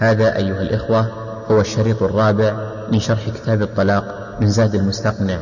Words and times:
هذا 0.00 0.36
أيها 0.36 0.62
الإخوة 0.62 1.00
هو 1.50 1.60
الشريط 1.60 2.02
الرابع 2.02 2.52
من 2.92 3.00
شرح 3.00 3.28
كتاب 3.28 3.62
الطلاق 3.62 4.36
من 4.40 4.50
زاد 4.50 4.74
المستقنع. 4.74 5.38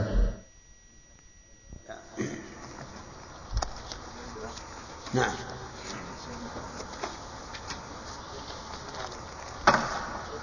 نعم 5.14 5.30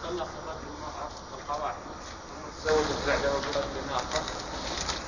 طلق 0.04 0.27
الرجل 0.43 0.68
المرأة 0.75 1.09
القواعد 1.39 1.75
ثم 2.63 2.70
تزوجت 2.70 3.00
بعده 3.07 3.29
برجل 3.32 3.93
آخر 3.95 4.21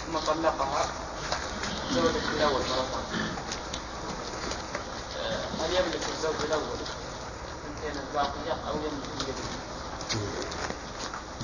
ثم 0.08 0.18
طلقها 0.18 0.86
تزوجت 1.90 2.24
بالأول 2.34 2.54
مرة 2.62 2.86
ثانية 2.92 3.32
آه، 5.20 5.64
هل 5.66 5.70
يملك 5.76 6.02
الزوج 6.18 6.36
الأول 6.46 6.64
الثنتين 6.64 8.02
الباقية 8.10 8.54
أو 8.70 8.76
يملك 8.76 9.10
الجديد؟ 9.14 9.48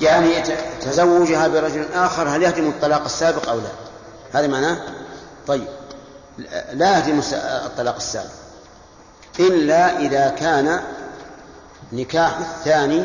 يعني 0.02 0.41
ت- 0.41 0.84
تزوجها 0.84 1.43
برجل 1.54 1.94
آخر 1.94 2.30
هل 2.30 2.44
يهدم 2.44 2.68
الطلاق 2.70 3.04
السابق 3.04 3.50
أو 3.50 3.58
لا؟ 3.58 3.70
هذا 4.34 4.48
معناه؟ 4.48 4.78
طيب. 5.48 5.68
لا 6.74 6.98
يهدم 6.98 7.22
الطلاق 7.66 7.96
السابق. 7.96 8.30
إلا 9.40 10.00
إذا 10.00 10.30
كان 10.30 10.84
نكاح 11.94 12.38
الثاني 12.38 13.04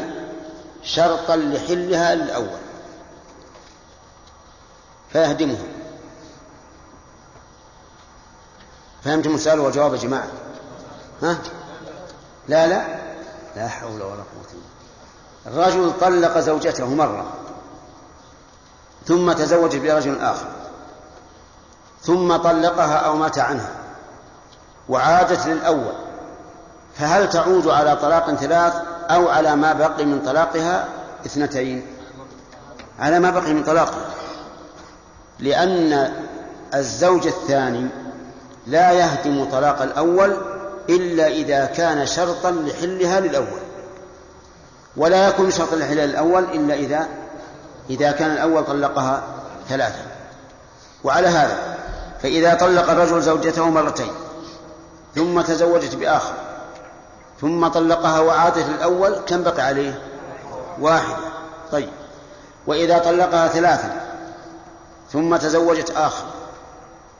شرطا 0.83 1.37
لحلها 1.37 2.15
للأول 2.15 2.59
فيهدمه. 5.12 5.59
فهمتم 9.05 9.35
السؤال 9.35 9.60
والجواب 9.60 9.95
يا 9.95 9.99
جماعة؟ 9.99 10.29
ها؟ 11.23 11.38
لا 12.49 12.66
لا. 12.66 12.99
لا 13.57 13.69
حول 13.69 14.02
ولا 14.02 14.02
قوة 14.02 14.49
إلا 14.52 14.62
بالله. 15.46 15.66
الرجل 15.66 15.93
طلق 16.01 16.38
زوجته 16.38 16.87
مرة. 16.87 17.37
ثم 19.07 19.32
تزوج 19.32 19.77
برجل 19.77 20.21
آخر. 20.21 20.46
ثم 22.02 22.37
طلقها 22.37 22.96
أو 22.96 23.16
مات 23.16 23.38
عنها. 23.38 23.71
وعادت 24.88 25.46
للأول. 25.46 25.95
فهل 26.95 27.30
تعود 27.30 27.68
على 27.68 27.96
طلاق 27.96 28.35
ثلاث 28.35 28.74
أو 29.10 29.29
على 29.29 29.57
ما 29.57 29.73
بقي 29.73 30.05
من 30.05 30.23
طلاقها 30.23 30.88
اثنتين؟ 31.27 31.87
على 32.99 33.21
ما 33.21 33.30
بقي 33.30 33.52
من 33.52 33.65
طلاقها. 33.65 34.10
لأن 35.38 36.12
الزوج 36.74 37.27
الثاني 37.27 37.88
لا 38.66 38.93
يهدم 38.93 39.45
طلاق 39.45 39.83
الأول 39.83 40.37
إلا 40.90 41.27
إذا 41.27 41.65
كان 41.65 42.07
شرطا 42.07 42.51
لحلها 42.51 43.21
للأول. 43.21 43.60
ولا 44.96 45.29
يكون 45.29 45.51
شرطا 45.51 45.77
لحلها 45.77 46.07
للأول 46.07 46.45
إلا 46.45 46.74
إذا 46.74 47.09
إذا 47.90 48.10
كان 48.10 48.30
الأول 48.30 48.64
طلقها 48.64 49.22
ثلاثة. 49.68 50.02
وعلى 51.04 51.28
هذا 51.28 51.76
فإذا 52.22 52.54
طلق 52.54 52.90
الرجل 52.90 53.22
زوجته 53.22 53.70
مرتين 53.70 54.12
ثم 55.14 55.40
تزوجت 55.40 55.94
بآخر 55.94 56.34
ثم 57.40 57.68
طلقها 57.68 58.20
وعادت 58.20 58.59
للأول 58.68 59.16
كم 59.26 59.42
بقي 59.42 59.62
عليه؟ 59.62 60.02
واحدة. 60.80 61.16
طيب. 61.72 61.88
وإذا 62.66 62.98
طلقها 62.98 63.48
ثلاثا 63.48 64.00
ثم 65.12 65.36
تزوجت 65.36 65.91
آخر 65.91 66.25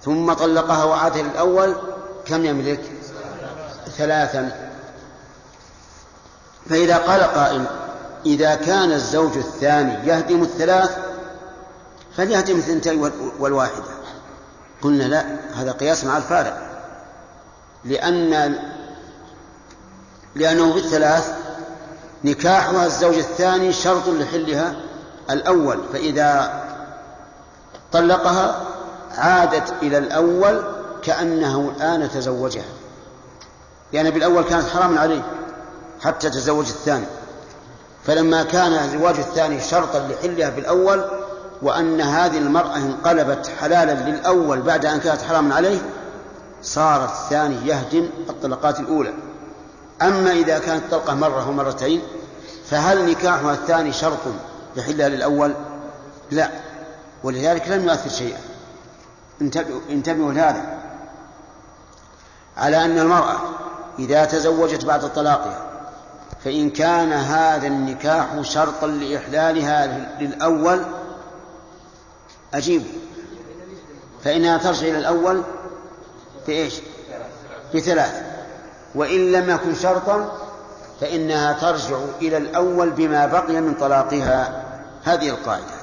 ثم 0.03 0.33
طلقها 0.33 0.85
وعادت 0.85 1.17
للأول 1.17 1.77
كم 2.27 2.45
يملك؟ 2.45 2.81
ثلاثا 3.97 4.71
فإذا 6.71 6.97
قال 6.97 7.23
قائل 7.23 7.65
إذا 8.29 8.55
كان 8.55 8.93
الزوج 8.93 9.37
الثاني 9.37 10.09
يهدم 10.09 10.43
الثلاث 10.43 10.99
فليهدم 12.17 12.57
الثنتين 12.57 13.11
والواحدة. 13.39 13.85
قلنا 14.83 15.05
لا 15.05 15.25
هذا 15.55 15.73
قياس 15.73 16.05
مع 16.05 16.17
الفارق. 16.17 16.69
لأن 17.85 18.55
لأنه 20.35 20.75
بالثلاث 20.75 21.33
نكاحها 22.25 22.87
الزوج 22.87 23.15
الثاني 23.15 23.73
شرط 23.73 24.09
لحلها 24.09 24.77
الأول. 25.31 25.81
فإذا 25.93 26.63
طلقها 27.93 28.65
عادت 29.15 29.73
إلى 29.83 29.99
الأول 29.99 30.65
كأنه 31.03 31.73
الآن 31.77 32.11
تزوجها. 32.11 32.63
لأن 33.93 34.05
يعني 34.05 34.11
بالأول 34.11 34.45
كانت 34.45 34.69
حراما 34.69 35.01
عليه 35.01 35.23
حتى 36.01 36.31
تزوج 36.31 36.69
الثاني. 36.69 37.07
فلما 38.05 38.43
كان 38.43 38.73
الزواج 38.73 39.19
الثاني 39.19 39.61
شرطا 39.61 39.99
لحلها 39.99 40.51
بالأول 40.51 41.05
وأن 41.63 42.01
هذه 42.01 42.39
المرأة 42.39 42.77
انقلبت 42.77 43.51
حلالا 43.61 44.11
للأول 44.11 44.61
بعد 44.61 44.87
أن 44.87 45.01
كانت 45.01 45.23
حراما 45.23 45.55
عليه 45.55 45.79
صار 46.63 47.05
الثاني 47.05 47.67
يهدم 47.67 48.09
الطلقات 48.29 48.81
الأولى. 48.81 49.15
أما 50.03 50.33
إذا 50.33 50.59
كانت 50.59 50.83
طلقة 50.91 51.15
مرة 51.15 51.49
ومرتين 51.49 52.03
فهل 52.71 53.11
نكاحها 53.11 53.53
الثاني 53.53 53.93
شرط 53.93 54.19
لحلها 54.77 55.09
للأول؟ 55.09 55.55
لا 56.31 56.51
ولذلك 57.25 57.69
لم 57.69 57.85
يؤثر 57.85 58.11
شيئا. 58.11 58.39
انتبهوا, 59.43 59.81
انتبهوا 59.91 60.33
لهذا. 60.33 60.79
على 62.57 62.85
أن 62.85 62.99
المرأة 62.99 63.37
إذا 63.99 64.25
تزوجت 64.25 64.85
بعد 64.85 65.13
طلاقها 65.13 65.68
فإن 66.45 66.71
كان 66.71 67.13
هذا 67.13 67.67
النكاح 67.67 68.41
شرطا 68.43 68.87
لإحلالها 68.87 69.87
للأول 70.21 70.85
أجيب. 72.55 72.83
فإنها 74.25 74.59
ترجع 74.59 74.87
إلى 74.87 74.99
الأول 74.99 75.43
بإيش؟ 76.47 76.75
بثلاث. 77.75 78.23
وإن 78.95 79.33
لم 79.33 79.51
يكن 79.51 79.75
شرطا 79.75 80.39
فإنها 81.01 81.53
ترجع 81.53 81.99
إلى 82.23 82.37
الأول 82.37 82.91
بما 82.91 83.27
بقي 83.27 83.61
من 83.61 83.75
طلاقها. 83.75 84.65
هذه 85.05 85.29
القاعدة. 85.29 85.79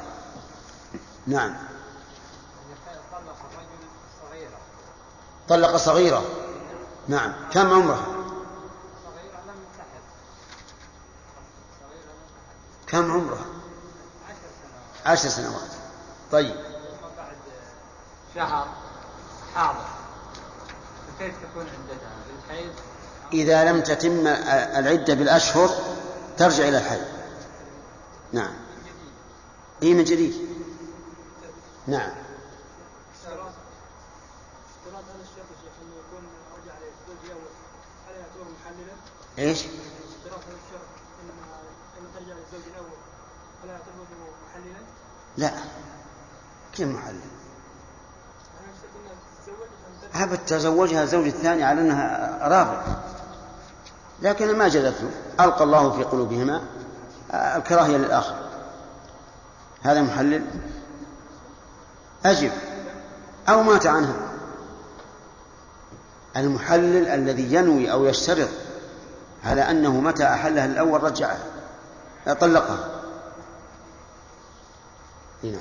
نعم. 1.28 1.56
طلق 5.50 5.76
صغيرة. 5.76 6.24
نعم. 7.08 7.34
كم 7.52 7.74
عمرها؟ 7.74 8.15
كم 12.96 13.12
عمرها؟ 13.12 13.46
عشر 15.06 15.30
سنوات. 15.30 15.72
طيب. 16.32 16.56
شهر 18.36 18.68
حاضر. 19.56 19.86
تكون 21.20 21.66
عدتها 21.68 22.74
إذا 23.34 23.72
لم 23.72 23.82
تتم 23.82 24.28
العدة 24.78 25.14
بالأشهر 25.14 25.70
ترجع 26.38 26.68
إلى 26.68 26.78
الحي 26.78 27.02
نعم. 28.34 28.54
هي 29.82 29.94
من 29.94 30.04
جديد. 30.04 30.50
نعم. 31.88 32.12
اشتراط 33.16 33.54
هذا 34.94 35.22
الشرط 35.22 35.50
يا 35.52 35.58
شيخ 35.62 35.74
انه 35.82 35.96
يكون 35.96 36.24
رجع 36.58 36.74
للزوج 36.80 37.26
الأول 37.26 37.52
هل 38.08 38.16
يعتبر 38.16 38.46
محللا؟ 38.56 38.96
إيش؟ 39.40 39.60
اشتراط 39.60 40.44
هذا 40.44 40.58
الشرط 40.66 40.90
انما 41.22 41.46
ان 42.00 42.06
ترجع 42.14 42.34
للزوج 42.34 42.72
الأول 42.72 42.98
هل 43.64 43.70
يعتبر 43.70 44.06
محللا؟ 44.48 44.82
لا. 45.38 45.52
كيف 46.74 46.88
محلل؟ 46.88 47.20
هبت 50.14 50.40
تزوجها 50.48 51.04
الزوج 51.04 51.28
الثاني 51.28 51.64
على 51.64 51.82
أنها 51.82 52.38
راغب 52.42 52.82
لكن 54.22 54.58
ما 54.58 54.68
جدته 54.68 55.10
ألقى 55.40 55.64
الله 55.64 55.92
في 55.92 56.04
قلوبهما 56.04 56.62
الكراهية 57.34 57.98
للآخر. 57.98 58.36
هذا 59.84 60.02
محلل؟ 60.02 60.46
أجب. 62.26 62.52
أو 63.50 63.64
مات 63.64 63.88
عنها. 63.88 64.16
المحلل 66.38 67.08
الذي 67.08 67.54
ينوي 67.54 67.92
أو 67.92 68.06
يشترط 68.06 68.50
على 69.46 69.62
أنه 69.62 70.00
متى 70.00 70.24
أحلها 70.24 70.66
الأول 70.66 71.04
رجعها 71.04 71.40
طلقها 72.40 72.95
نعم. 75.44 75.56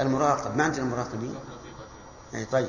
المراقب 0.00 0.56
ما 0.56 0.64
عندنا 0.64 0.84
مراقبين 0.84 1.38
أي 2.34 2.44
طيب. 2.44 2.68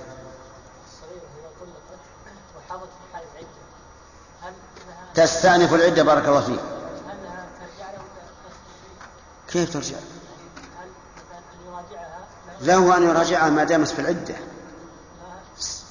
تستأنف 5.15 5.73
العدة 5.73 6.03
بارك 6.03 6.25
الله 6.27 6.41
فيك؟ 6.41 6.59
كيف 9.47 9.73
ترجع؟ 9.73 9.97
له 12.61 12.97
أن 12.97 13.03
يراجعها 13.03 13.49
ما 13.49 13.63
دامت 13.63 13.87
في 13.87 13.99
العدة. 13.99 14.35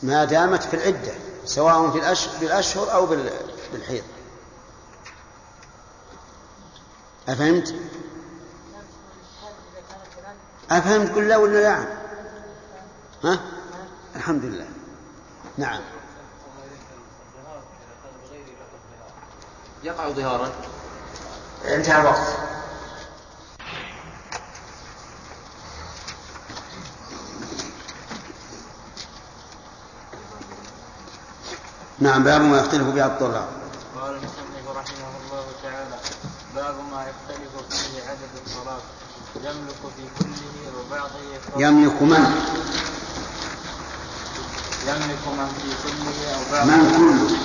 ما 0.02 0.24
دامت 0.24 0.62
في 0.62 0.74
العدة 0.76 1.12
سواء 1.44 1.90
في 2.38 2.44
الأشهر 2.46 2.92
أو 2.92 3.06
بال- 3.06 3.32
بالحيض. 3.72 4.04
أفهمت؟ 7.28 7.74
أفهمت 10.70 11.10
قل 11.14 11.28
لا 11.28 11.36
ولا 11.36 11.58
لا؟ 11.58 11.86
ها؟ 13.24 13.40
الحمد 14.16 14.44
لله. 14.44 14.68
نعم. 15.58 15.80
يقع 19.84 20.08
ظهارا. 20.08 20.52
انتهى 21.64 22.00
الوقت. 22.00 22.46
نعم 31.98 32.24
باب 32.24 32.40
ما 32.40 32.58
يختلف 32.58 32.88
به 32.88 33.06
الطلاب 33.06 33.48
قال 33.96 34.10
المصنف 34.14 34.68
رحمه 34.68 35.10
الله 35.24 35.44
تعالى 35.62 35.98
باب 36.54 36.74
ما 36.92 37.06
يختلف 37.08 37.74
فيه 37.74 38.10
عدد 38.10 38.35
الصلاة 38.46 38.78
يملك 39.36 39.80
في 39.96 40.02
كله 40.18 40.72
وبعضه 40.78 41.18
يملك 41.56 42.02
من؟ 42.02 42.24
يملك 44.86 45.22
من 45.26 45.48
في 45.58 45.68
كله 45.82 46.34
أو 46.34 46.40
بعضه 46.52 46.66
من 46.66 46.80
كله. 46.96 47.36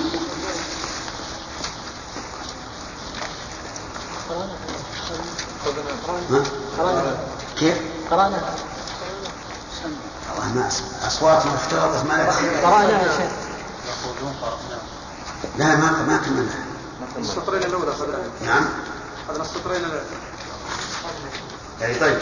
كيف؟ 7.58 7.78
قرأنا. 8.10 8.54
والله 10.30 10.54
ما 10.54 10.68
أصواتهم 11.06 11.54
اختلطت 11.54 12.06
ما 12.08 12.14
لك 12.14 12.64
قرأنا 12.64 13.02
يا 13.02 13.08
شيخ. 13.18 13.32
لا 15.58 15.76
ما 15.76 16.02
ما 16.02 16.16
كملنا. 16.16 16.54
السطرين 17.18 17.62
الأولى 17.62 17.92
نعم. 18.44 18.64
السطرين 19.40 19.84
الأولى. 19.84 20.02
يعني 21.80 21.94
طيب 21.94 22.18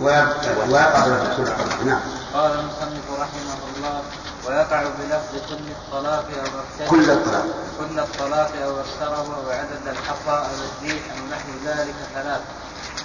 ويقع 0.00 1.04
كل 1.36 1.46
قلب 1.46 1.86
نعم. 1.86 2.00
قال 2.34 2.52
المصنف 2.52 3.10
رحمه 3.10 3.58
الله 3.76 4.02
ويقع 4.46 4.82
بلفظ 4.82 5.34
كل 5.48 5.64
الطلاق 5.70 6.24
أو 6.38 6.60
أكثره 6.60 6.90
كل 6.90 7.10
الطلاق 7.10 7.46
كل 7.78 7.98
الطلاق 7.98 8.52
أو 8.64 8.80
أكثره 8.80 9.36
أو 9.36 9.50
عدد 9.50 9.88
الحصى 9.88 10.46
أو 10.48 10.54
الريح 10.68 11.02
أو 11.10 11.26
نحو 11.30 11.48
ذلك 11.64 11.94
ثلاث. 12.14 12.40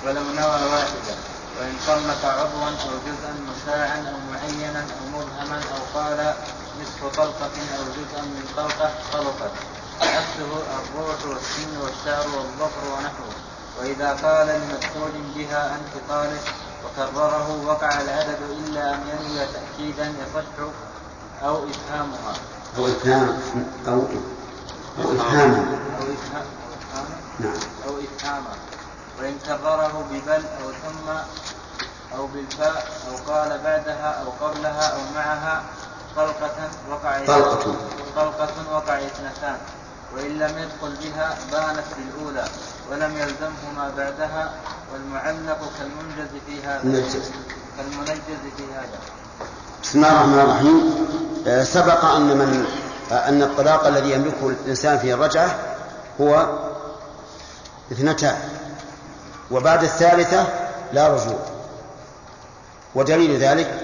ولو 0.05 0.23
نوى 0.23 0.71
واحدا. 0.71 1.15
وإن 1.59 1.75
طلق 1.87 2.25
عضوا 2.25 2.65
أو 2.65 2.93
جزءا 3.07 3.33
مشاعا 3.49 3.97
أو 3.97 4.17
معينا 4.33 4.79
أو 4.79 5.19
مبهما 5.19 5.61
أو 5.71 5.99
قال 5.99 6.33
نصف 6.81 7.17
طلقة 7.17 7.55
أو 7.77 7.83
جزءا 7.97 8.21
من 8.21 8.45
طلقة 8.57 8.91
طلقت 9.13 9.51
عكسه 10.03 10.51
الروح 10.79 11.25
والسن 11.25 11.77
والشعر 11.77 12.27
والظفر 12.37 12.83
ونحوه. 12.93 13.33
وإذا 13.79 14.09
قال 14.09 14.47
لمدخول 14.47 15.11
بها 15.35 15.75
أنت 15.75 16.09
طالق 16.09 16.43
وكرره 16.85 17.63
وقع 17.65 18.01
العدد 18.01 18.39
إلا 18.49 18.93
أن 18.93 18.99
ينوي 19.07 19.47
تأكيدا 19.47 20.05
يصح 20.05 20.73
أو 21.43 21.65
إفهامها. 21.69 22.33
أو 22.77 22.87
إفهام 22.87 23.41
أو 23.87 24.01
أو 25.03 25.11
إفهام. 25.11 25.53
أو 25.99 26.03
إفهام 26.13 26.45
نعم. 27.39 27.59
أو 27.87 27.97
إفهاما 27.99 28.53
وإن 29.19 29.37
كرره 29.47 30.05
ببل 30.11 30.43
أو 30.63 30.71
ثم 30.71 31.09
أو 32.17 32.27
بالفاء 32.27 32.87
أو 33.09 33.33
قال 33.33 33.59
بعدها 33.63 34.23
أو 34.23 34.47
قبلها 34.47 34.87
أو 34.87 34.99
معها 35.15 35.63
طلقة 36.15 36.69
وقع 36.89 37.25
طلقة. 37.25 37.75
طلقة 38.15 38.73
وقع 38.73 38.97
اثنتان. 38.97 39.57
وإن 40.13 40.39
لم 40.39 40.57
يدخل 40.57 40.95
بها 41.03 41.37
بانت 41.51 41.85
بالأولى 41.97 42.45
ولم 42.91 43.17
يلزمه 43.17 43.71
ما 43.77 43.91
بعدها 43.97 44.51
والمعلق 44.93 45.59
كالمنجز 45.79 46.31
في 46.47 46.67
هذا. 46.67 46.81
منجز. 46.83 47.31
كالمنجز 47.77 48.41
في 48.57 48.63
هذا. 48.73 48.99
بسم 49.83 49.97
الله 49.99 50.11
الرحمن 50.11 50.39
الرحيم. 50.39 51.07
آه، 51.47 51.63
سبق 51.63 52.05
أن 52.05 52.37
من 52.37 52.65
آه، 53.11 53.29
أن 53.29 53.41
الطلاق 53.41 53.87
الذي 53.87 54.11
يملكه 54.11 54.49
الإنسان 54.49 54.99
في 54.99 55.13
الرجعة 55.13 55.55
هو 56.21 56.47
اثنتان. 57.91 58.37
وبعد 59.51 59.83
الثالثة 59.83 60.47
لا 60.93 61.07
رجوع. 61.07 61.39
ودليل 62.95 63.39
ذلك 63.39 63.81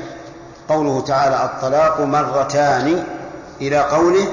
قوله 0.69 1.01
تعالى 1.01 1.45
الطلاق 1.45 2.01
مرتان 2.01 3.03
إلى 3.61 3.79
قوله 3.79 4.27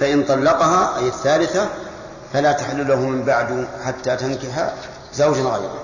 فإن 0.00 0.24
طلقها 0.24 0.98
أي 0.98 1.08
الثالثة 1.08 1.68
فلا 2.32 2.52
تحل 2.52 2.88
له 2.88 2.96
من 2.96 3.22
بعد 3.22 3.68
حتى 3.86 4.16
تنكح 4.16 4.72
زوجا 5.14 5.42
غيره. 5.42 5.82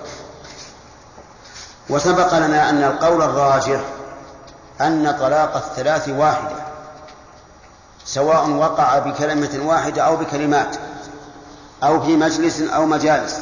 وسبق 1.90 2.38
لنا 2.38 2.70
أن 2.70 2.84
القول 2.84 3.22
الراجح 3.22 3.80
أن 4.80 5.16
طلاق 5.20 5.56
الثلاث 5.56 6.08
واحدة 6.08 6.56
سواء 8.04 8.50
وقع 8.50 8.98
بكلمة 8.98 9.60
واحدة 9.62 10.02
أو 10.02 10.16
بكلمات 10.16 10.76
أو 11.82 12.02
في 12.02 12.16
مجلس 12.16 12.60
أو 12.60 12.86
مجالس. 12.86 13.40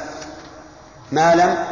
ما 1.13 1.35
لم 1.35 1.65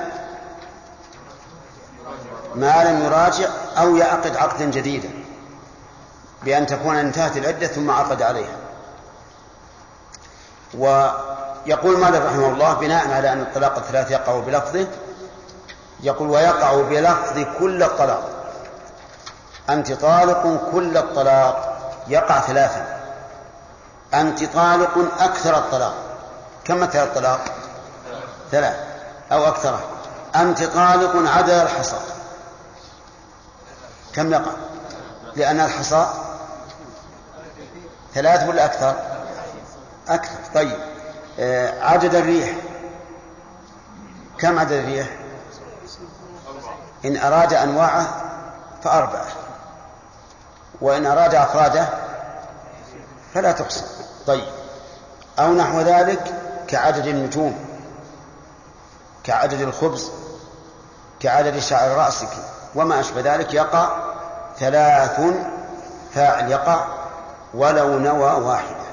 ما 2.55 2.85
لم 2.85 3.05
يراجع 3.05 3.49
أو 3.79 3.97
يعقد 3.97 4.37
عقدا 4.37 4.65
جديدا 4.65 5.11
بأن 6.45 6.67
تكون 6.67 6.97
انتهت 6.97 7.37
العدة 7.37 7.67
ثم 7.67 7.91
عقد 7.91 8.23
عليها. 8.23 8.57
ويقول 10.75 11.99
مالك 11.99 12.23
رحمه 12.23 12.49
الله 12.49 12.75
بناء 12.75 13.11
على 13.11 13.33
أن 13.33 13.41
الطلاق 13.41 13.77
الثلاث 13.77 14.11
يقع 14.11 14.39
بلفظه 14.39 14.87
يقول 16.01 16.31
ويقع 16.31 16.75
بلفظ 16.75 17.45
كل 17.59 17.83
الطلاق. 17.83 18.31
أنت 19.71 19.93
طالق 19.93 20.71
كل 20.73 20.97
الطلاق 20.97 21.79
يقع 22.09 22.41
ثلاثا. 22.41 22.87
أنت 24.15 24.45
طالق 24.45 24.99
أكثر 25.21 25.59
الطلاق. 25.59 25.95
كم 26.65 26.81
مثل 26.81 26.99
الطلاق؟ 26.99 27.41
ثلاث 28.51 28.77
أو 29.33 29.49
أكثره 29.49 29.81
أنت 30.37 30.63
طالق 30.63 31.31
عدد 31.37 31.51
الحصى. 31.51 31.97
كم 34.15 34.33
يقع؟ 34.33 34.53
لأن 35.37 35.61
الحصى 35.61 36.07
ثلاث 38.15 38.49
ولا 38.49 38.65
أكثر؟ 38.65 39.16
أكثر. 40.09 40.39
طيب 40.55 40.79
آه، 41.39 41.85
عدد 41.85 42.15
الريح. 42.15 42.53
كم 44.39 44.59
عدد 44.59 44.73
الريح؟ 44.73 45.09
إن 47.05 47.17
أراد 47.17 47.55
أنواعه 47.55 48.07
فأربعة. 48.83 49.27
وإن 50.81 51.07
أراد 51.07 51.35
أفراده 51.35 51.89
فلا 53.35 53.53
تحصى 53.53 53.85
طيب 54.27 54.45
أو 55.39 55.53
نحو 55.53 55.81
ذلك 55.81 56.35
كعدد 56.69 57.07
النجوم 57.07 57.65
كعدد 59.25 59.61
الخبز 59.61 60.11
كعدد 61.21 61.59
شعر 61.59 61.91
رأسك. 61.91 62.29
وما 62.75 63.01
أشبه 63.01 63.35
ذلك 63.35 63.55
يقع 63.55 63.89
ثلاث 64.59 65.21
فاعل 66.15 66.51
يقع 66.51 66.85
ولو 67.55 67.99
نوى 67.99 68.33
واحدة. 68.33 68.86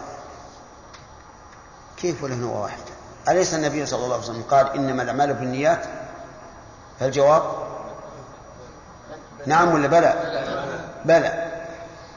كيف 2.04 2.24
ولو 2.24 2.36
نوى 2.36 2.62
واحدة 2.62 2.84
أليس 3.30 3.54
النبي 3.54 3.86
صلى 3.86 4.04
الله 4.04 4.16
عليه 4.16 4.26
وسلم 4.26 4.44
قال 4.52 4.74
إنما 4.74 5.04
الأعمال 5.04 5.34
بالنيات؟ 5.34 5.86
فالجواب 7.00 7.44
نعم 9.46 9.74
ولا 9.74 9.88
بلى؟ 9.88 10.14
بلى. 11.06 11.52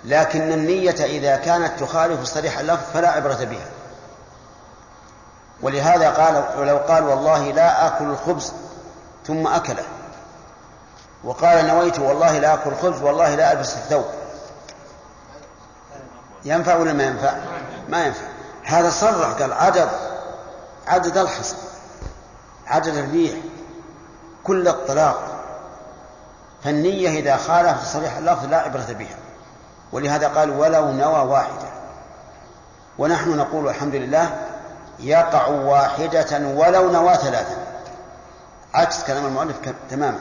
لكن 0.04 0.52
النية 0.52 1.04
إذا 1.04 1.36
كانت 1.36 1.80
تخالف 1.80 2.24
صريح 2.24 2.58
اللفظ 2.58 2.92
فلا 2.94 3.08
عبرة 3.08 3.44
بها. 3.44 3.68
ولهذا 5.62 6.10
قال 6.10 6.44
ولو 6.58 6.76
قال 6.76 7.04
والله 7.04 7.50
لا 7.50 7.86
آكل 7.86 8.04
الخبز 8.04 8.52
ثم 9.26 9.46
أكله. 9.46 9.84
وقال 11.24 11.66
نويت 11.66 11.98
والله 11.98 12.38
لا 12.38 12.54
آكل 12.54 12.70
الخبز 12.70 13.02
والله 13.02 13.34
لا 13.34 13.52
ألبس 13.52 13.74
الثوب. 13.74 14.04
ينفع 16.44 16.76
ولا 16.76 16.92
ما 16.92 17.04
ينفع؟ 17.04 17.34
ما 17.88 18.04
ينفع. 18.04 18.35
هذا 18.66 18.90
صرح 18.90 19.28
قال 19.40 19.52
عدد 19.52 19.88
عدد 20.86 21.18
الحصى 21.18 21.56
عدد 22.66 22.96
الريح 22.96 23.34
كل 24.44 24.68
الطلاق. 24.68 25.22
فالنية 26.64 27.08
إذا 27.08 27.36
خالفت 27.36 27.86
صريح 27.86 28.16
اللفظ 28.16 28.44
لا 28.44 28.58
عبرة 28.58 28.86
بها. 28.88 29.16
ولهذا 29.92 30.28
قال 30.28 30.50
ولو 30.50 30.92
نوى 30.92 31.20
واحدة. 31.20 31.68
ونحن 32.98 33.36
نقول 33.36 33.68
الحمد 33.68 33.94
لله 33.94 34.30
يقع 35.00 35.46
واحدة 35.46 36.48
ولو 36.48 36.90
نوى 36.90 37.14
ثلاثة. 37.14 37.56
عكس 38.74 39.04
كلام 39.04 39.26
المؤلف 39.26 39.56
تماما. 39.90 40.20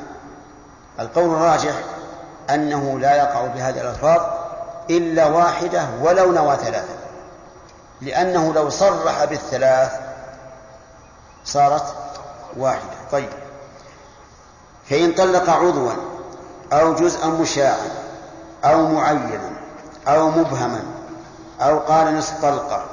القول 1.00 1.25
الراجح 1.25 1.74
أنه 2.50 3.00
لا 3.00 3.16
يقع 3.16 3.46
بهذه 3.46 3.82
الألفاظ 3.82 4.22
إلا 4.90 5.25
واحدة 5.25 5.88
ولو 6.02 6.32
نوى 6.32 6.56
ثلاثة. 6.56 7.05
لأنه 8.02 8.54
لو 8.54 8.70
صرح 8.70 9.25
بالثلاث 9.25 9.92
صارت 11.46 11.96
واحدة. 12.58 12.96
طيب. 13.12 13.30
فإن 14.90 15.14
طلق 15.14 15.50
عضوا 15.50 15.94
أو 16.74 16.94
جزءا 16.94 17.28
مشاعا 17.28 17.90
أو 18.66 18.88
معينا 18.88 19.52
أو 20.08 20.30
مبهما 20.30 20.84
أو 21.62 21.80
قال 21.80 22.18
نصف 22.18 22.42
طلقة 22.42 22.86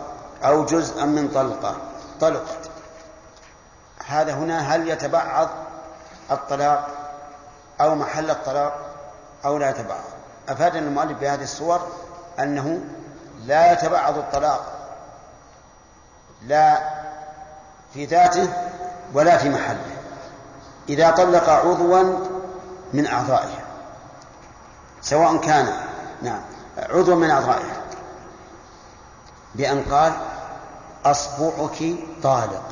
أو 0.45 0.65
جزءا 0.65 1.05
من 1.05 1.29
طلقة 1.29 1.77
طلقت 2.21 2.71
هذا 4.07 4.35
هنا 4.35 4.75
هل 4.75 4.89
يتبعض 4.89 5.49
الطلاق 6.31 6.89
أو 7.81 7.95
محل 7.95 8.31
الطلاق 8.31 8.81
أو 9.45 9.59
لا 9.59 9.71
يتبعض؟ 9.71 10.05
أفادنا 10.49 10.79
المؤلف 10.81 11.19
بهذه 11.19 11.43
الصور 11.43 11.81
أنه 12.39 12.81
لا 13.45 13.73
يتبعض 13.73 14.19
الطلاق 14.19 14.72
لا 16.47 16.79
في 17.95 18.05
ذاته 18.05 18.49
ولا 19.15 19.37
في 19.37 19.49
محله. 19.49 19.97
إذا 20.89 21.11
طلق 21.11 21.49
عضوا 21.49 22.03
من 22.93 23.07
أعضائه 23.07 23.59
سواء 25.03 25.37
كان 25.37 25.75
نعم 26.23 26.41
عضوا 26.79 27.15
من 27.15 27.31
أعضائه 27.31 27.83
بأن 29.55 29.83
قال 29.91 30.13
أصبعك 31.05 31.95
طالق. 32.23 32.63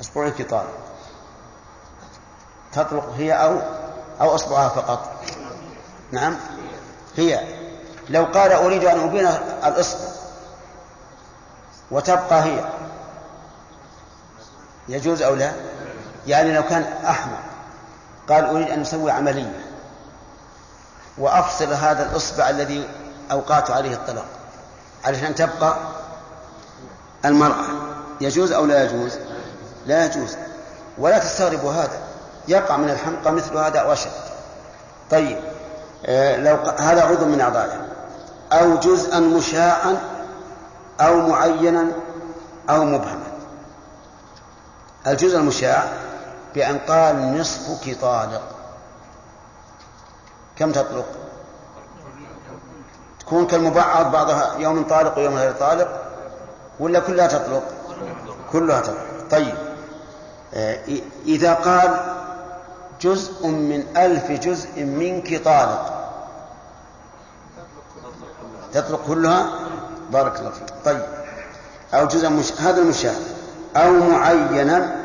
أصبعك 0.00 0.50
طالق. 0.50 0.78
تطلق 2.72 3.14
هي 3.16 3.32
أو 3.32 3.58
أو 4.20 4.34
أصبعها 4.34 4.68
فقط. 4.68 5.10
نعم 6.12 6.36
هي. 7.16 7.40
لو 8.08 8.24
قال 8.24 8.52
أريد 8.52 8.84
أن 8.84 9.00
أبين 9.00 9.26
الإصبع 9.64 10.19
وتبقى 11.90 12.44
هي. 12.44 12.64
يجوز 14.88 15.22
أو 15.22 15.34
لا؟ 15.34 15.52
يعني 16.26 16.54
لو 16.54 16.62
كان 16.62 16.82
أحمق 17.04 17.40
قال 18.28 18.44
أريد 18.44 18.70
أن 18.70 18.80
أسوي 18.80 19.10
عملية 19.10 19.60
وأفصل 21.18 21.72
هذا 21.72 22.10
الإصبع 22.10 22.50
الذي 22.50 22.88
أوقعت 23.32 23.70
عليه 23.70 23.94
الطلاق 23.94 24.26
علشان 25.04 25.34
تبقى 25.34 25.76
المرأة. 27.24 27.64
يجوز 28.20 28.52
أو 28.52 28.66
لا 28.66 28.84
يجوز؟ 28.84 29.18
لا 29.86 30.04
يجوز. 30.06 30.36
ولا 30.98 31.18
تستغربوا 31.18 31.72
هذا. 31.72 31.98
يقع 32.48 32.76
من 32.76 32.90
الحمقى 32.90 33.32
مثل 33.32 33.56
هذا 33.56 33.78
أو 33.78 33.92
أشد 33.92 34.10
طيب 35.10 35.38
آه، 36.06 36.36
لو 36.36 36.56
هذا 36.78 37.02
عضو 37.02 37.24
من 37.24 37.40
أعضائه. 37.40 37.86
أو 38.52 38.76
جزءا 38.76 39.20
مشاعا 39.20 39.96
أو 41.00 41.28
معينا 41.28 41.92
أو 42.70 42.84
مبهما. 42.84 43.30
الجزء 45.06 45.38
المشاع 45.38 45.92
بأن 46.54 46.78
قال 46.78 47.40
نصفك 47.40 48.00
طالق. 48.00 48.42
كم 50.56 50.72
تطلق؟ 50.72 51.06
تكون 53.20 53.46
كالمبعض 53.46 54.12
بعضها 54.12 54.54
يوم 54.58 54.82
طالق 54.82 55.18
ويوم 55.18 55.34
غير 55.34 55.52
طالق 55.52 56.02
ولا 56.80 57.00
كلها 57.00 57.26
تطلق؟ 57.26 57.62
كلها 58.52 58.80
تطلق. 58.80 59.28
طيب. 59.30 59.54
آه، 60.54 60.78
إذا 61.26 61.54
قال 61.54 62.00
جزء 63.00 63.46
من 63.46 63.96
ألف 63.96 64.30
جزء 64.30 64.84
منك 64.84 65.44
طالق. 65.44 66.00
تطلق 68.72 69.06
كلها؟ 69.06 69.69
بارك 70.10 70.38
الله 70.38 70.50
فيك. 70.50 70.68
طيب. 70.84 71.02
أو 71.94 72.06
جزء 72.06 72.28
مش... 72.28 72.52
هذا 72.52 72.82
المشاة 72.82 73.14
أو 73.76 73.92
معينا 73.92 74.96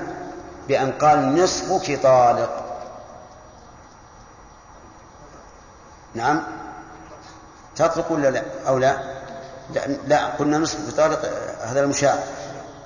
بأن 0.67 0.91
قال 0.91 1.43
نصفك 1.43 1.99
طالق 2.03 2.65
نعم. 6.13 6.43
تطلق 7.75 8.11
ولا 8.11 8.31
لا؟ 8.31 8.43
أو 8.67 8.77
لا؟ 8.77 8.97
لا, 9.73 9.87
لا 9.87 10.25
قلنا 10.25 10.57
نصفك 10.57 10.95
طالق 10.97 11.19
هذا 11.61 11.83
المشاة 11.83 12.19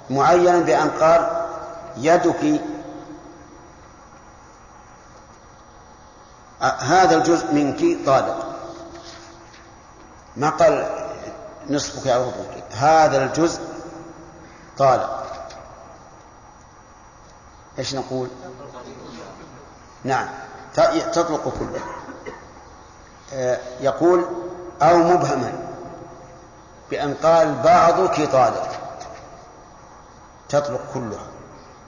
معينا 0.10 0.60
بأن 0.60 0.90
قال 0.90 1.46
يدك. 1.98 2.62
هذا 6.80 7.18
الجزء 7.18 7.54
منك 7.54 8.06
طالق. 8.06 8.56
ما 10.38 10.50
قال 10.50 10.99
نصفك 11.70 12.08
أو 12.08 12.22
ربعك 12.22 12.64
هذا 12.72 13.24
الجزء 13.24 13.62
طالق 14.78 15.26
إيش 17.80 17.96
نقول؟ 17.96 18.28
نعم. 20.04 20.28
تطلق 21.14 21.54
كله 21.60 21.82
آه، 23.34 23.60
يقول 23.82 24.26
أو 24.82 24.98
مبهما 24.98 25.54
بأن 26.92 27.14
قال 27.14 27.56
بعضك 27.56 28.32
طالق 28.32 28.70
تطلق 30.50 30.82
كلها. 30.94 31.28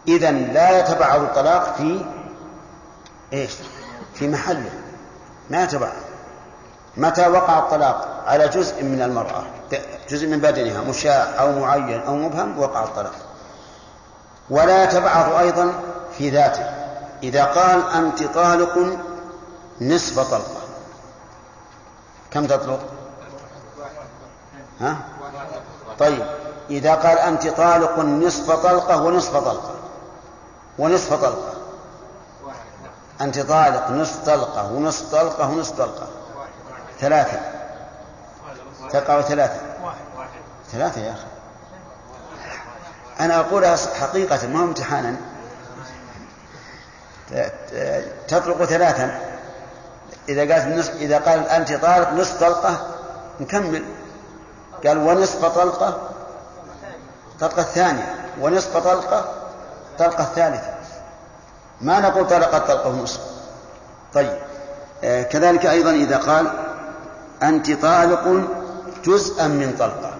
إذا 0.08 0.32
لا 0.32 0.80
يتبعض 0.80 1.22
الطلاق 1.22 1.76
في 1.76 2.06
إيش؟ 3.34 3.54
في 4.14 4.28
محله. 4.28 4.72
ما 5.50 5.64
يتبعض. 5.64 5.94
متى 6.98 7.28
وقع 7.28 7.60
الطلاق؟ 7.60 8.24
على 8.26 8.48
جزء 8.48 8.84
من 8.84 9.02
المرأة. 9.02 9.61
جزء 10.10 10.28
من 10.28 10.40
بدنها 10.40 10.82
مشاع 10.82 11.40
أو 11.40 11.60
معين 11.60 12.02
أو 12.02 12.16
مبهم 12.16 12.60
وقع 12.60 12.84
الطلاق. 12.84 13.14
ولا 14.50 14.84
يتبعض 14.84 15.34
أيضا 15.34 15.74
في 16.18 16.30
ذاته. 16.30 16.64
إذا 17.24 17.46
قال 17.46 17.90
أنت 17.90 18.24
طالق 18.24 18.98
نصف 19.82 20.20
طلقة. 20.20 20.62
كم 22.32 22.46
تطلق؟ 22.48 22.80
ها؟ 24.82 24.98
طيب 26.00 26.26
إذا 26.70 26.96
قال 26.96 27.18
أنت 27.20 27.48
طالق 27.48 28.00
نصف 28.00 28.52
طلقة 28.52 29.02
ونصف 29.04 29.38
طلقة. 29.38 29.76
ونصف 30.80 31.14
طلقة. 31.14 31.54
أنت 33.22 33.40
طالق 33.40 33.90
نصف 33.90 34.26
طلقة 34.26 34.74
ونصف 34.74 35.12
طلقة 35.12 35.50
ونصف 35.50 35.78
طلقة. 35.78 36.08
ثلاثة. 37.00 37.61
تقع 38.94 39.22
ثلاثة. 39.22 39.60
ثلاثة 40.72 41.02
يا 41.02 41.12
أخي. 41.12 41.26
أنا 43.20 43.40
أقولها 43.40 43.76
حقيقة 43.76 44.48
ما 44.48 44.60
هو 44.60 44.64
امتحانا. 44.64 45.16
تطلق 48.28 48.64
ثلاثا 48.64 49.20
إذا 50.30 50.54
قالت 50.54 50.78
نصف 50.78 50.96
إذا 50.96 51.18
قال 51.18 51.50
أنت 51.50 51.74
طالق 51.74 52.10
نصف 52.10 52.40
طلقة 52.40 52.88
نكمل. 53.40 53.84
قال 54.86 54.98
ونصف 54.98 55.46
طلقة 55.46 56.10
طلقة 57.40 57.62
الثانية. 57.62 58.16
ونصف 58.40 58.78
طلقة 58.78 59.34
طلقة 60.00 60.24
الثالثة. 60.24 60.74
ما 61.82 62.00
نقول 62.00 62.28
طلقت 62.28 62.68
طلقة 62.68 62.90
ونصف. 62.90 63.22
طيب. 64.14 64.38
آه 65.04 65.24
كذلك 65.24 65.66
أيضا 65.66 65.92
إذا 65.92 66.18
قال 66.18 66.52
أنت 67.44 67.72
طالق 67.72 68.28
جزءا 69.04 69.48
من 69.48 69.76
طلقة. 69.80 70.16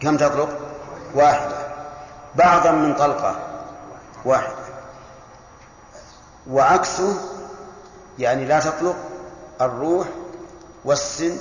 كم 0.00 0.16
تطلق؟ 0.16 0.58
واحدة. 1.14 1.74
بعضا 2.34 2.70
من 2.70 2.94
طلقة. 2.94 3.64
واحدة. 4.24 4.64
وعكسه 6.50 7.20
يعني 8.18 8.44
لا 8.44 8.60
تطلق 8.60 8.96
الروح 9.60 10.08
والسن 10.84 11.36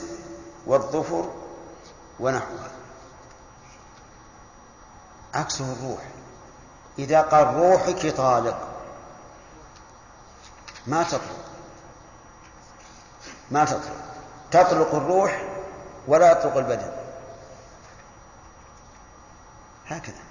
والظفر 0.65 1.29
ونحوها. 2.19 2.71
عكسه 5.33 5.73
الروح. 5.73 6.01
إذا 6.99 7.21
قال 7.21 7.55
روحك 7.55 8.15
طالق 8.17 8.57
ما 10.87 11.03
تطلق. 11.03 11.52
ما 13.53 13.65
تطلق. 13.65 14.03
تطلق 14.51 14.95
الروح 14.95 15.41
ولا 16.07 16.31
يطلق 16.31 16.57
البدن. 16.57 16.91
هكذا. 19.87 20.23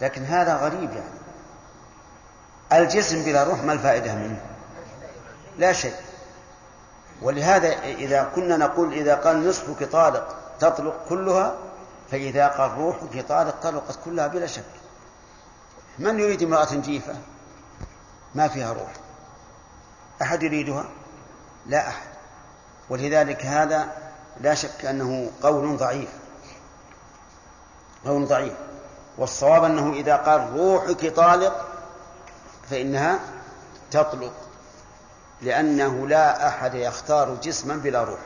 لكن 0.00 0.24
هذا 0.24 0.56
غريب 0.56 0.90
يعني. 0.90 1.22
الجسم 2.72 3.24
بلا 3.24 3.44
روح 3.44 3.62
ما 3.62 3.72
الفائدة 3.72 4.14
منه؟ 4.14 4.40
لا 5.58 5.72
شيء. 5.72 5.94
ولهذا 7.22 7.68
إذا 7.82 8.30
كنا 8.34 8.56
نقول 8.56 8.92
إذا 8.92 9.14
قال 9.14 9.48
نصفك 9.48 9.84
طالق 9.84 10.36
تطلق 10.60 11.08
كلها 11.08 11.56
فإذا 12.10 12.48
قال 12.48 12.70
روحك 12.70 13.24
طالق 13.28 13.54
طلقت 13.62 13.98
كلها 14.04 14.26
بلا 14.26 14.46
شك. 14.46 14.64
من 15.98 16.20
يريد 16.20 16.42
امرأة 16.42 16.74
جيفة؟ 16.74 17.14
ما 18.34 18.48
فيها 18.48 18.72
روح. 18.72 18.92
أحد 20.22 20.42
يريدها؟ 20.42 20.84
لا 21.66 21.88
أحد. 21.88 22.06
ولذلك 22.90 23.46
هذا 23.46 23.88
لا 24.40 24.54
شك 24.54 24.84
أنه 24.84 25.30
قول 25.42 25.76
ضعيف. 25.76 26.08
قول 28.06 28.26
ضعيف. 28.26 28.52
والصواب 29.18 29.64
أنه 29.64 29.92
إذا 29.92 30.16
قال 30.16 30.52
روحك 30.52 31.06
طالق 31.06 31.68
فإنها 32.70 33.20
تطلق 33.90 34.32
لأنه 35.42 36.08
لا 36.08 36.48
أحد 36.48 36.74
يختار 36.74 37.34
جسما 37.34 37.76
بلا 37.76 38.04
روح. 38.04 38.20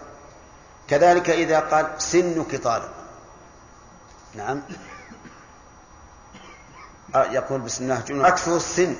كذلك 0.89 1.31
إذا 1.31 1.61
قال 1.61 1.87
سنك 1.99 2.57
طالق. 2.57 2.93
نعم. 4.35 4.63
يقول 7.15 7.61
بسم 7.61 7.85
الله 7.85 8.01
جنة 8.01 8.29
أكثر 8.29 8.57
السن. 8.57 8.97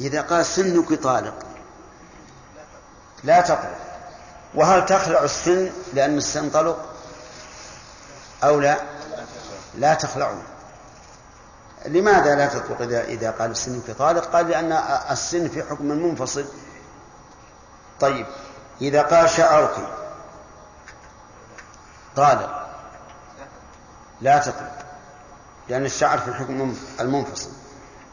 إذا 0.00 0.22
قال 0.22 0.46
سنك 0.46 0.94
طالق 0.94 1.45
لا 3.26 3.40
تطلق 3.40 3.76
وهل 4.54 4.86
تخلع 4.86 5.24
السن 5.24 5.70
لأن 5.92 6.18
السن 6.18 6.50
طلق 6.50 6.78
أو 8.44 8.60
لا؟ 8.60 8.76
لا 9.74 9.94
تخلعه 9.94 10.42
لماذا 11.86 12.34
لا 12.34 12.46
تطلق 12.46 12.82
إذا 12.82 13.04
إذا 13.04 13.30
قال 13.30 13.50
السن 13.50 13.80
في 13.80 13.94
طالق 13.94 14.24
قال 14.24 14.48
لأن 14.48 14.72
السن 15.10 15.48
في 15.48 15.62
حكم 15.62 15.84
منفصل. 15.84 16.44
طيب 18.00 18.26
إذا 18.80 19.02
قال 19.02 19.30
شعرك 19.30 19.76
طالق 22.16 22.66
لا 24.20 24.38
تطلق 24.38 24.72
لأن 25.68 25.84
الشعر 25.84 26.18
في 26.18 26.28
الحكم 26.28 26.76
المنفصل. 27.00 27.50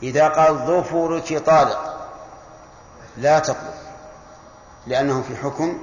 إذا 0.04 0.28
قال 0.28 0.58
ظفرك 0.58 1.46
طالق 1.46 2.10
لا 3.18 3.40
تطلق. 3.40 3.83
لأنه 4.88 5.22
في 5.22 5.36
حكم 5.36 5.78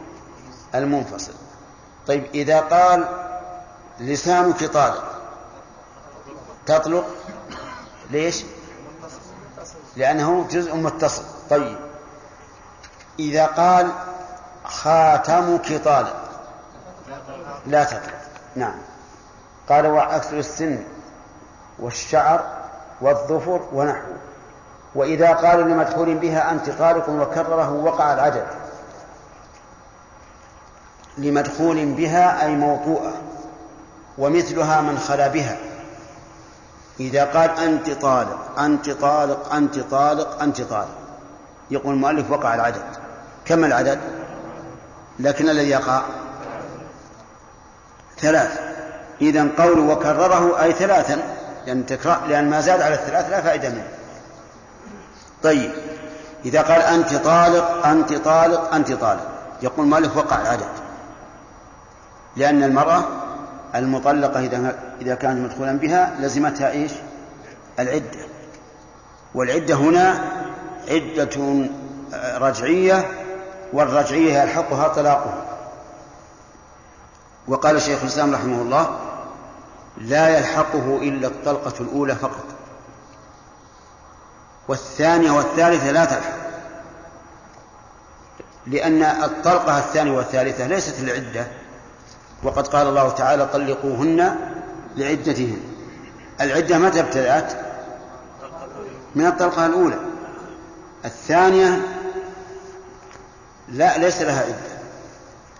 المنفصل. 0.75 1.33
طيب 2.07 2.25
إذا 2.35 2.61
قال 2.61 3.09
لسانك 4.01 4.65
طالق 4.65 5.05
تطلق 6.67 7.07
ليش؟ 8.11 8.45
لأنه 9.97 10.47
جزء 10.51 10.77
متصل. 10.77 11.23
طيب 11.51 11.77
إذا 13.19 13.47
قال 13.47 13.91
خاتمك 14.65 15.83
طالق 15.85 16.17
لا 17.67 17.85
تطلق. 17.85 18.21
نعم. 18.57 18.79
قال 19.69 19.87
وأكثر 19.87 20.39
السن 20.39 20.85
والشعر 21.79 22.45
والظفر 23.01 23.61
ونحوه. 23.73 24.17
وإذا 24.95 25.33
قال 25.33 25.61
لمدخول 25.61 26.15
بها 26.15 26.51
أنت 26.53 26.71
طالق 26.71 27.09
وكرره 27.09 27.73
وقع 27.73 28.15
العدد 28.15 28.47
لمدخول 31.19 31.87
بها 31.87 32.47
أي 32.47 32.55
موطوءة 32.55 33.13
ومثلها 34.19 34.81
من 34.81 34.99
خلا 34.99 35.29
بها. 35.29 35.57
إذا 37.01 37.25
قال 37.25 37.51
أنت 37.51 37.91
طالق 37.91 38.61
أنت 38.61 38.91
طالق 38.91 39.55
أنت 39.55 39.79
طالق 39.79 40.43
أنت 40.43 40.61
طالق. 40.61 40.95
يقول 41.71 41.95
المؤلف 41.95 42.31
وقع 42.31 42.55
العدد. 42.55 42.83
كم 43.45 43.65
العدد؟ 43.65 43.99
لكن 45.19 45.49
الذي 45.49 45.69
يقع 45.69 46.03
ثلاث. 48.19 48.61
إذا 49.21 49.49
قول 49.59 49.79
وكرره 49.79 50.63
أي 50.63 50.73
ثلاثا 50.73 51.23
لأن 51.67 51.87
تكرار 51.87 52.27
لأن 52.29 52.51
ما 52.51 52.61
زاد 52.61 52.83
على 52.83 52.95
الثلاث 52.95 53.31
لا 53.31 53.41
فائدة 53.41 53.69
منه. 53.69 53.89
طيب 55.43 55.71
إذا 56.45 56.63
قال 56.63 56.83
أنت 56.83 57.15
طالق 57.15 57.87
أنت 57.87 58.13
طالق 58.13 58.75
أنت 58.75 58.93
طالق. 58.93 59.27
يقول 59.63 59.85
المؤلف 59.85 60.17
وقع 60.17 60.43
العدد. 60.43 60.80
لأن 62.37 62.63
المرأة 62.63 63.05
المطلقة 63.75 64.41
إذا 64.41 64.79
إذا 65.01 65.15
كان 65.15 65.43
مدخولا 65.43 65.73
بها 65.73 66.17
لزمتها 66.21 66.71
إيش؟ 66.71 66.93
العدة. 67.79 68.27
والعدة 69.35 69.75
هنا 69.75 70.25
عدة 70.89 71.67
رجعية 72.39 73.07
والرجعية 73.73 74.43
يلحقها 74.43 74.89
طلاقها. 74.89 75.45
وقال 77.49 77.83
شيخ 77.83 78.03
الإسلام 78.03 78.35
رحمه 78.35 78.63
الله 78.63 78.99
لا 79.99 80.39
يلحقه 80.39 80.99
إلا 81.03 81.29
الطلقة 81.29 81.75
الأولى 81.81 82.15
فقط. 82.15 82.45
والثانية 84.69 85.31
والثالثة 85.31 85.91
لا 85.91 86.05
تلحق. 86.05 86.41
لأن 88.67 89.03
الطلقة 89.03 89.79
الثانية 89.79 90.13
والثالثة 90.13 90.67
ليست 90.67 91.01
للعدة 91.01 91.47
وقد 92.43 92.67
قال 92.67 92.87
الله 92.87 93.11
تعالى 93.11 93.47
طلقوهن 93.47 94.37
لعدتهن. 94.97 95.61
العدة 96.41 96.79
متى 96.79 97.01
ابتدأت؟ 97.01 97.53
من 99.15 99.27
الطلقة 99.27 99.67
الأولى. 99.67 99.99
الثانية 101.05 101.81
لا 103.69 103.99
ليس 103.99 104.23
لها 104.23 104.43
عدة. 104.43 104.81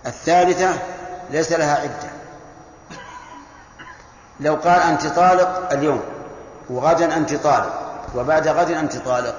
الثالثة 0.05 0.69
ليس 1.29 1.51
لها 1.51 1.81
عدة. 1.81 2.11
لو 4.39 4.55
قال 4.55 4.81
أنت 4.81 5.07
طالق 5.07 5.71
اليوم 5.71 6.01
وغدا 6.69 7.17
أنت 7.17 7.33
طالق 7.33 7.81
وبعد 8.15 8.47
غد 8.47 8.71
أنت 8.71 8.97
طالق 8.97 9.35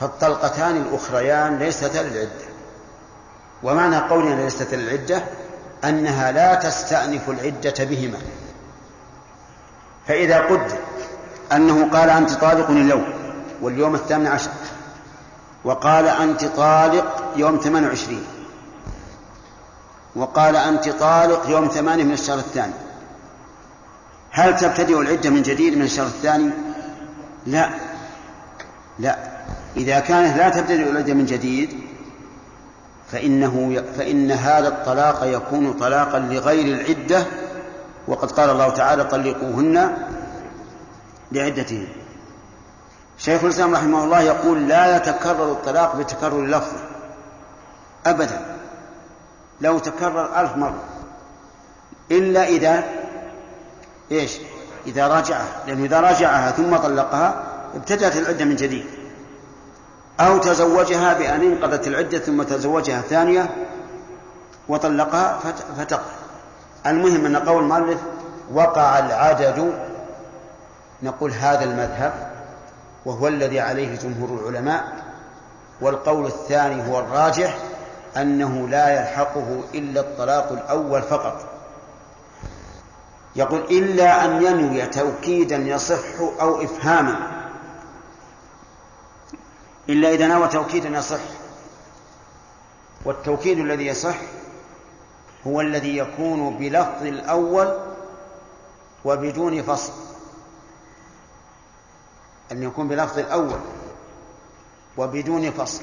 فالطلقتان 0.00 0.76
الأخريان 0.76 1.58
ليستا 1.58 1.98
للعدة. 1.98 2.44
ومعنى 3.62 3.96
قولنا 3.96 4.42
ليست 4.42 4.74
للعدة؟ 4.74 5.24
أنها 5.88 6.32
لا 6.32 6.54
تستأنف 6.54 7.30
العدة 7.30 7.84
بهما. 7.84 8.18
فإذا 10.06 10.38
قدر 10.40 10.78
أنه 11.52 11.88
قال 11.92 12.10
أنت 12.10 12.32
طالق 12.32 12.70
اليوم 12.70 13.04
واليوم 13.62 13.94
الثامن 13.94 14.26
عشر 14.26 14.50
وقال 15.64 16.08
أنت 16.08 16.44
طالق 16.44 17.32
يوم 17.36 17.56
ثمان 17.56 17.84
وعشرين 17.84 18.24
وقال 20.16 20.56
أنت 20.56 20.88
طالق 20.88 21.50
يوم 21.50 21.68
ثمانية 21.68 22.04
من 22.04 22.12
الشهر 22.12 22.38
الثاني. 22.38 22.72
هل 24.30 24.56
تبتدئ 24.56 25.00
العدة 25.00 25.30
من 25.30 25.42
جديد 25.42 25.76
من 25.76 25.82
الشهر 25.82 26.06
الثاني؟ 26.06 26.50
لا. 27.46 27.70
لا. 28.98 29.18
إذا 29.76 30.00
كانت 30.00 30.36
لا 30.36 30.48
تبتدئ 30.48 30.90
العدة 30.90 31.14
من 31.14 31.26
جديد 31.26 31.80
فإنه 33.14 33.82
فإن 33.98 34.32
هذا 34.32 34.68
الطلاق 34.68 35.24
يكون 35.24 35.72
طلاقا 35.72 36.18
لغير 36.18 36.74
العدة 36.74 37.26
وقد 38.08 38.32
قال 38.32 38.50
الله 38.50 38.68
تعالى 38.68 39.04
طلقوهن 39.04 39.96
لعدتهن. 41.32 41.86
شيخ 43.18 43.44
الإسلام 43.44 43.74
رحمه 43.74 44.04
الله 44.04 44.20
يقول 44.20 44.68
لا 44.68 44.96
يتكرر 44.96 45.52
الطلاق 45.52 45.96
بتكرر 45.96 46.46
لفظه 46.46 46.80
أبدا 48.06 48.56
لو 49.60 49.78
تكرر 49.78 50.40
ألف 50.40 50.56
مرة. 50.56 50.82
إلا 52.10 52.44
إذا 52.48 52.84
إيش؟ 54.12 54.38
إذا 54.86 55.08
راجعها 55.08 55.48
لأنه 55.66 55.84
إذا 55.84 56.00
راجعها 56.00 56.50
ثم 56.50 56.76
طلقها 56.76 57.42
ابتدأت 57.74 58.16
العدة 58.16 58.44
من 58.44 58.56
جديد. 58.56 58.86
أو 60.20 60.38
تزوجها 60.38 61.14
بأن 61.14 61.40
انقضت 61.40 61.86
العدة 61.86 62.18
ثم 62.18 62.42
تزوجها 62.42 63.00
ثانية 63.00 63.50
وطلقها 64.68 65.38
فتقع. 65.78 66.02
المهم 66.86 67.26
أن 67.26 67.36
قول 67.36 67.62
المؤلف 67.62 67.98
وقع 68.52 68.98
العدد 68.98 69.74
نقول 71.02 71.30
هذا 71.30 71.64
المذهب 71.64 72.12
وهو 73.04 73.28
الذي 73.28 73.60
عليه 73.60 73.96
جمهور 73.96 74.40
العلماء 74.40 74.84
والقول 75.80 76.26
الثاني 76.26 76.90
هو 76.90 76.98
الراجح 76.98 77.58
أنه 78.16 78.68
لا 78.68 79.00
يلحقه 79.00 79.60
إلا 79.74 80.00
الطلاق 80.00 80.52
الأول 80.52 81.02
فقط. 81.02 81.44
يقول 83.36 83.60
إلا 83.60 84.24
أن 84.24 84.42
ينوي 84.42 84.86
توكيدا 84.86 85.56
يصح 85.56 86.20
أو 86.40 86.62
إفهاما. 86.62 87.33
إلا 89.88 90.08
إذا 90.08 90.26
نوى 90.26 90.48
توكيدا 90.48 90.88
يصح. 90.88 91.20
والتوكيد 93.04 93.58
الذي 93.58 93.86
يصح 93.86 94.16
هو 95.46 95.60
الذي 95.60 95.96
يكون 95.96 96.56
بلفظ 96.56 97.06
الأول 97.06 97.78
وبدون 99.04 99.62
فصل. 99.62 99.92
أن 102.52 102.62
يكون 102.62 102.88
بلفظ 102.88 103.18
الأول 103.18 103.60
وبدون 104.96 105.50
فصل. 105.50 105.82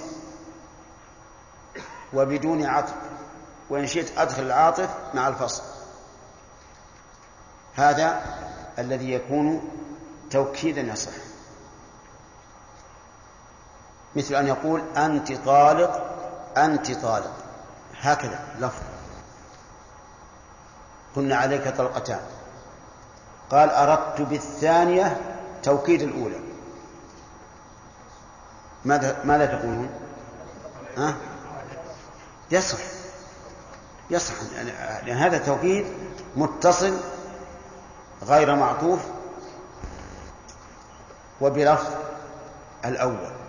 وبدون 2.14 2.66
عطف. 2.66 2.94
وإن 3.70 3.88
شئت 3.88 4.18
أدخل 4.18 4.44
العاطف 4.44 4.90
مع 5.14 5.28
الفصل. 5.28 5.64
هذا 7.74 8.22
الذي 8.80 9.12
يكون 9.12 9.70
توكيدا 10.32 10.82
يصح. 10.82 11.31
مثل 14.16 14.36
أن 14.36 14.48
يقول 14.48 14.82
أنت 14.98 15.32
طالق 15.32 16.12
أنت 16.58 16.92
طالق. 16.92 17.34
هكذا 18.02 18.40
لفظ. 18.60 18.82
قلنا 21.16 21.36
عليك 21.36 21.68
طلقتان. 21.78 22.20
قال 23.50 23.70
أردت 23.70 24.22
بالثانية 24.22 25.22
توكيد 25.64 26.02
الأولى. 26.02 26.40
ماذا 28.86 29.20
ماذا 29.24 29.46
تقولون؟ 29.46 29.90
ها؟ 30.98 31.16
يصح. 32.52 32.78
يصح. 34.10 34.34
لأن 35.06 35.18
هذا 35.18 35.38
توكيد 35.38 35.86
متصل 36.36 36.98
غير 38.24 38.56
معطوف 38.56 39.00
وبلفظ 41.42 41.88
الأول. 42.86 43.41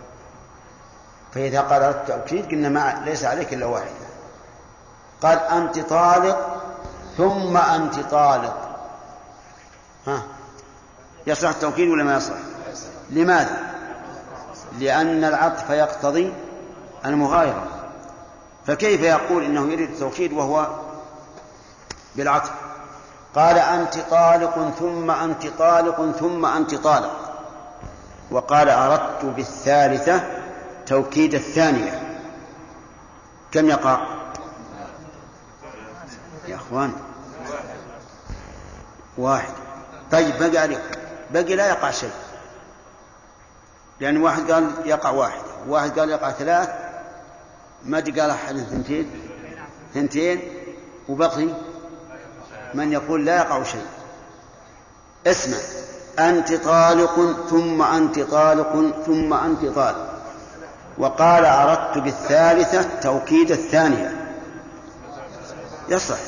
فإذا 1.34 1.60
قال 1.60 1.82
أردت 1.82 2.08
توكيد 2.08 2.46
قلنا 2.46 2.68
ما 2.68 3.02
ليس 3.04 3.24
عليك 3.24 3.52
إلا 3.52 3.66
واحدة 3.66 4.02
قال 5.22 5.38
أنت 5.38 5.78
طالق 5.78 6.62
ثم 7.16 7.56
أنت 7.56 7.98
طالق. 7.98 8.68
ها؟ 10.06 10.22
يصح 11.26 11.48
التوكيد 11.48 11.88
ولا 11.88 12.04
ما 12.04 12.16
يصح؟ 12.16 12.34
لماذا؟ 13.10 13.56
لأن 14.78 15.24
العطف 15.24 15.70
يقتضي 15.70 16.32
المغايرة. 17.04 17.66
فكيف 18.66 19.00
يقول 19.00 19.44
إنه 19.44 19.72
يريد 19.72 19.90
التوكيد 19.90 20.32
وهو 20.32 20.66
بالعطف؟ 22.16 22.50
قال 23.34 23.58
أنت 23.58 23.98
طالق 24.10 24.70
ثم 24.78 25.10
أنت 25.10 25.46
طالق 25.46 26.12
ثم 26.18 26.46
أنت 26.46 26.74
طالق. 26.74 27.12
وقال 28.30 28.68
أردت 28.68 29.24
بالثالثة 29.24 30.41
توكيد 30.92 31.34
الثانية. 31.34 32.20
كم 33.52 33.68
يقع؟ 33.68 34.06
يا 36.48 36.56
أخوان. 36.56 36.92
واحد. 39.18 39.52
طيب 40.10 40.38
بقي 40.38 40.58
عليك. 40.58 40.98
بقي 41.30 41.56
لا 41.56 41.68
يقع 41.68 41.90
شيء. 41.90 42.10
لأن 44.00 44.16
واحد 44.16 44.50
قال 44.50 44.70
يقع 44.84 45.10
واحد. 45.10 45.40
واحد 45.68 45.98
قال 45.98 46.10
يقع 46.10 46.30
ثلاث. 46.30 46.68
ما 47.84 47.98
قال 47.98 48.30
أحد 48.30 48.56
ثنتين. 48.56 49.10
ثنتين. 49.94 50.40
وبقي 51.08 51.48
من 52.74 52.92
يقول 52.92 53.26
لا 53.26 53.36
يقع 53.36 53.62
شيء. 53.62 53.86
اسمع. 55.26 55.58
أنت 56.18 56.52
طالق 56.52 57.46
ثم 57.50 57.82
أنت 57.82 58.20
طالق 58.20 59.02
ثم 59.06 59.34
أنت 59.34 59.64
طالق. 59.64 60.11
وقال 60.98 61.44
أردت 61.44 61.98
بالثالثة 61.98 63.00
توكيد 63.00 63.50
الثانية. 63.50 64.36
يصح. 65.88 66.18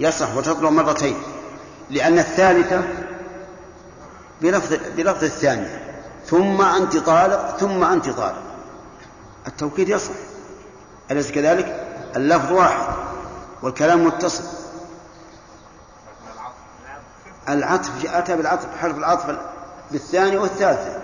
يصح 0.00 0.36
وتطلع 0.36 0.70
مرتين. 0.70 1.16
لأن 1.90 2.18
الثالثة 2.18 2.82
بلفظ 4.40 4.74
بلفظ 4.96 5.24
الثانية. 5.24 6.00
ثم 6.26 6.62
أنت 6.62 6.96
طالق 6.96 7.56
ثم 7.56 7.84
أنت 7.84 8.08
طالق. 8.08 8.42
التوكيد 9.46 9.88
يصح. 9.88 10.12
أليس 11.10 11.32
كذلك؟ 11.32 11.86
اللفظ 12.16 12.52
واحد. 12.52 12.94
والكلام 13.62 14.06
متصل. 14.06 14.44
العطف 17.48 17.90
أتى 18.04 18.36
بالعطف 18.36 18.66
حرف 18.80 18.96
العطف 18.96 19.38
بالثانية 19.90 20.38
والثالثة. 20.38 21.03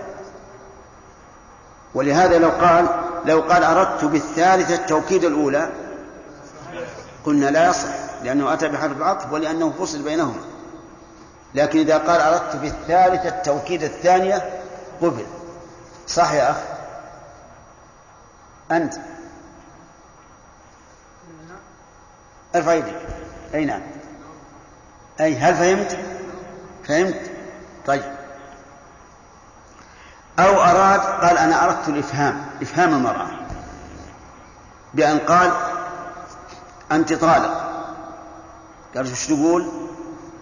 ولهذا 1.94 2.38
لو 2.38 2.48
قال 2.48 2.86
لو 3.24 3.40
قال 3.40 3.64
أردت 3.64 4.04
بالثالثة 4.04 4.74
التوكيد 4.74 5.24
الأولى 5.24 5.70
قلنا 7.24 7.46
لا 7.46 7.68
يصح 7.68 7.88
لأنه 8.22 8.52
أتى 8.52 8.68
بحرف 8.68 8.96
العطف 8.96 9.32
ولأنه 9.32 9.70
فصل 9.70 10.02
بينهما. 10.02 10.40
لكن 11.54 11.78
إذا 11.78 11.98
قال 11.98 12.20
أردت 12.20 12.56
بالثالثة 12.56 13.28
التوكيد 13.28 13.82
الثانية 13.82 14.62
قبل. 15.02 15.26
صح 16.06 16.32
يا 16.32 16.50
أخ 16.50 16.56
أنت؟ 18.70 18.94
ارفع 22.54 22.72
يدك. 22.72 22.94
أي 23.54 23.64
نعم. 23.64 23.82
أي 25.20 25.36
هل 25.36 25.54
فهمت؟ 25.54 25.98
فهمت. 26.88 27.30
طيب. 27.86 28.19
أو 30.40 30.62
أراد 30.62 31.00
قال 31.00 31.38
أنا 31.38 31.64
أردت 31.64 31.88
الإفهام 31.88 32.44
إفهام 32.62 32.94
المرأة. 32.94 33.26
بأن 34.94 35.18
قال 35.18 35.50
أنت 36.92 37.12
طالق. 37.12 37.70
قال 38.96 39.12
وش 39.12 39.26
تقول؟ 39.26 39.68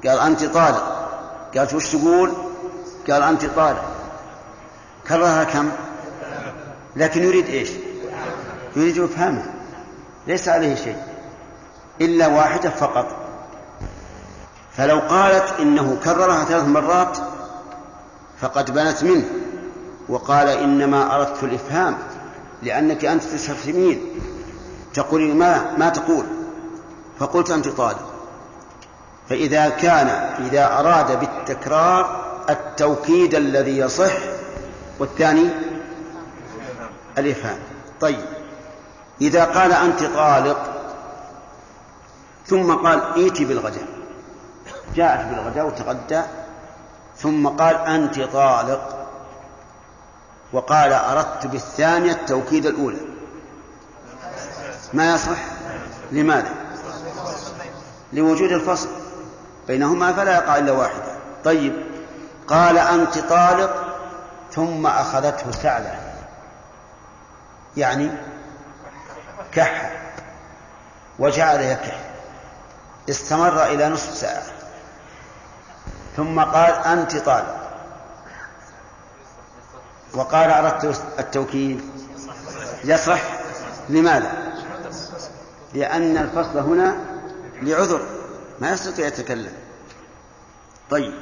قال 0.06 0.18
أنت 0.18 0.44
طالق. 0.44 1.08
قالت 1.56 1.74
وش 1.74 1.88
تقول؟ 1.88 2.32
قال 3.10 3.22
أنت 3.22 3.44
طالق. 3.44 3.84
كررها 5.08 5.44
كم؟ 5.44 5.70
لكن 6.96 7.22
يريد 7.22 7.46
إيش؟ 7.46 7.70
يريد 8.76 8.98
إفهامها 8.98 9.46
ليس 10.26 10.48
عليه 10.48 10.74
شيء. 10.74 11.02
إلا 12.00 12.26
واحدة 12.26 12.70
فقط. 12.70 13.06
فلو 14.76 14.98
قالت 14.98 15.60
إنه 15.60 15.98
كررها 16.04 16.44
ثلاث 16.44 16.64
مرات 16.64 17.18
فقد 18.40 18.70
بنت 18.70 19.04
منه. 19.04 19.24
وقال 20.08 20.48
إنما 20.48 21.16
أردت 21.16 21.44
الإفهام 21.44 21.98
لأنك 22.62 23.04
أنت 23.04 23.22
تستفهمين 23.22 24.00
تقولين 24.94 25.36
ما 25.36 25.76
ما 25.78 25.88
تقول؟ 25.88 26.24
فقلت 27.18 27.50
أنت 27.50 27.68
طالب. 27.68 27.98
فإذا 29.28 29.68
كان 29.68 30.06
إذا 30.46 30.78
أراد 30.78 31.20
بالتكرار 31.20 32.24
التوكيد 32.50 33.34
الذي 33.34 33.78
يصح 33.78 34.12
والثاني 34.98 35.48
الإفهام. 37.18 37.58
طيب. 38.00 38.24
إذا 39.20 39.44
قال 39.44 39.72
أنت 39.72 40.02
طالق 40.02 40.74
ثم 42.46 42.72
قال 42.72 43.00
ائتي 43.00 43.44
بالغداء. 43.44 43.86
جاءت 44.96 45.26
بالغداء 45.26 45.66
وتغدى 45.66 46.22
ثم 47.16 47.48
قال 47.48 47.76
أنت 47.76 48.20
طالق 48.20 48.97
وقال 50.52 50.92
أردت 50.92 51.46
بالثانية 51.46 52.12
التوكيد 52.12 52.66
الأولى. 52.66 53.00
ما 54.92 55.14
يصح؟ 55.14 55.38
لماذا؟ 56.12 56.50
لوجود 58.12 58.52
الفصل 58.52 58.88
بينهما 59.66 60.12
فلا 60.12 60.34
يقع 60.34 60.56
إلا 60.56 60.72
واحدة. 60.72 61.18
طيب 61.44 61.72
قال 62.46 62.78
أنت 62.78 63.18
طالق 63.18 63.84
ثم 64.52 64.86
أخذته 64.86 65.50
سعلة 65.50 65.94
يعني 67.76 68.10
كح 69.52 69.92
وجعل 71.18 71.60
يكح 71.60 72.00
استمر 73.10 73.64
إلى 73.64 73.88
نصف 73.88 74.14
ساعة. 74.14 74.42
ثم 76.16 76.40
قال 76.40 76.74
أنت 76.74 77.16
طالق. 77.16 77.57
وقال 80.14 80.50
أردت 80.50 81.02
التوكيد 81.18 81.80
يصح. 82.84 83.20
لماذا؟ 83.88 84.32
لأن 85.74 86.16
الفصل 86.16 86.58
هنا 86.58 86.96
لعذر. 87.62 88.00
ما 88.60 88.70
يستطيع 88.70 89.06
يتكلم. 89.06 89.52
طيب. 90.90 91.14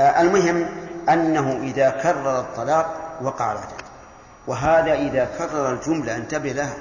آه 0.00 0.20
المهم 0.20 0.66
أنه 1.08 1.60
إذا 1.62 1.90
كرر 1.90 2.40
الطلاق 2.40 3.18
وقع 3.22 3.52
العدد 3.52 3.82
وهذا 4.46 4.92
إذا 4.92 5.28
كرر 5.38 5.72
الجملة 5.72 6.16
انتبه 6.16 6.52
لها. 6.52 6.74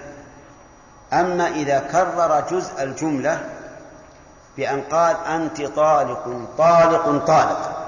أما 1.13 1.47
إذا 1.47 1.79
كرر 1.79 2.43
جزء 2.51 2.83
الجملة 2.83 3.49
بأن 4.57 4.81
قال 4.81 5.15
أنت 5.25 5.61
طالق 5.61 6.47
طالق 6.57 7.25
طالق 7.25 7.87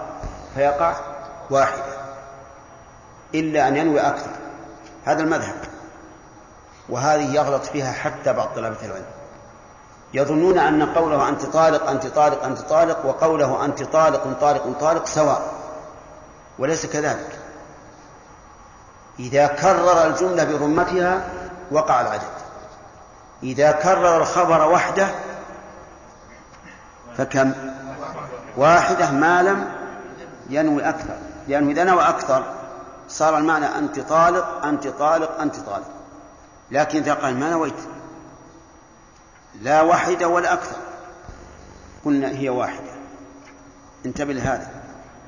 فيقع 0.56 0.96
واحدة. 1.50 2.07
إلا 3.36 3.68
أن 3.68 3.78
ينوي 3.78 4.00
أكثر. 4.00 4.32
هذا 5.06 5.24
المذهب. 5.24 5.56
وهذه 6.90 7.36
يغلط 7.36 7.64
فيها 7.64 7.92
حتى 7.92 8.34
بعض 8.34 8.48
طلبة 8.56 8.86
العلم. 8.86 9.06
يظنون 10.14 10.58
أن 10.58 10.94
قوله 10.96 11.30
أنت 11.30 11.46
طالق 11.46 11.90
أنت 11.90 12.08
طالق 12.08 12.44
أنت 12.44 12.60
طالق 12.60 13.06
وقوله 13.06 13.66
أنت 13.66 13.84
طالق 13.84 14.40
طالق 14.42 14.80
طالق 14.80 15.06
سواء. 15.06 15.54
وليس 16.60 16.86
كذلك. 16.86 17.40
إذا 19.20 19.48
كرر 19.48 20.08
الجملة 20.08 20.44
برمتها 20.44 21.30
وقع 21.72 22.02
العدد. 22.02 22.38
إذا 23.44 23.72
كرر 23.72 24.18
الخبر 24.18 24.72
وحده 24.72 25.08
فكم؟ 27.18 27.52
واحدة 28.58 29.12
ما 29.12 29.44
لم 29.44 29.72
ينوي 30.50 30.90
أكثر. 30.90 31.16
لأنه 31.48 31.72
إذا 31.72 31.84
نوى 31.84 32.02
أكثر 32.02 32.57
صار 33.08 33.38
المعنى 33.38 33.66
أنت 33.66 34.00
طالق 34.00 34.66
أنت 34.66 34.88
طالق 34.88 35.42
أنت 35.42 35.56
طالق. 35.56 35.88
لكن 36.72 37.00
إذا 37.00 37.14
قال 37.14 37.40
ما 37.40 37.50
نويت؟ 37.50 37.80
لا 39.62 39.82
واحدة 39.82 40.28
ولا 40.28 40.54
أكثر. 40.54 40.78
قلنا 42.06 42.30
هي 42.30 42.50
واحدة. 42.50 42.92
انتبه 44.06 44.34
لهذا. 44.34 44.72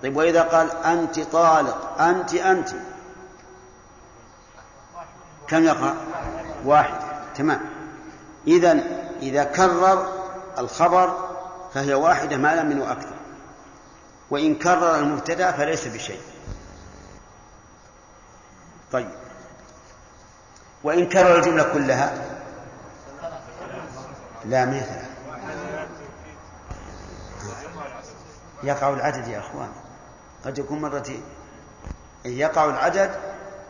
طيب 0.04 0.18
وإذا 0.18 0.42
قال 0.42 0.72
أنت 0.72 1.20
طالق 1.20 2.02
أنت 2.02 2.34
أنت. 2.34 2.70
كم 5.48 5.63
يقع 5.63 5.94
واحد. 6.65 7.00
تمام. 7.36 7.62
إذا 8.48 8.84
إذا 9.22 9.44
كرر 9.44 10.08
الخبر 10.58 11.30
فهي 11.74 11.94
واحدة 11.94 12.38
ما 12.38 12.56
لم 12.56 12.70
منه 12.70 12.92
أكثر. 12.92 13.15
وإن 14.30 14.56
كرر 14.56 14.96
المبتدأ 14.96 15.52
فليس 15.52 15.88
بشيء. 15.88 16.20
طيب. 18.91 19.10
وإن 20.84 21.10
كرر 21.10 21.36
الجملة 21.36 21.73
كلها؟ 21.73 22.13
لا 24.45 24.65
مثل 24.65 25.10
يقع 28.63 28.89
العدد 28.89 29.28
يا 29.28 29.39
أخوان. 29.39 29.69
قد 30.45 30.58
يكون 30.58 30.82
مرتين. 30.82 31.23
يقع 32.25 32.65
العدد 32.65 33.12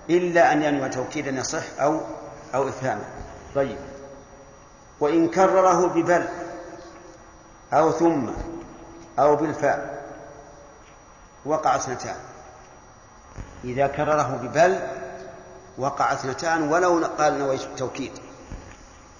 إلا 0.09 0.53
أن 0.53 0.63
ينوي 0.63 0.89
توكيدا 0.89 1.31
يصح 1.31 1.63
أو 1.79 2.01
أو 2.55 2.69
إفهاما 2.69 3.05
طيب. 3.55 3.77
وإن 4.99 5.29
كرره 5.29 5.87
ببل 5.87 6.27
أو 7.73 7.91
ثم 7.91 8.29
أو 9.19 9.35
بالفاء 9.35 10.05
وقع 11.45 11.75
اثنتان. 11.75 12.15
إذا 13.63 13.87
كرره 13.87 14.39
ببل 14.43 14.98
وقع 15.79 16.13
اثنتان 16.13 16.71
ولو 16.71 17.05
قال 17.17 17.39
نويت 17.39 17.61
التوكيد. 17.61 18.11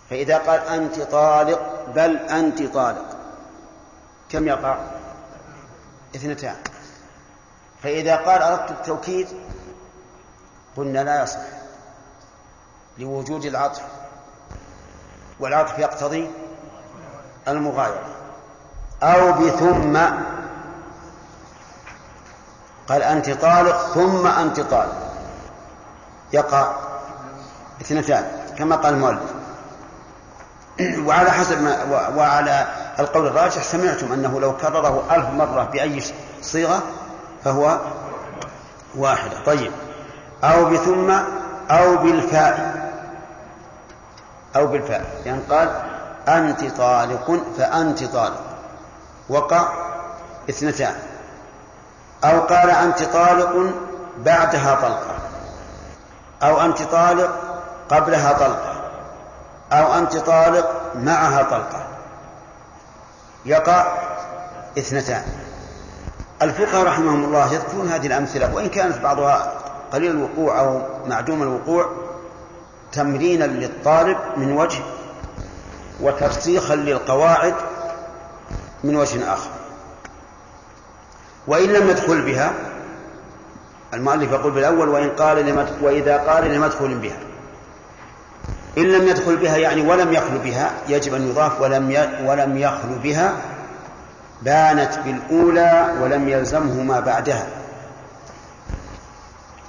فإذا 0.10 0.38
قال 0.38 0.60
أنت 0.60 1.02
طالق 1.02 1.86
بل 1.96 2.18
أنت 2.18 2.64
طالق. 2.64 3.06
كم 4.30 4.48
يقع؟ 4.48 4.78
اثنتان. 6.16 6.56
فإذا 7.84 8.16
قال 8.16 8.42
أردت 8.42 8.72
التوكيد 8.72 9.28
قلنا 10.78 11.04
لا 11.04 11.24
يصح 11.24 11.40
لوجود 12.98 13.46
العطف. 13.46 13.84
والعطف 15.40 15.80
يقتضي 15.80 16.32
المغايرة. 17.48 18.16
أو 19.04 19.32
بثم 19.32 19.98
قال 22.88 23.04
أنت 23.04 23.30
طالق 23.30 23.94
ثم 23.94 24.28
أنت 24.28 24.60
طالق. 24.60 25.09
يقع 26.34 26.72
اثنتان 27.82 28.26
كما 28.58 28.76
قال 28.76 28.94
المؤلف. 28.94 29.40
وعلى 30.82 31.32
حسب 31.32 31.62
ما 31.62 32.08
وعلى 32.16 32.68
القول 33.00 33.28
الراجح 33.28 33.64
سمعتم 33.64 34.14
أنه 34.14 34.40
لو 34.40 34.58
كرره 34.58 35.04
ألف 35.12 35.30
مرة 35.30 35.64
بأي 35.64 36.04
صيغة 36.42 36.84
فهو 37.44 37.80
واحدة 38.96 39.44
طيب. 39.46 39.72
أو 40.44 40.66
بثم 40.66 41.12
أو 41.72 41.98
بالفاء. 41.98 42.80
أو 44.56 44.68
بالفاء. 44.68 45.22
يعني 45.26 45.42
قال 45.50 45.82
أنت 46.28 46.66
طالق 46.78 47.42
فأنت 47.58 48.04
طالق. 48.04 48.44
وقع 49.30 49.68
اثنتان. 50.50 50.96
أو 52.24 52.40
قال 52.40 52.70
أنت 52.70 53.04
طالق 53.04 53.74
بعدها 54.18 54.76
طلقة. 54.76 55.19
أو 56.44 56.62
أنت 56.62 56.82
طالق 56.82 57.30
قبلها 57.90 58.34
طلقة 58.34 58.74
أو 59.72 59.94
أنت 59.94 60.18
طالق 60.18 60.92
معها 60.96 61.44
طلقة. 61.44 61.88
يقع 63.46 63.86
اثنتان. 64.78 65.24
الفقهاء 66.42 66.88
رحمهم 66.88 67.24
الله 67.24 67.54
يذكرون 67.54 67.88
هذه 67.88 68.08
الأمثلة 68.08 68.56
وإن 68.56 68.70
كانت 68.70 68.98
بعضها 68.98 69.54
قليل 69.94 70.12
الوقوع 70.12 70.60
أو 70.60 70.82
معدوم 71.06 71.42
الوقوع 71.44 71.90
تمرينا 72.92 73.44
للطالب 73.44 74.18
من 74.38 74.52
وجه 74.52 74.80
وترسيخا 76.02 76.76
للقواعد 76.76 77.56
من 78.84 78.96
وجه 78.96 79.34
آخر. 79.34 79.50
وإن 81.48 81.70
لم 81.74 81.90
يدخل 81.90 82.22
بها 82.22 82.54
المؤلف 83.94 84.32
يقول 84.32 84.52
بالأول 84.52 84.90
وإن 84.90 85.10
قال 85.10 85.68
وإذا 85.82 86.18
قال 86.18 86.52
لم 86.52 86.64
يدخل 86.64 86.96
بها. 86.96 87.18
إن 88.78 88.84
لم 88.84 89.08
يدخل 89.08 89.38
بها 89.38 89.58
يعني 89.58 89.82
ولم 89.82 90.14
يخل 90.14 90.38
بها 90.38 90.72
يجب 90.88 91.14
أن 91.14 91.30
يضاف 91.30 91.62
ولم 91.62 92.08
ولم 92.26 92.58
يخل 92.58 93.00
بها 93.04 93.34
بانت 94.42 95.00
بالأولى 95.00 95.96
ولم 96.02 96.30
يلزمه 96.30 96.84
ما 96.84 97.00
بعدها. 97.00 97.48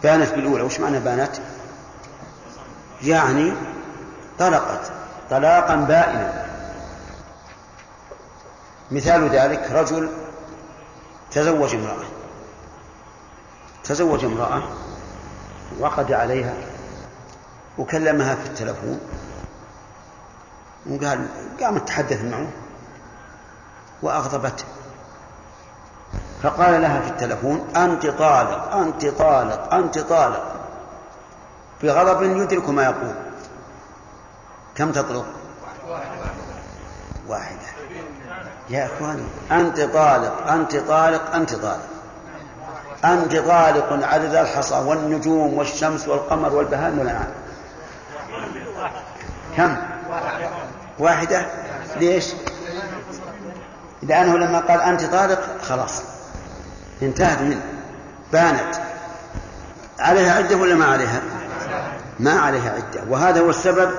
بانت 0.03 0.35
بالأولى 0.35 0.63
وش 0.63 0.81
معنى 0.81 1.01
بانت؟ 1.01 1.33
يعني 3.03 3.53
طلقت 4.39 4.93
طلاقا 5.31 5.75
بائنا. 5.75 6.47
مثال 8.91 9.29
ذلك 9.29 9.71
رجل 9.73 10.09
تزوج 11.31 11.75
امرأة. 11.75 12.20
تزوج 13.91 14.25
امرأة 14.25 14.63
وقد 15.79 16.13
عليها 16.13 16.55
وكلمها 17.79 18.35
في 18.35 18.47
التلفون 18.47 19.01
وقال 20.91 21.27
قامت 21.61 21.89
تحدث 21.89 22.25
معه 22.25 22.49
وأغضبته. 24.03 24.65
فقال 26.43 26.83
لها 26.83 27.01
في 27.01 27.09
التلفون 27.09 27.69
أنت 27.77 28.07
طالق 28.07 28.75
أنت 28.75 29.07
طالق 29.07 29.75
أنت 29.75 29.99
طالق. 29.99 30.45
بغضب 31.83 32.23
يدرك 32.23 32.69
ما 32.69 32.85
يقول. 32.85 33.15
كم 34.75 34.93
تطلق؟ 34.93 35.27
واحدة. 37.29 37.69
يا 38.71 38.87
إخواني 38.87 39.25
أنت 39.51 39.81
طالق 39.81 40.51
أنت 40.51 40.77
طالق 40.77 41.35
أنت 41.35 41.55
طالق. 41.55 42.00
أنت 43.05 43.37
طالق 43.37 44.07
عدد 44.07 44.35
الحصى 44.35 44.75
والنجوم 44.75 45.55
والشمس 45.55 46.09
والقمر 46.09 46.55
والبهائم 46.55 46.99
والأنعام. 46.99 47.31
كم؟ 49.57 49.77
واحدة؟ 50.99 51.47
ليش؟ 51.97 52.27
لأنه 54.03 54.39
لما 54.39 54.59
قال 54.59 54.81
أنت 54.81 55.05
طالق 55.05 55.41
خلاص. 55.63 56.03
انتهت 57.03 57.41
منه. 57.41 57.63
بانت. 58.33 58.77
عليها 59.99 60.35
عدة 60.35 60.57
ولا 60.57 60.75
ما 60.75 60.85
عليها؟ 60.85 61.21
ما 62.21 62.41
عليها 62.41 62.71
عدة. 62.71 63.01
وهذا 63.09 63.41
هو 63.41 63.51
السبب 63.51 63.91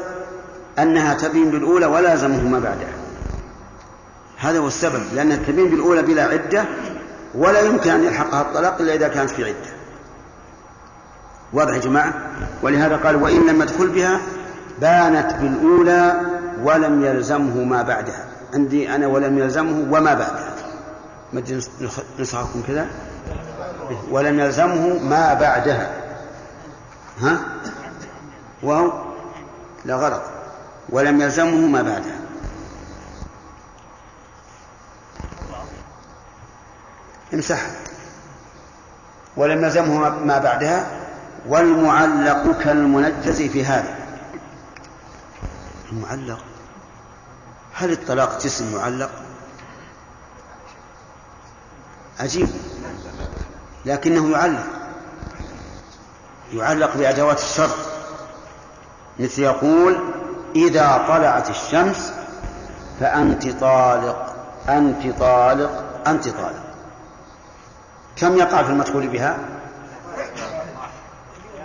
أنها 0.79 1.13
تبين 1.13 1.51
بالأولى 1.51 1.85
ولا 1.85 2.15
بعدها. 2.59 2.93
هذا 4.37 4.59
هو 4.59 4.67
السبب 4.67 5.03
لأنها 5.13 5.37
تبين 5.37 5.69
بالأولى 5.69 6.01
بلا 6.01 6.23
عدة 6.23 6.65
ولا 7.35 7.59
يمكن 7.59 7.91
أن 7.91 8.03
يلحقها 8.03 8.41
الطلاق 8.41 8.81
إلا 8.81 8.93
إذا 8.93 9.07
كانت 9.07 9.29
في 9.29 9.45
عدة. 9.45 9.71
واضح 11.53 11.73
يا 11.73 11.79
جماعة؟ 11.79 12.13
ولهذا 12.63 12.95
قال 12.95 13.15
وإن 13.15 13.47
لم 13.47 13.61
يدخل 13.61 13.87
بها 13.87 14.19
بانت 14.81 15.33
بالأولى 15.33 16.21
ولم 16.63 17.05
يلزمه 17.05 17.63
ما 17.63 17.81
بعدها. 17.81 18.25
عندي 18.53 18.95
أنا 18.95 19.07
ولم 19.07 19.37
يلزمه 19.37 19.97
وما 19.97 20.13
بعدها. 20.13 20.55
ما 21.33 21.43
نسخكم 22.19 22.63
كذا؟ 22.67 22.87
ولم 24.11 24.39
يلزمه 24.39 24.99
ما 24.99 25.33
بعدها. 25.33 25.91
ها؟ 27.21 27.37
واو؟ 28.63 28.91
لا 29.85 29.95
غلط. 29.95 30.21
ولم 30.89 31.21
يلزمه 31.21 31.67
ما 31.67 31.81
بعدها. 31.81 32.20
امسحها 37.33 37.71
ولم 39.37 39.63
يلزمه 39.63 40.09
ما 40.09 40.37
بعدها. 40.37 41.01
والمعلق 41.47 42.63
كالمنجز 42.63 43.41
في 43.41 43.65
هذا. 43.65 43.95
المعلق؟ 45.91 46.39
هل 47.73 47.91
الطلاق 47.91 48.41
جسم 48.41 48.75
معلق؟ 48.75 49.11
عجيب. 52.19 52.49
لكنه 53.85 54.31
يعلق. 54.31 54.67
يعلق 56.53 56.97
بأدوات 56.97 57.39
الشرط 57.39 57.77
مثل 59.19 59.41
يقول 59.41 59.97
إذا 60.55 61.05
طلعت 61.07 61.49
الشمس 61.49 62.13
فأنت 62.99 63.47
طالق 63.47 64.35
أنت 64.69 65.19
طالق 65.19 65.83
أنت 66.07 66.27
طالق. 66.27 66.70
كم 68.21 68.37
يقع 68.37 68.63
في 68.63 68.69
المدخول 68.69 69.07
بها؟ 69.07 69.37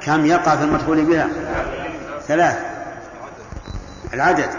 كم 0.02 0.26
يقع 0.26 0.56
في 0.56 0.64
المدخول 0.64 1.04
بها؟ 1.04 1.28
ثلاث. 2.28 2.58
العدد. 4.14 4.50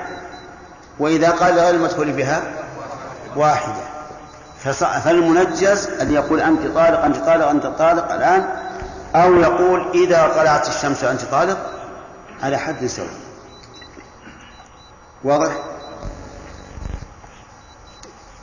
وإذا 1.00 1.30
قال 1.30 1.60
غير 1.60 1.76
المدخول 1.76 2.12
بها؟ 2.12 2.42
واحدة. 3.36 3.82
فالمنجز 5.04 5.88
أن 5.88 6.12
يقول 6.12 6.42
أنت 6.42 6.62
طالق 6.62 7.04
أنت 7.04 7.18
طالق 7.18 7.48
أنت 7.48 7.66
طالق 7.66 8.12
الآن 8.12 8.50
أو 9.16 9.36
يقول 9.36 9.92
إذا 9.94 10.28
طلعت 10.28 10.68
الشمس 10.68 11.04
أنت 11.04 11.22
طالق. 11.22 11.58
على 12.44 12.58
حد 12.58 12.86
سواء. 12.86 13.10
واضح؟ 15.24 15.52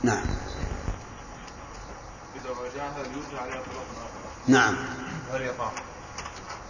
نعم. 0.03 0.44
يرجع 2.49 3.41
عليها 3.41 3.53
طلاق 3.53 3.85
نعم. 4.47 4.75
هل 5.33 5.41
يقع؟ 5.41 5.71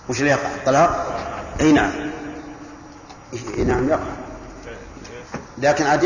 وش 0.09 0.19
اللي 0.19 0.31
يقع؟ 0.31 0.55
الطلاق؟ 0.55 1.19
أي 1.59 1.71
نعم. 1.71 1.91
إيه 3.33 3.63
نعم 3.63 3.89
يقع. 3.89 4.13
لكن 5.57 5.85
عاد 5.85 6.03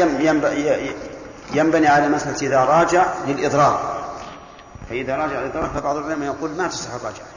ينبني 1.54 1.88
على 1.88 2.10
مسألة 2.10 2.48
إذا 2.48 2.66
راجع 2.66 3.14
للإضرار. 3.28 4.00
فإذا 4.90 5.16
راجع 5.16 5.40
للإضرار 5.40 5.70
فبعض 5.70 5.96
العلماء 5.96 6.36
يقول 6.36 6.52
ما 6.52 6.68
تصح 6.68 6.94
الرجعة 6.94 7.28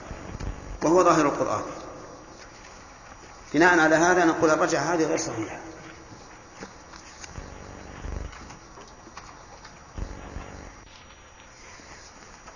وهو 0.83 1.05
ظاهر 1.05 1.27
القرآن. 1.27 1.63
بناء 3.55 3.79
على 3.79 3.97
هذا 3.97 4.25
نقول 4.25 4.51
الرجعة 4.51 4.81
هذه 4.81 5.05
غير 5.05 5.17
صحيحة 5.17 5.61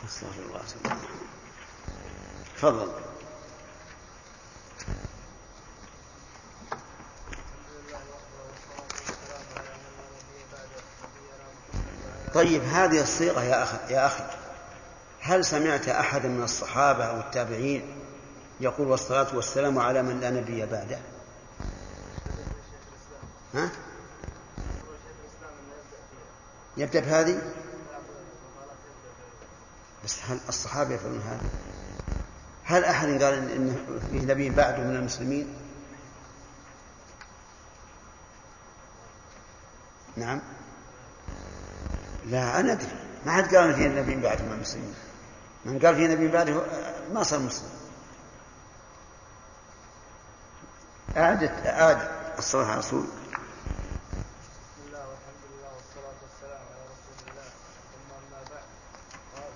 استغفر 0.06 0.42
الله 0.42 0.60
تفضل. 2.70 2.88
طيب 12.34 12.62
هذه 12.62 13.02
الصيغة 13.02 13.42
يا 13.42 13.62
أخي 13.62 13.94
يا 13.94 14.06
أخي 14.06 14.24
هل 15.20 15.44
سمعت 15.44 15.88
أحدا 15.88 16.28
من 16.28 16.42
الصحابة 16.42 17.04
أو 17.04 17.20
التابعين 17.20 18.02
يقول 18.60 18.88
والصلاة 18.88 19.36
والسلام 19.36 19.78
على 19.78 20.02
من 20.02 20.20
لا 20.20 20.30
نبي 20.30 20.66
بعده؟ 20.66 20.98
ها؟ 23.54 23.70
يبدأ 26.76 27.00
بهذه؟ 27.00 27.42
بس 30.04 30.18
هل 30.28 30.40
الصحابة 30.48 30.94
يفعلون 30.94 31.20
هذا؟ 31.20 31.40
هل 32.66 32.84
أحد 32.84 33.08
قال 33.08 33.50
إن 33.50 33.76
فيه 34.10 34.20
نبي 34.20 34.50
بعده 34.50 34.82
من 34.82 34.96
المسلمين؟ 34.96 35.54
نعم. 40.16 40.40
لا 42.26 42.60
أنا 42.60 42.72
أدري. 42.72 42.86
ما 43.26 43.32
حد 43.32 43.54
قال 43.54 43.74
في 43.74 43.88
نبي 43.88 44.16
بعد 44.16 44.42
من 44.42 44.52
المسلمين. 44.52 44.94
من 45.64 45.78
قال 45.78 45.96
في 45.96 46.08
نبي 46.08 46.28
بعده 46.28 46.62
ما 47.12 47.22
صار 47.22 47.40
مسلم. 47.40 47.68
أعدت 51.16 51.66
أعد 51.66 51.98
الصلاة 52.38 52.64
على 52.66 52.78
رسول 52.78 53.02
بسم 53.04 53.12
الله 54.86 54.98
والحمد 55.08 55.42
لله 55.50 55.70
والصلاة 55.74 56.18
والسلام 56.22 56.60
على 56.72 56.82
رسول 56.92 57.16
الله 57.30 57.48
ثم 57.92 58.08
أما 58.12 58.40
بعد 58.50 58.62
قال 59.36 59.52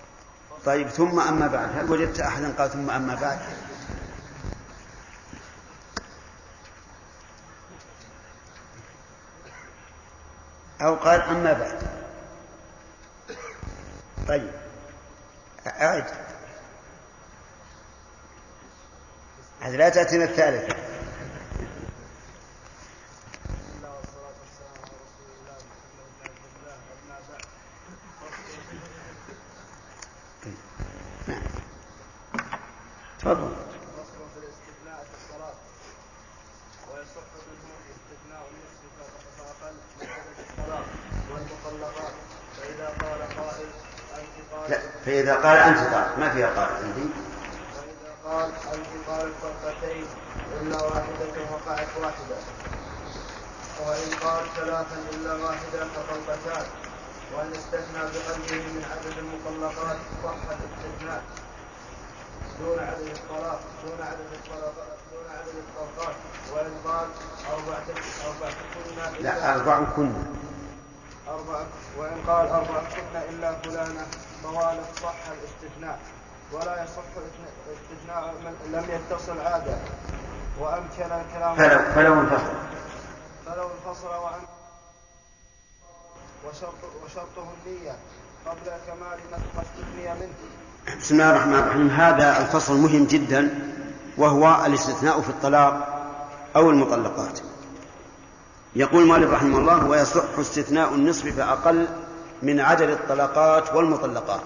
طيب 0.71 0.89
ثم 0.89 1.19
أما 1.19 1.47
بعد 1.47 1.69
هل 1.77 1.91
وجدت 1.91 2.19
أحدا 2.19 2.53
قال 2.57 2.71
ثم 2.71 2.89
أما 2.89 3.15
بعد؟ 3.15 3.39
أو 10.81 10.95
قال 10.95 11.21
أما 11.21 11.53
بعد. 11.53 11.79
طيب 14.27 14.51
أعد. 15.67 16.05
هذه 19.61 19.75
لا 19.75 19.89
تأتينا 19.89 20.23
الثالثة 20.23 20.67
بسم 20.67 20.83
الله 23.75 23.91
والصلاة 23.97 24.35
والسلام 24.41 24.77
على 24.83 24.97
رسول 25.03 25.31
الله 25.39 25.57
محمد 25.71 26.07
بن 26.15 26.27
عبد 26.27 26.45
الله 26.59 26.75
أما 27.03 27.17
بعد 27.29 27.51
نعم 31.27 31.41
تفضل 33.19 33.51
فصل 33.97 34.21
في 34.33 34.39
الاستثناء 34.39 35.05
في 35.05 35.15
الصلاة 35.19 35.55
ويصح 36.89 37.27
منه 37.47 37.67
استثناء 37.93 38.43
النصف 38.51 38.93
فأقل 39.37 39.73
من 39.99 40.07
عدد 40.07 40.37
الصلاة 40.49 40.85
والمطلقات 41.31 42.13
فإذا 42.57 42.87
قال 42.87 43.21
قائل 43.37 43.69
أنت 44.15 44.53
قال 44.53 44.69
لا 44.71 44.79
فإذا 45.05 45.35
قال 45.35 45.57
أنت 45.57 45.79
قال 45.93 46.19
ما 46.19 46.29
فيها 46.29 46.47
قال 46.47 46.75
عندي 46.83 47.09
فإذا 47.75 48.13
قال 48.25 48.51
أنت 48.73 49.09
قال 49.09 49.31
فرقتين 49.41 50.05
إلا 50.61 50.81
واحدة 50.83 51.35
وقعت 51.51 51.87
واحدة 52.01 52.37
وإن 53.85 54.09
قال 54.23 54.45
ثلاثا 54.55 54.97
إلا 55.13 55.33
واحدة 55.33 55.85
فطلقتان 55.85 56.65
وإن 57.35 57.51
استثنى 57.51 58.01
بقلبه 58.01 58.63
من 58.63 58.85
عدد 58.91 59.17
المطلقات 59.17 59.97
صح 60.23 60.35
الاستثناء 60.49 61.23
دون 62.59 62.79
عدد 62.79 63.07
الطلاق 63.07 63.59
دون 63.85 64.07
عدد 64.07 64.33
الطلقات 64.33 64.97
دون 65.11 65.25
عدد 65.31 65.55
الطلقات 65.55 66.15
وإن 66.53 66.73
قال 66.85 67.07
أربعة 67.53 67.85
أربعة 68.27 68.53
كنا 68.73 69.17
لا 69.19 69.55
أربع 69.55 69.83
كنا 69.95 70.23
أربعة 71.27 71.65
وإن 71.97 72.23
قال 72.27 72.47
أربعة 72.47 72.83
كنا 72.95 73.29
إلا 73.29 73.55
فلانة 73.55 74.07
موالد 74.43 74.85
صح 75.03 75.15
الاستثناء 75.31 75.99
ولا 76.51 76.83
يصح 76.83 77.03
استثناء 77.73 78.33
من 78.33 78.71
لم 78.71 78.85
يتصل 78.89 79.41
عادة 79.41 79.77
وأمكن 80.59 81.11
الكلام 81.11 81.55
فلو 81.55 81.93
فلو 81.95 82.19
انفصل 82.21 82.53
فلو 83.45 83.69
انفصل 83.71 84.07
وعن 84.07 84.41
وشرط 86.47 86.73
وشرطه 87.05 87.47
النية 87.57 87.95
قبل 88.45 88.71
كمال 88.87 89.19
ما 89.31 89.61
استثني 89.61 90.13
منه 90.13 91.00
بسم 91.11 91.21
الله 91.21 91.31
الرحمن 91.31 91.59
الرحيم. 91.59 91.89
هذا 91.89 92.41
الفصل 92.41 92.77
مهم 92.77 93.05
جدا 93.05 93.49
وهو 94.17 94.65
الاستثناء 94.65 95.21
في 95.21 95.29
الطلاق 95.29 95.87
أو 96.55 96.69
المطلقات. 96.69 97.39
يقول 98.75 99.07
مالك 99.07 99.29
رحمه 99.29 99.57
الله 99.57 99.85
ويصح 99.85 100.23
استثناء 100.39 100.93
النصف 100.93 101.35
فأقل 101.37 101.87
من 102.41 102.59
عدد 102.59 102.89
الطلقات 102.89 103.75
والمطلقات. 103.75 104.41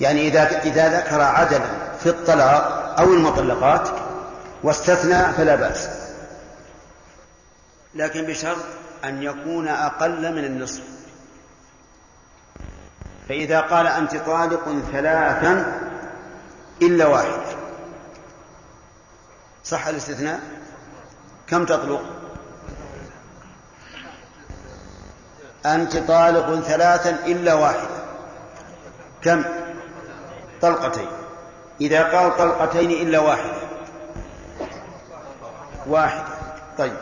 يعني 0.00 0.28
إذا 0.28 0.62
إذا 0.62 1.00
ذكر 1.00 1.20
عددا 1.20 1.68
في 2.00 2.08
الطلاق 2.08 2.94
أو 2.98 3.12
المطلقات 3.12 3.88
واستثنى 4.62 5.32
فلا 5.32 5.54
بأس. 5.54 5.88
لكن 7.94 8.22
بشرط 8.22 8.64
أن 9.04 9.22
يكون 9.22 9.68
أقل 9.68 10.34
من 10.34 10.44
النصف. 10.44 10.82
فإذا 13.28 13.60
قال 13.60 13.86
أنت 13.86 14.16
طالق 14.16 14.64
ثلاثا 14.92 15.80
إلا 16.82 17.06
واحدة 17.06 17.56
صح 19.64 19.86
الاستثناء؟ 19.86 20.40
كم 21.46 21.64
تطلق؟ 21.64 22.02
أنت 25.66 25.96
طالق 25.96 26.60
ثلاثا 26.60 27.10
إلا 27.10 27.54
واحدة 27.54 28.02
كم؟ 29.22 29.44
طلقتين. 30.62 31.08
إذا 31.80 32.02
قال 32.02 32.36
طلقتين 32.36 32.90
إلا 32.90 33.18
واحدة 33.18 33.62
واحدة 35.86 36.24
طيب. 36.78 36.96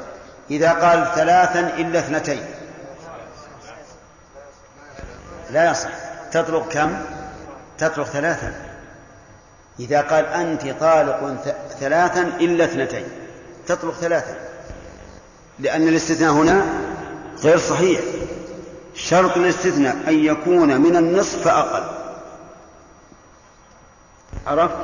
إذا 0.50 0.72
قال 0.72 1.14
ثلاثا 1.14 1.60
إلا 1.60 1.98
اثنتين. 1.98 2.44
لا 5.50 5.70
يصح. 5.70 6.09
تطلق 6.32 6.68
كم؟ 6.68 7.02
تطلق 7.78 8.06
ثلاثا. 8.06 8.52
إذا 9.80 10.00
قال 10.00 10.26
أنت 10.26 10.62
طالق 10.80 11.36
ثلاثا 11.80 12.22
إلا 12.22 12.64
اثنتين. 12.64 13.08
تطلق 13.66 13.94
ثلاثا. 13.94 14.34
لأن 15.58 15.88
الاستثناء 15.88 16.32
هنا 16.32 16.64
غير 17.42 17.58
صحيح. 17.58 18.00
شرط 18.94 19.36
الاستثناء 19.36 19.96
أن 20.08 20.24
يكون 20.24 20.80
من 20.80 20.96
النصف 20.96 21.44
فأقل 21.44 21.84
عرفت؟ 24.46 24.76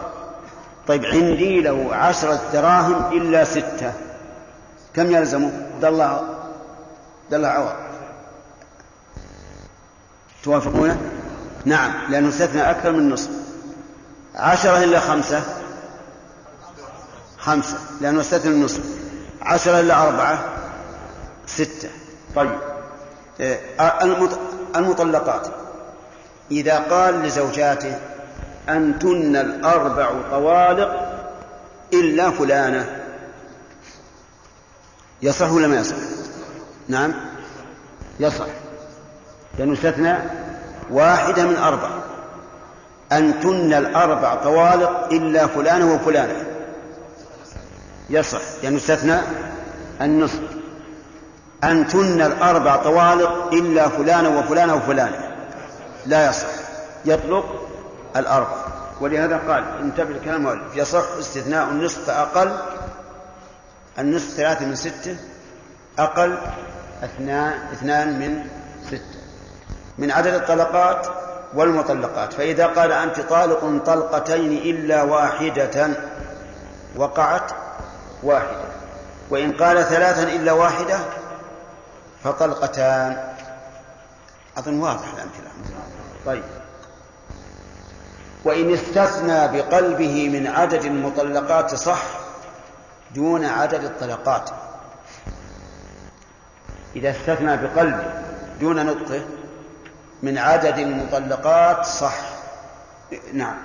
طيب 0.86 1.04
عندي 1.04 1.60
له 1.60 1.94
عشرة 1.94 2.40
دراهم 2.52 3.12
إلا 3.12 3.44
ستة. 3.44 3.92
كم 4.94 5.10
يلزمه؟ 5.10 5.66
دل 5.82 6.18
دل 7.30 7.44
عوض. 7.44 7.76
توافقونه 10.44 11.00
نعم 11.66 11.92
لأنه 12.10 12.28
استثنى 12.28 12.70
أكثر 12.70 12.92
من 12.92 13.10
نصف. 13.10 13.30
عشرة 14.34 14.84
إلا 14.84 15.00
خمسة؟ 15.00 15.42
خمسة 17.38 17.78
لأنه 18.00 18.20
استثنى 18.20 18.52
النصف 18.52 18.80
عشرة 19.42 19.80
إلا 19.80 20.02
أربعة؟ 20.08 20.44
ستة. 21.46 21.88
طيب. 22.36 22.58
آه، 23.40 24.04
المط- 24.04 24.38
المطلقات. 24.76 25.46
إذا 26.50 26.78
قال 26.78 27.22
لزوجاته 27.22 27.98
أنتن 28.68 29.36
الأربع 29.36 30.10
طوالق 30.30 31.12
إلا 31.92 32.30
فلانة. 32.30 33.02
يصح 35.22 35.50
ولا 35.52 35.66
ما 35.66 35.76
يصح؟ 35.76 35.96
نعم. 36.88 37.14
يصح. 38.20 38.46
لأنه 39.58 39.72
استثنى 39.72 40.16
واحدة 40.90 41.44
من 41.44 41.56
أربع. 41.56 41.88
أنتن 43.12 43.74
الأربع 43.74 44.34
طوالق 44.34 45.08
إلا 45.12 45.46
فلانة 45.46 45.94
وفلانة. 45.94 46.44
يصح 48.10 48.40
لأنه 48.62 48.76
استثنى 48.76 49.18
النصف. 50.00 50.40
أنتن 51.64 52.22
الأربع 52.22 52.76
طوالق 52.76 53.52
إلا 53.52 53.88
فلانة 53.88 54.38
وفلانة 54.38 54.74
وفلانة. 54.74 55.36
لا 56.06 56.28
يصح. 56.28 56.48
يطلق 57.04 57.68
الأربع. 58.16 58.56
ولهذا 59.00 59.40
قال 59.48 59.64
انتبه 59.80 60.14
لكلام 60.14 60.36
المؤلف. 60.36 60.76
يصح 60.76 61.04
استثناء 61.18 61.68
النصف 61.68 62.06
فأقل. 62.06 62.56
النصف 63.98 64.30
ثلاثة 64.30 64.66
من 64.66 64.74
ستة 64.74 65.16
أقل 65.98 66.38
اثنان 67.04 67.52
اثنان 67.72 68.18
من 68.18 68.46
ستة. 68.86 69.15
من 69.98 70.10
عدد 70.10 70.34
الطلقات 70.34 71.06
والمطلقات. 71.54 72.32
فإذا 72.32 72.66
قال 72.66 72.92
أنت 72.92 73.20
طالق 73.20 73.82
طلقتين 73.86 74.52
إلا 74.52 75.02
واحدة 75.02 75.88
وقعت 76.96 77.52
واحدة. 78.22 78.66
وإن 79.30 79.52
قال 79.52 79.84
ثلاثا 79.84 80.22
إلا 80.22 80.52
واحدة 80.52 80.98
فطلقتان. 82.24 83.34
أظن 84.58 84.80
واضح 84.80 85.04
الأمثلة 85.14 85.50
طيب. 86.26 86.42
وإن 88.44 88.72
استثنى 88.72 89.48
بقلبه 89.48 90.28
من 90.28 90.46
عدد 90.46 90.84
المطلقات 90.84 91.74
صح 91.74 92.02
دون 93.14 93.44
عدد 93.44 93.84
الطلقات. 93.84 94.50
إذا 96.96 97.10
استثنى 97.10 97.56
بقلبه 97.56 98.22
دون 98.60 98.86
نطقه 98.86 99.20
من 100.22 100.38
عدد 100.38 100.78
المطلقات 100.78 101.86
صح. 101.86 102.18
نعم. 103.32 103.56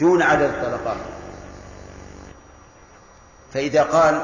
دون 0.00 0.22
عدد 0.22 0.42
الطلقات. 0.42 0.96
فإذا 3.54 3.82
قال 3.82 4.22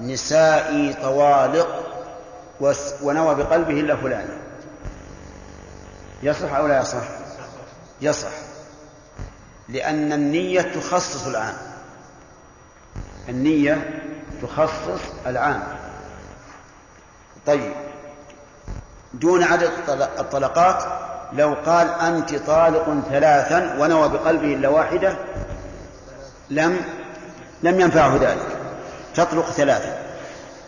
نسائي 0.00 0.94
طوالق 0.94 1.84
ونوى 3.02 3.34
بقلبه 3.34 3.80
إلا 3.80 3.96
فلان. 3.96 4.28
يصح 6.22 6.54
أو 6.54 6.66
لا 6.66 6.80
يصح؟ 6.80 7.04
يصح. 8.00 8.30
لأن 9.68 10.12
النية 10.12 10.60
تخصص 10.60 11.26
العام. 11.26 11.56
النية 13.28 14.02
تخصص 14.42 15.00
العام. 15.26 15.62
طيب. 17.46 17.87
دون 19.14 19.42
عدد 19.42 19.62
الطل- 19.62 20.08
الطلقات 20.20 20.84
لو 21.32 21.54
قال 21.66 21.90
أنت 22.00 22.34
طالق 22.34 22.96
ثلاثا 23.10 23.76
ونوى 23.80 24.08
بقلبه 24.08 24.54
إلا 24.54 24.68
واحدة 24.68 25.16
لم 26.50 26.80
لم 27.62 27.80
ينفعه 27.80 28.16
ذلك. 28.20 28.46
تطلق 29.14 29.46
ثلاثا. 29.50 29.98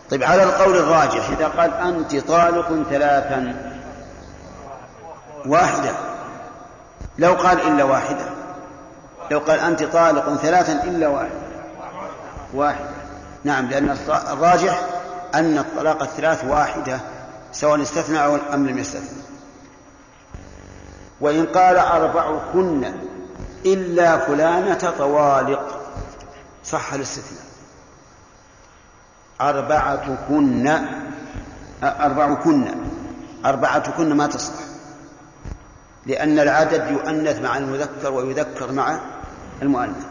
طيب 0.09 0.23
على 0.23 0.43
القول 0.43 0.77
الراجح 0.77 1.29
إذا 1.29 1.47
قال 1.47 1.73
أنت 1.73 2.15
طالق 2.15 2.83
ثلاثا 2.89 3.53
واحدة 5.45 5.91
لو 7.19 7.33
قال 7.33 7.67
إلا 7.67 7.83
واحدة 7.83 8.25
لو 9.31 9.39
قال 9.39 9.59
أنت 9.59 9.83
طالق 9.83 10.35
ثلاثا 10.35 10.73
إلا 10.83 11.07
واحدة 11.07 11.29
واحدة. 12.53 12.89
نعم 13.43 13.65
لأن 13.69 13.97
الراجح 14.31 14.81
أن 15.35 15.57
الطلاق 15.57 16.01
الثلاث 16.03 16.45
واحدة 16.45 16.99
سواء 17.51 17.81
استثنى 17.81 18.25
أو 18.25 18.35
أم 18.35 18.67
لم 18.67 18.77
يستثنى. 18.77 19.21
وإن 21.21 21.45
قال 21.45 21.77
أربعكن 21.77 22.93
إلا 23.65 24.17
فلانة 24.17 24.93
طوالق 24.97 25.81
صح 26.63 26.93
الاستثناء. 26.93 27.43
أربعتكن 29.41 30.79
أربعكن 31.83 32.65
أربعتكن 33.45 34.13
ما 34.13 34.27
تصح 34.27 34.53
لأن 36.05 36.39
العدد 36.39 36.91
يؤنث 36.91 37.41
مع 37.41 37.57
المذكر 37.57 38.11
ويذكر 38.13 38.71
مع 38.71 38.99
المؤنث. 39.61 40.05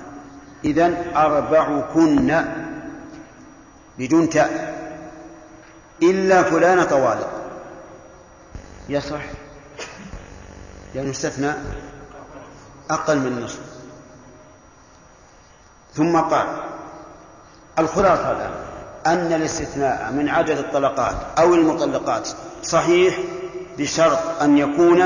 إذن 0.65 1.17
أربعكن 1.17 2.45
بدون 3.99 4.31
تاء. 4.31 4.80
إلا 6.03 6.43
فلان 6.43 6.85
طوالق 6.85 7.31
يصح 8.89 9.21
لأنه 10.95 11.11
استثنى 11.11 11.53
أقل 12.91 13.19
من 13.19 13.27
النصف. 13.27 13.61
ثم 15.95 16.17
قال 16.17 16.47
الخلاصة 17.79 18.31
الآن 18.31 18.53
أن 19.07 19.33
الاستثناء 19.33 20.13
من 20.13 20.29
عدد 20.29 20.59
الطلقات 20.59 21.17
أو 21.39 21.55
المطلقات 21.55 22.29
صحيح 22.63 23.19
بشرط 23.79 24.43
أن 24.43 24.59
يكون 24.59 24.99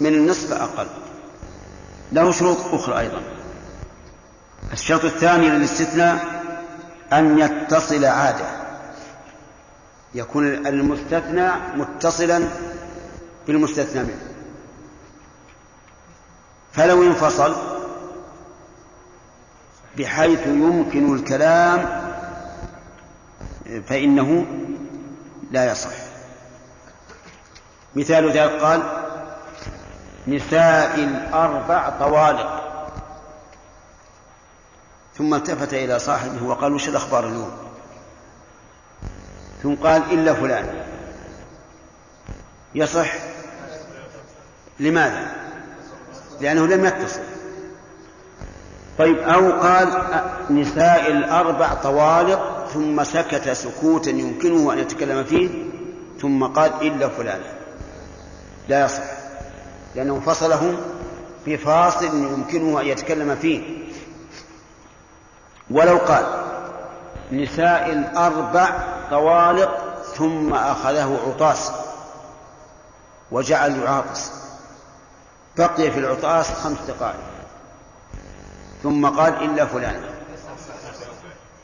من 0.00 0.14
النصف 0.14 0.52
أقل. 0.52 0.86
له 2.12 2.32
شروط 2.32 2.58
أخرى 2.72 2.98
أيضا. 2.98 3.22
الشرط 4.72 5.04
الثاني 5.04 5.48
للاستثناء 5.50 6.24
أن 7.12 7.38
يتصل 7.38 8.04
عادة. 8.04 8.57
يكون 10.14 10.66
المستثنى 10.66 11.50
متصلا 11.76 12.42
بالمستثنى 13.46 14.02
منه. 14.02 14.22
فلو 16.72 17.02
انفصل 17.02 17.56
بحيث 19.98 20.46
يمكن 20.46 21.14
الكلام 21.14 22.08
فإنه 23.86 24.46
لا 25.50 25.72
يصح. 25.72 25.90
مثال 27.96 28.30
ذلك 28.30 28.62
قال 28.62 28.82
نساء 30.26 30.94
الأربع 30.94 31.90
طوالق. 31.90 32.64
ثم 35.18 35.34
التفت 35.34 35.74
إلى 35.74 35.98
صاحبه 35.98 36.44
وقال 36.44 36.72
وش 36.72 36.88
الأخبار 36.88 37.26
اليوم؟ 37.26 37.67
ثم 39.62 39.74
قال 39.74 40.02
إلا 40.12 40.34
فلان. 40.34 40.84
يصح؟ 42.74 43.12
لماذا؟ 44.80 45.32
لأنه 46.40 46.66
لم 46.66 46.84
يتصل. 46.84 47.20
طيب 48.98 49.18
أو 49.18 49.52
قال 49.60 49.88
نساء 50.50 51.10
الأربع 51.10 51.74
طوالق 51.74 52.66
ثم 52.74 53.04
سكت 53.04 53.50
سكوتا 53.50 54.10
يمكنه 54.10 54.72
أن 54.72 54.78
يتكلم 54.78 55.24
فيه 55.24 55.48
ثم 56.20 56.44
قال 56.44 56.72
إلا 56.82 57.08
فلان. 57.08 57.40
لا 58.68 58.84
يصح 58.84 59.02
لأنه 59.94 60.20
فصلهم 60.20 60.76
بفاصل 61.46 62.06
يمكنه 62.06 62.80
أن 62.80 62.86
يتكلم 62.86 63.34
فيه. 63.34 63.62
ولو 65.70 65.96
قال 65.96 66.47
نساء 67.32 67.92
الأربع 67.92 68.70
طوالق 69.10 70.02
ثم 70.16 70.54
أخذه 70.54 71.20
عطاس 71.26 71.72
وجعل 73.30 73.82
يعاطس. 73.82 74.32
بقي 75.56 75.90
في 75.90 75.98
العطاس 75.98 76.50
خمس 76.50 76.78
دقائق. 76.88 77.20
ثم 78.82 79.06
قال 79.06 79.42
إلا 79.44 79.66
فلان. 79.66 80.00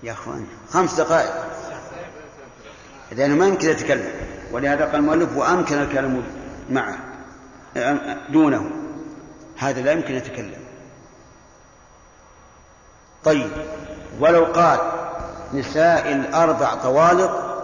يا 0.03 0.13
أخوان 0.13 0.47
خمس 0.71 0.95
دقائق. 0.95 1.33
لأنه 3.13 3.35
ما 3.35 3.47
يمكن 3.47 3.69
يتكلم 3.69 4.13
ولهذا 4.53 4.85
قال 4.85 4.95
المؤلف 4.95 5.37
وأمكن 5.37 5.83
الكلام 5.83 6.23
معه 6.71 6.99
دونه. 8.29 8.71
هذا 9.59 9.81
لا 9.81 9.93
يمكن 9.93 10.15
يتكلم 10.15 10.65
طيب 13.25 13.51
ولو 14.21 14.45
قال 14.45 14.94
نساء 15.55 16.13
الأربع 16.13 16.75
طوالق 16.75 17.55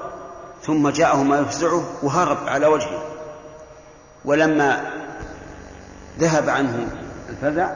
ثم 0.63 0.89
جاءه 0.89 1.23
ما 1.23 1.39
يفزعه 1.39 1.85
وهرب 2.03 2.49
على 2.49 2.67
وجهه. 2.67 3.03
ولما 4.25 4.91
ذهب 6.19 6.49
عنه 6.49 6.89
الفزع 7.29 7.73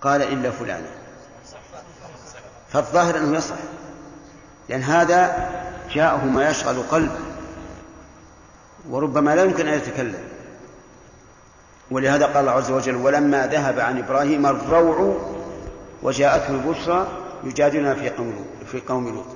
قال 0.00 0.22
إلا 0.22 0.50
فلانة 0.50 0.88
فالظاهر 2.72 3.18
أنه 3.18 3.36
يصح 3.36 3.54
لأن 4.68 4.82
هذا 4.82 5.48
جاءه 5.90 6.24
ما 6.24 6.50
يشغل 6.50 6.82
قلبه 6.82 7.20
وربما 8.88 9.34
لا 9.34 9.44
يمكن 9.44 9.68
أن 9.68 9.74
يتكلم. 9.74 10.24
ولهذا 11.90 12.26
قال 12.26 12.36
الله 12.36 12.52
عز 12.52 12.70
وجل 12.70 12.96
ولما 12.96 13.46
ذهب 13.46 13.80
عن 13.80 13.98
إبراهيم 13.98 14.46
الروع 14.46 15.20
وجاءته 16.02 16.50
البشرى 16.50 17.23
يجادلنا 17.46 17.94
في 17.94 18.10
قوم 18.10 18.46
في 18.66 18.80
قوم 18.80 19.08
لوط. 19.08 19.26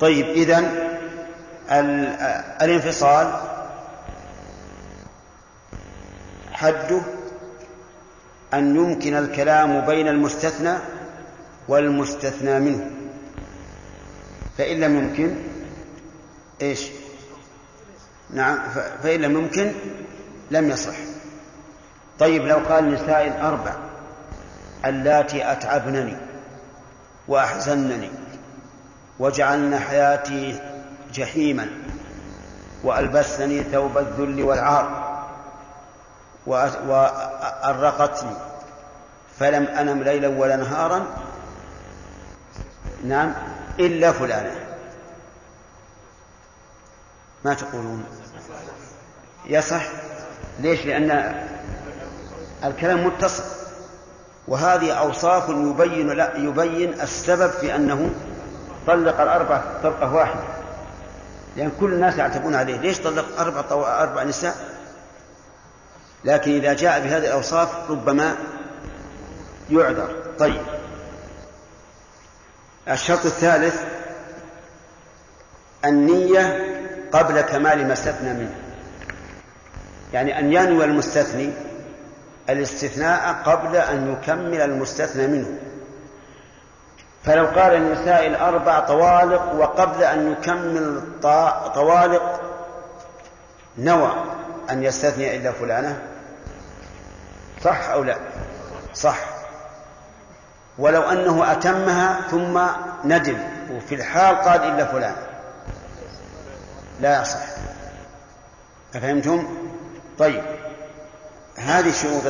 طيب 0.00 0.26
إذن 0.26 0.88
الانفصال 2.62 3.32
حده 6.52 7.00
أن 8.54 8.76
يمكن 8.76 9.14
الكلام 9.14 9.80
بين 9.80 10.08
المستثنى 10.08 10.74
والمستثنى 11.68 12.60
منه. 12.60 12.90
فإن 14.58 14.80
لم 14.80 14.98
يمكن 14.98 15.36
إيش؟ 16.62 16.88
نعم 18.30 18.58
فإن 19.02 19.20
لم 19.20 19.32
يمكن 19.32 19.72
لم 20.50 20.70
يصح. 20.70 20.94
طيب 22.18 22.42
لو 22.42 22.56
قال 22.56 22.84
النساء 22.84 23.26
الأربع 23.26 23.76
اللاتي 24.84 25.52
أتعبنني. 25.52 26.16
وأحزنني 27.32 28.10
وجعلن 29.18 29.78
حياتي 29.78 30.60
جحيما 31.12 31.68
وألبسني 32.84 33.62
ثوب 33.62 33.98
الذل 33.98 34.42
والعار 34.42 35.12
وأرقتني 36.46 38.36
فلم 39.38 39.64
أنم 39.64 40.02
ليلا 40.02 40.28
ولا 40.28 40.56
نهارا 40.56 41.06
نعم 43.04 43.34
إلا 43.78 44.12
فلانة. 44.12 44.60
ما 47.44 47.54
تقولون؟ 47.54 48.04
يصح؟ 49.46 49.82
ليش؟ 50.60 50.86
لأن 50.86 51.34
الكلام 52.64 53.06
متصل. 53.06 53.61
وهذه 54.48 54.92
أوصاف 54.92 55.48
يبين 55.48 56.10
لا 56.10 56.36
يبين 56.36 57.00
السبب 57.00 57.50
في 57.50 57.76
أنه 57.76 58.10
طلق 58.86 59.20
الأربع 59.20 59.62
طلقة 59.82 60.14
واحدة. 60.14 60.40
لأن 61.56 61.72
كل 61.80 61.92
الناس 61.92 62.16
يعتبون 62.16 62.54
عليه. 62.54 62.76
ليش 62.76 62.98
طلق 62.98 63.40
أربع 63.40 63.60
طو... 63.60 63.84
أربع 63.84 64.22
نساء؟ 64.22 64.54
لكن 66.24 66.50
إذا 66.50 66.72
جاء 66.72 67.00
بهذه 67.00 67.26
الأوصاف 67.26 67.90
ربما 67.90 68.36
يعذر. 69.70 70.08
طيب. 70.38 70.62
الشرط 72.88 73.26
الثالث 73.26 73.82
النية 75.84 76.72
قبل 77.12 77.40
كمال 77.40 77.86
ما 77.86 77.92
استثنى 77.92 78.32
منه. 78.32 78.54
يعني 80.12 80.38
أن 80.38 80.52
ينوي 80.52 80.84
المستثني 80.84 81.52
الاستثناء 82.50 83.34
قبل 83.44 83.76
أن 83.76 84.12
يكمل 84.12 84.60
المستثنى 84.60 85.26
منه. 85.26 85.58
فلو 87.24 87.46
قال 87.46 87.74
النساء 87.74 88.26
الأربع 88.26 88.80
طوالق 88.80 89.54
وقبل 89.54 90.04
أن 90.04 90.32
يكمل 90.32 91.02
طوالق 91.74 92.40
نوى 93.78 94.12
أن 94.70 94.82
يستثني 94.82 95.36
إلا 95.36 95.52
فلانة؟ 95.52 96.02
صح 97.64 97.88
أو 97.88 98.02
لا؟ 98.02 98.16
صح. 98.94 99.18
ولو 100.78 101.02
أنه 101.02 101.52
أتمها 101.52 102.20
ثم 102.30 102.60
ندم 103.04 103.38
وفي 103.72 103.94
الحال 103.94 104.36
قال 104.36 104.62
إلا 104.62 104.84
فلان. 104.84 105.14
لا 107.00 107.22
يصح. 107.22 107.40
أفهمتم؟ 108.94 109.48
طيب. 110.18 110.61
هذه 111.56 111.92
شروط 111.92 112.22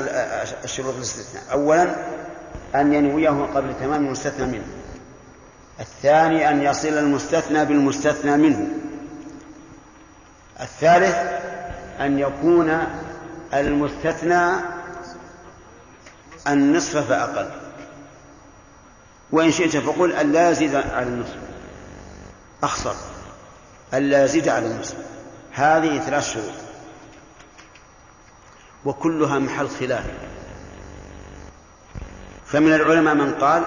الشروط 0.65 0.95
الاستثناء. 0.95 1.45
أولا 1.53 1.97
أن 2.75 2.95
ينويه 2.95 3.49
قبل 3.55 3.75
تمام 3.81 4.07
المستثنى 4.07 4.47
منه. 4.47 4.67
الثاني 5.81 6.51
أن 6.51 6.63
يصل 6.63 6.89
المستثنى 6.89 7.65
بالمستثنى 7.65 8.37
منه. 8.37 8.69
الثالث 10.61 11.17
أن 12.01 12.19
يكون 12.19 12.79
المستثنى 13.55 14.51
النصف 16.49 16.97
فأقل. 17.09 17.51
وإن 19.33 19.51
شئت 19.51 19.77
فقل 19.77 20.13
أن 20.13 20.33
لا 20.33 20.51
يزيد 20.51 20.75
على 20.75 21.07
النصف. 21.07 21.37
أخسر. 22.63 22.95
أن 23.95 24.03
لا 24.03 24.25
يزيد 24.25 24.49
على 24.49 24.67
النصف. 24.67 24.97
هذه 25.53 25.99
ثلاث 25.99 26.33
شروط. 26.33 26.72
وكلها 28.85 29.39
محل 29.39 29.69
خلاف. 29.69 30.05
فمن 32.47 32.73
العلماء 32.75 33.15
من 33.15 33.35
قال 33.35 33.65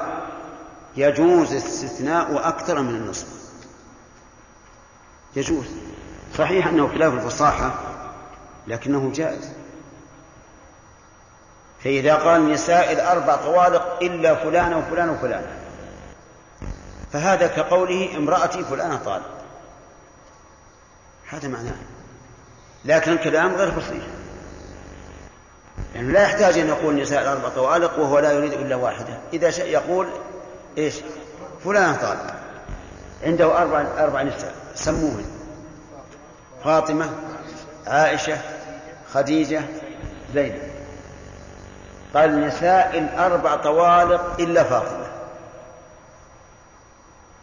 يجوز 0.97 1.53
استثناء 1.53 2.47
أكثر 2.47 2.81
من 2.81 2.95
النصف 2.95 3.27
يجوز. 5.35 5.65
صحيح 6.37 6.67
أنه 6.67 6.87
خلاف 6.87 7.13
الفصاحة 7.13 7.73
لكنه 8.67 9.11
جائز. 9.15 9.51
فإذا 11.83 12.15
قال 12.15 12.41
النساء 12.41 12.91
الأربع 12.91 13.35
طوالق 13.35 13.99
إلا 14.01 14.35
فلانة 14.35 14.77
وفلانة 14.77 15.11
وفلانة 15.11 15.57
فهذا 17.11 17.47
كقوله 17.47 18.17
امرأتي 18.17 18.63
فلانة 18.63 18.95
طالق. 18.95 19.31
هذا 21.29 21.47
معناه. 21.47 21.75
لكن 22.85 23.11
الكلام 23.11 23.53
غير 23.53 23.71
فصيح 23.71 24.03
يعني 25.95 26.11
لا 26.11 26.21
يحتاج 26.21 26.57
أن 26.57 26.67
يقول 26.67 26.93
النساء 26.93 27.21
الأربع 27.21 27.49
طوالق 27.49 27.99
وهو 27.99 28.19
لا 28.19 28.31
يريد 28.31 28.53
إلا 28.53 28.75
واحدة. 28.75 29.17
إذا 29.33 29.49
شاء 29.49 29.67
يقول 29.67 30.07
إيش؟ 30.77 30.95
فلانة 31.63 31.97
طالق. 31.97 32.33
عنده 33.23 33.61
أربع 33.61 33.85
أربع 33.97 34.21
نساء 34.21 34.53
سموهن. 34.75 35.25
فاطمة 36.63 37.09
عائشة 37.87 38.37
خديجة 39.13 39.61
زينب. 40.33 40.61
قال 42.15 42.29
النساء 42.29 42.97
الأربع 42.99 43.55
طوالق 43.55 44.39
إلا 44.39 44.63
فاطمة. 44.63 45.07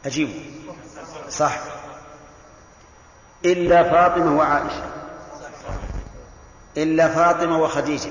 أجيب 0.06 0.30
صح. 1.28 1.58
إلا 3.44 3.82
فاطمة 3.82 4.38
وعائشة. 4.38 5.01
إلا 6.76 7.08
فاطمة 7.08 7.58
وخديجة. 7.58 8.10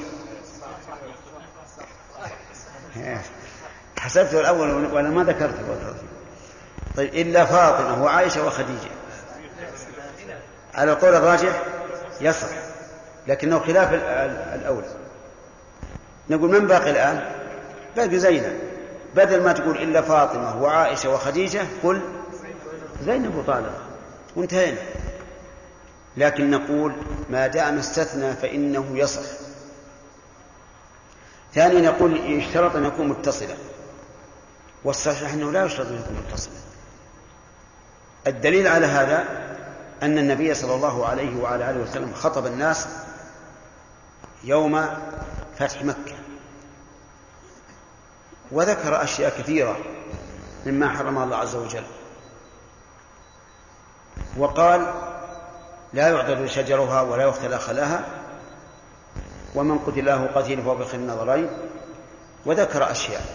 حسبته 3.97 4.39
الأول 4.39 4.85
وأنا 4.93 5.09
ما 5.09 5.23
ذكرته. 5.23 5.95
طيب 6.97 7.13
إلا 7.13 7.45
فاطمة 7.45 8.03
وعائشة 8.03 8.45
وخديجة. 8.45 8.91
على 10.73 10.91
القول 10.91 11.15
الراجح 11.15 11.61
يصح 12.21 12.47
لكنه 13.27 13.59
خلاف 13.59 13.93
الأولى 14.55 14.87
نقول 16.29 16.51
من 16.51 16.67
باقي 16.67 16.89
الآن؟ 16.91 17.31
باقي 17.95 18.19
زينب. 18.19 18.59
بدل 19.15 19.43
ما 19.43 19.51
تقول 19.51 19.77
إلا 19.77 20.01
فاطمة 20.01 20.61
وعائشة 20.61 21.09
وخديجة 21.09 21.61
قل 21.83 22.01
زينب 23.05 23.35
وطالق. 23.35 23.81
وانتهينا. 24.35 24.77
لكن 26.17 26.51
نقول 26.51 26.93
ما 27.29 27.47
دام 27.47 27.77
استثنى 27.77 28.33
فإنه 28.33 28.97
يصح. 28.97 29.21
ثانيا 31.53 31.91
نقول 31.91 32.31
يشترط 32.31 32.75
أن 32.75 32.85
يكون 32.85 33.07
متصلا. 33.07 33.55
والصحيح 34.83 35.33
أنه 35.33 35.51
لا 35.51 35.65
يشترط 35.65 35.87
أن 35.87 35.99
يكون 35.99 36.23
متصلا. 36.27 36.53
الدليل 38.27 38.67
على 38.67 38.85
هذا 38.85 39.25
أن 40.03 40.17
النبي 40.17 40.53
صلى 40.53 40.75
الله 40.75 41.07
عليه 41.07 41.41
وعلى 41.41 41.69
آله 41.69 41.79
وسلم 41.79 42.13
خطب 42.13 42.45
الناس 42.45 42.87
يوم 44.43 44.87
فتح 45.59 45.83
مكة. 45.83 46.15
وذكر 48.51 49.03
أشياء 49.03 49.39
كثيرة 49.39 49.77
مما 50.65 50.89
حرم 50.89 51.23
الله 51.23 51.37
عز 51.37 51.55
وجل. 51.55 51.83
وقال 54.37 54.93
لا 55.93 56.09
يعضد 56.09 56.45
شجرها 56.45 57.01
ولا 57.01 57.23
يختلى 57.23 57.59
خلاها. 57.59 58.05
ومن 59.55 59.79
قتل 59.79 60.05
له 60.05 60.25
قتيل 60.25 60.61
فهو 60.61 60.75
بخير 60.75 60.99
النظرين 60.99 61.49
وذكر 62.45 62.91
أشياء. 62.91 63.25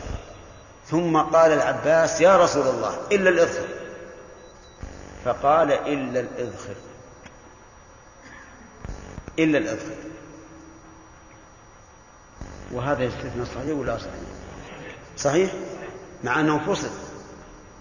ثم 0.86 1.16
قال 1.16 1.52
العباس 1.52 2.20
يا 2.20 2.36
رسول 2.36 2.66
الله 2.66 2.98
إلا 3.12 3.30
الإذخر. 3.30 3.68
فقال 5.24 5.72
إلا 5.72 6.20
الإذخر. 6.20 6.74
إلا 9.38 9.59
الإذخر. 9.59 9.94
وهذا 12.72 13.04
يستثنى 13.04 13.44
صحيح 13.44 13.78
ولا 13.78 13.98
صحيح؟ 13.98 14.12
صحيح. 15.16 15.52
مع 16.24 16.40
أنه 16.40 16.59
فصل. 16.59 16.90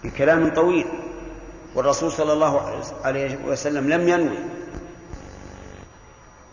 بكلام 0.04 0.54
طويل. 0.54 0.86
والرسول 1.74 2.12
صلى 2.12 2.32
الله 2.32 2.82
عليه 3.04 3.36
وسلم 3.44 3.88
لم 3.88 4.08
ينوي. 4.08 4.55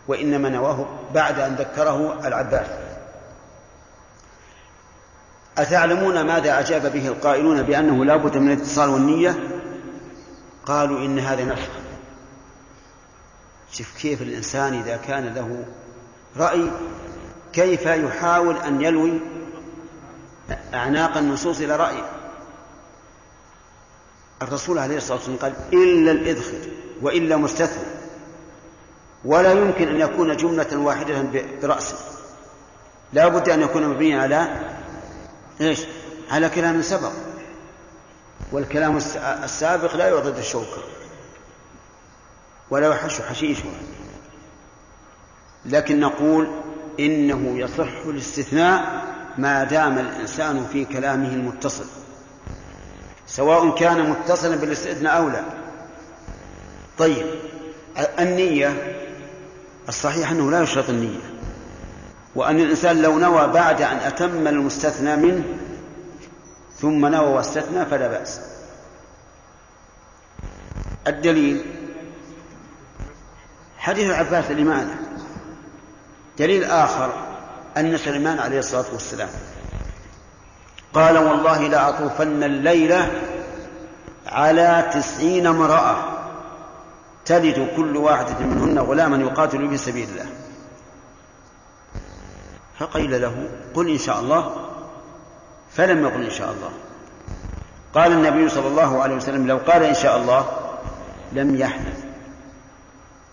وإنما 0.08 0.48
نواه 0.48 0.86
بعد 1.14 1.40
أن 1.40 1.54
ذكره 1.54 2.26
العباس. 2.26 2.66
أتعلمون 5.58 6.20
ماذا 6.20 6.58
أجاب 6.58 6.92
به 6.92 7.08
القائلون 7.08 7.62
بأنه 7.62 8.04
لا 8.04 8.16
بد 8.16 8.36
من 8.36 8.52
الاتصال 8.52 8.88
والنية؟ 8.88 9.48
قالوا 10.66 10.98
إن 10.98 11.18
هذا 11.18 11.44
نفخ. 11.44 11.68
شوف 13.72 13.96
كيف 14.02 14.22
الإنسان 14.22 14.74
إذا 14.80 14.96
كان 14.96 15.34
له 15.34 15.64
رأي 16.36 16.70
كيف 17.52 17.86
يحاول 17.86 18.56
أن 18.56 18.80
يلوي 18.80 19.20
أعناق 20.74 21.16
النصوص 21.16 21.60
إلى 21.60 21.76
رأيه 21.76 22.10
الرسول 24.42 24.78
عليه 24.78 24.96
الصلاة 24.96 25.16
والسلام 25.18 25.38
قال 25.38 25.52
إلا 25.72 26.10
الإذخر 26.10 26.70
وإلا 27.02 27.36
مستثنى 27.36 28.03
ولا 29.24 29.52
يمكن 29.52 29.88
أن 29.88 30.00
يكون 30.00 30.36
جملة 30.36 30.76
واحدة 30.76 31.24
برأسه 31.62 31.96
لا 33.12 33.28
بد 33.28 33.48
أن 33.48 33.62
يكون 33.62 33.88
مبنيا 33.88 34.22
على 34.22 34.48
إيش؟ 35.60 35.80
على 36.30 36.48
كلام 36.48 36.82
سبق. 36.82 37.12
والكلام 38.52 38.96
السابق 39.44 39.96
لا 39.96 40.08
يعضد 40.08 40.38
الشوكة. 40.38 40.82
ولا 42.70 42.88
يحش 42.88 43.20
حشيشه 43.20 43.70
لكن 45.66 46.00
نقول 46.00 46.48
إنه 47.00 47.58
يصح 47.58 48.06
الاستثناء 48.06 49.04
ما 49.38 49.64
دام 49.64 49.98
الإنسان 49.98 50.66
في 50.72 50.84
كلامه 50.84 51.28
المتصل. 51.28 51.86
سواء 53.26 53.74
كان 53.74 54.10
متصلا 54.10 54.56
بالاستثناء 54.56 55.16
أو 55.16 55.28
لا. 55.28 55.44
طيب 56.98 57.26
النية 58.18 59.00
الصحيح 59.88 60.30
أنه 60.30 60.50
لا 60.50 60.62
يشرط 60.62 60.88
النية. 60.88 61.20
وأن 62.34 62.60
الإنسان 62.60 63.02
لو 63.02 63.18
نوى 63.18 63.46
بعد 63.46 63.82
أن 63.82 63.96
أتم 63.96 64.46
المستثنى 64.46 65.16
منه 65.16 65.44
ثم 66.80 67.06
نوى 67.06 67.26
واستثنى 67.26 67.86
فلا 67.86 68.08
بأس. 68.08 68.40
الدليل 71.06 71.64
حديث 73.78 74.10
العباس 74.10 74.50
الإمانة 74.50 74.96
دليل 76.38 76.64
آخر 76.64 77.12
أن 77.76 77.96
سليمان 77.96 78.38
عليه 78.38 78.58
الصلاة 78.58 78.84
والسلام 78.92 79.28
قال 80.94 81.18
والله 81.18 81.68
لأطوفن 81.68 82.42
الليلة 82.42 83.22
على 84.26 84.90
تسعين 84.94 85.46
امرأة 85.46 86.13
تلد 87.24 87.68
كل 87.76 87.96
واحدة 87.96 88.38
منهن 88.38 88.78
غلاما 88.78 89.16
يقاتل 89.16 89.68
في 89.68 89.76
سبيل 89.76 90.08
الله. 90.08 90.26
فقيل 92.78 93.22
له 93.22 93.48
قل 93.74 93.90
إن 93.90 93.98
شاء 93.98 94.20
الله. 94.20 94.70
فلم 95.70 96.04
يقل 96.04 96.24
إن 96.24 96.30
شاء 96.30 96.52
الله. 96.52 96.70
قال 97.94 98.12
النبي 98.12 98.48
صلى 98.48 98.68
الله 98.68 99.02
عليه 99.02 99.14
وسلم 99.14 99.46
لو 99.46 99.56
قال 99.56 99.82
إن 99.82 99.94
شاء 99.94 100.16
الله 100.16 100.46
لم 101.32 101.56
يحدث 101.56 102.04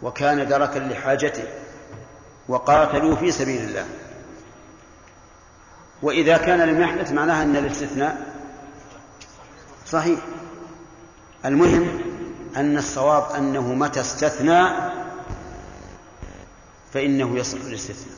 وكان 0.01 0.47
دركا 0.47 0.79
لحاجته. 0.79 1.43
وقاتلوا 2.47 3.15
في 3.15 3.31
سبيل 3.31 3.61
الله. 3.61 3.85
وإذا 6.01 6.37
كان 6.37 6.59
لم 6.59 6.81
يحدث 6.81 7.11
معناها 7.11 7.43
أن 7.43 7.55
الاستثناء 7.55 8.33
صحيح. 9.87 10.19
المهم 11.45 12.10
أن 12.55 12.77
الصواب 12.77 13.31
أنه 13.31 13.73
متى 13.73 13.99
استثنى 14.01 14.67
فإنه 16.93 17.37
يصح 17.37 17.57
الاستثناء. 17.65 18.17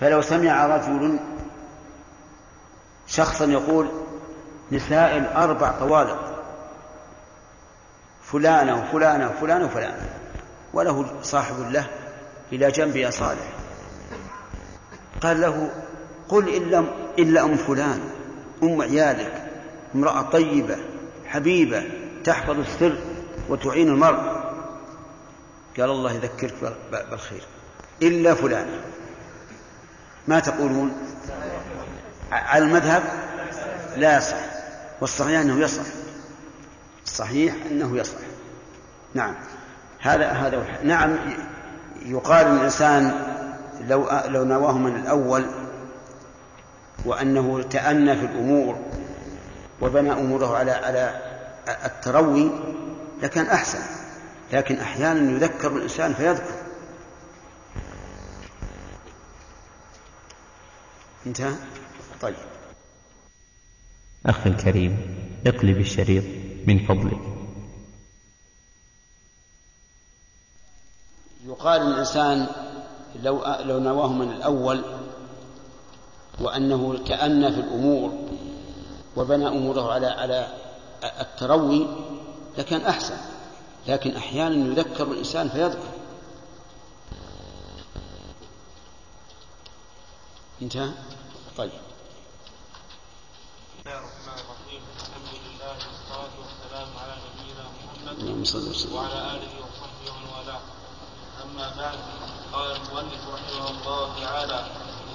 فلو 0.00 0.22
سمع 0.22 0.66
رجل 0.66 1.18
شخصا 3.06 3.44
يقول 3.44 3.88
نساء 4.72 5.16
الأربع 5.16 5.70
طوالق 5.70 6.42
فلانة 8.22 8.82
وفلانة 8.82 9.30
وفلانة 9.30 9.64
وفلانة 9.64 10.08
وله 10.72 11.06
صاحب 11.22 11.70
له 11.70 11.86
إلى 12.52 12.70
جنب 12.70 12.96
يا 12.96 13.10
صالح. 13.10 13.52
قال 15.20 15.40
له 15.40 15.70
قل 16.28 16.48
إلا 16.48 16.84
إلا 17.18 17.42
أم 17.44 17.56
فلان 17.56 18.00
أم 18.62 18.82
عيالك 18.82 19.50
امرأة 19.94 20.22
طيبة 20.22 20.76
حبيبة 21.26 21.84
تحفظ 22.24 22.58
السر 22.58 22.98
وتعين 23.48 23.88
المرء. 23.88 24.40
قال 25.78 25.90
الله 25.90 26.12
يذكرك 26.12 26.76
بالخير. 26.92 27.42
إلا 28.02 28.34
فلان. 28.34 28.66
ما 30.28 30.40
تقولون؟ 30.40 30.92
على 32.32 32.64
المذهب؟ 32.64 33.02
لا 33.96 34.18
يصح. 34.18 34.36
والصحيح 35.00 35.40
أنه 35.40 35.60
يصح. 35.60 35.82
الصحيح 37.06 37.54
أنه 37.70 37.98
يصح. 37.98 38.18
نعم. 39.14 39.34
هذا 40.00 40.30
هذا 40.30 40.66
نعم 40.84 41.16
يقال 42.06 42.46
الإنسان 42.46 43.26
لو 43.88 44.08
لو 44.26 44.44
نواه 44.44 44.78
من 44.78 44.96
الأول 44.96 45.46
وأنه 47.04 47.62
تأنى 47.62 48.16
في 48.16 48.24
الأمور 48.26 48.78
وبنى 49.80 50.12
أموره 50.12 50.56
على 50.56 50.70
على 50.70 51.29
التروي 51.68 52.50
لكان 53.22 53.46
أحسن 53.46 53.78
لكن 54.52 54.76
أحيانا 54.76 55.32
يذكر 55.32 55.76
الإنسان 55.76 56.14
فيذكر. 56.14 56.54
انتهى؟ 61.26 61.54
طيب. 62.20 62.34
أخي 64.26 64.50
الكريم 64.50 64.96
اقلب 65.46 65.78
الشريط 65.78 66.24
من 66.66 66.86
فضلك. 66.86 67.20
يقال 71.46 71.82
الإنسان 71.82 72.46
لو 73.22 73.44
لو 73.64 73.78
نواه 73.78 74.12
من 74.12 74.32
الأول 74.32 74.84
وأنه 76.40 77.04
تأنى 77.04 77.52
في 77.52 77.60
الأمور 77.60 78.28
وبنى 79.16 79.48
أموره 79.48 79.92
على 79.92 80.06
على 80.06 80.48
التروي 81.04 81.86
لكان 82.58 82.80
أحسن 82.80 83.16
لكن 83.86 84.16
أحيانا 84.16 84.54
يذكر 84.54 85.04
الإنسان 85.04 85.48
فيذكر. 85.48 85.90
انتهى؟ 90.62 90.90
طيب. 91.56 91.70
بسم 93.80 93.86
الله 93.86 93.98
الرحمن 93.98 94.38
الرحيم. 94.44 94.82
الحمد 94.96 95.32
لله 95.44 95.72
والصلاة 95.72 96.34
والسلام 96.40 96.88
على 97.02 97.14
نبينا 97.26 97.64
محمد 97.76 98.92
وعلى 98.92 99.18
آله 99.36 99.52
وصحبه 99.60 100.06
ومن 100.12 100.28
والاه. 100.38 100.60
أما 101.44 101.66
بعد 101.76 101.98
قال 102.52 102.76
المؤلف 102.76 103.28
رحمه 103.28 103.70
الله 103.70 104.20
تعالى 104.20 104.66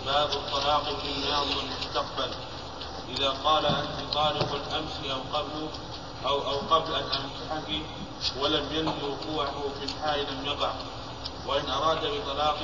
باب 0.06 0.30
الطلاق 0.30 0.84
في 0.84 1.08
الماضي 1.12 1.56
والمستقبل 1.56 2.32
إذا 3.10 3.30
قال 3.30 3.66
أنت 3.66 4.14
طالق 4.14 4.74
أمس 4.74 5.12
أو 5.12 5.38
قبل 5.38 5.68
أو 6.26 6.52
أو 6.52 6.58
قبل 6.58 6.94
أن 6.96 7.04
أمسحك 7.04 7.82
ولم 8.40 8.66
ينوي 8.72 8.94
وقوعه 9.04 9.64
في 9.80 9.86
الحال 9.86 10.20
لم 10.20 10.46
يقع. 10.46 10.74
وإن 11.48 11.70
أراد 11.70 11.98
بطلاق 11.98 12.58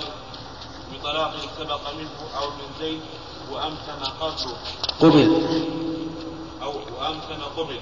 بطلاق 0.94 1.34
سبق 1.58 1.94
منه 1.94 2.38
أو 2.38 2.50
من 2.50 2.74
زيد 2.80 3.02
وأمكن 3.52 4.04
قبله. 4.22 4.58
قبل. 5.02 5.66
أو 6.64 6.74
وأمكن 7.00 7.42
قبل. 7.58 7.80